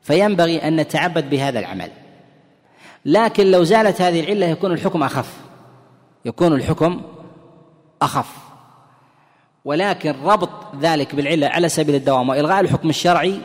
فينبغي 0.02 0.68
أن 0.68 0.76
نتعبد 0.76 1.30
بهذا 1.30 1.58
العمل. 1.58 1.90
لكن 3.04 3.50
لو 3.50 3.64
زالت 3.64 4.00
هذه 4.00 4.20
العلة 4.20 4.46
يكون 4.46 4.72
الحكم 4.72 5.02
أخف. 5.02 5.40
يكون 6.24 6.52
الحكم 6.52 7.02
أخف. 8.02 8.36
ولكن 9.64 10.14
ربط 10.24 10.74
ذلك 10.80 11.14
بالعلة 11.14 11.46
على 11.46 11.68
سبيل 11.68 11.94
الدوام 11.94 12.28
وإلغاء 12.28 12.60
الحكم 12.60 12.90
الشرعي 12.90 13.40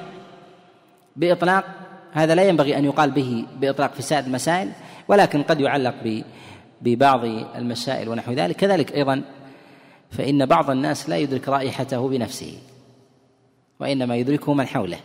بإطلاق 1.16 1.79
هذا 2.14 2.36
لا 2.36 2.50
ينبغي 2.50 2.78
أن 2.78 2.86
يقال 2.86 3.12
به 3.12 3.46
بإطلاق 3.60 3.94
في 3.94 4.02
سائر 4.02 4.26
المسائل 4.26 4.72
ولكن 5.08 5.44
قد 5.44 5.62
يعلق 5.62 6.24
ببعض 6.82 7.26
المسائل 7.56 8.10
ونحو 8.10 8.32
ذلك. 8.32 8.56
كذلك 8.56 8.92
أيضا 8.92 9.22
فإن 10.12 10.46
بعض 10.46 10.70
الناس 10.70 11.10
لا 11.10 11.18
يدرك 11.18 11.50
رائحته 11.50 12.10
بنفسه 12.10 12.58
وإنما 13.80 14.16
يدركه 14.16 14.54
من 14.54 14.68
حوله. 14.68 15.00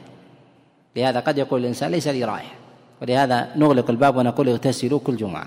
لهذا 0.97 1.21
قد 1.21 1.39
يقول 1.39 1.61
الإنسان 1.61 1.91
ليس 1.91 2.09
لي 2.09 2.25
رائحة 2.25 2.55
ولهذا 3.03 3.53
نغلق 3.57 3.91
الباب 3.91 4.17
ونقول 4.17 4.49
اغتسلوا 4.49 4.99
كل 4.99 5.17
جمعة. 5.17 5.47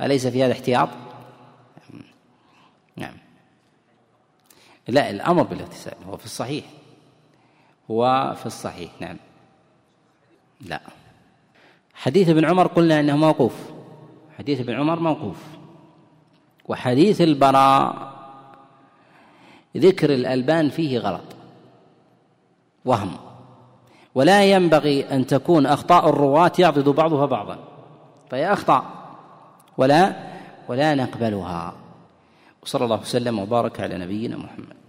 أليس 0.00 0.26
في 0.26 0.44
هذا 0.44 0.52
احتياط؟ 0.52 0.88
نعم. 2.96 3.14
لا 4.88 5.10
الأمر 5.10 5.42
بالاغتسال 5.42 5.94
هو 6.08 6.16
في 6.16 6.24
الصحيح. 6.24 6.64
هو 7.90 8.34
في 8.40 8.46
الصحيح 8.46 8.90
نعم. 9.00 9.16
لا. 10.66 10.80
حديث 11.94 12.28
ابن 12.28 12.44
عمر 12.44 12.66
قلنا 12.66 13.00
إنه 13.00 13.16
موقوف. 13.16 13.54
حديث 14.38 14.60
ابن 14.60 14.74
عمر 14.74 15.00
موقوف. 15.00 15.36
وحديث 16.64 17.20
البراء 17.20 18.12
ذكر 19.76 20.14
الألبان 20.14 20.70
فيه 20.70 20.98
غلط. 20.98 21.36
وهم. 22.84 23.16
ولا 24.14 24.44
ينبغي 24.44 25.14
أن 25.14 25.26
تكون 25.26 25.66
أخطاء 25.66 26.08
الرواة 26.08 26.52
يعضد 26.58 26.88
بعضها 26.88 27.26
بعضا. 27.26 27.58
فهي 28.30 28.52
أخطاء. 28.52 28.84
ولا 29.76 30.16
ولا 30.68 30.94
نقبلها. 30.94 31.74
وصلى 32.62 32.84
الله 32.84 33.00
وسلم 33.00 33.38
وبارك 33.38 33.80
على 33.80 33.98
نبينا 33.98 34.36
محمد. 34.36 34.81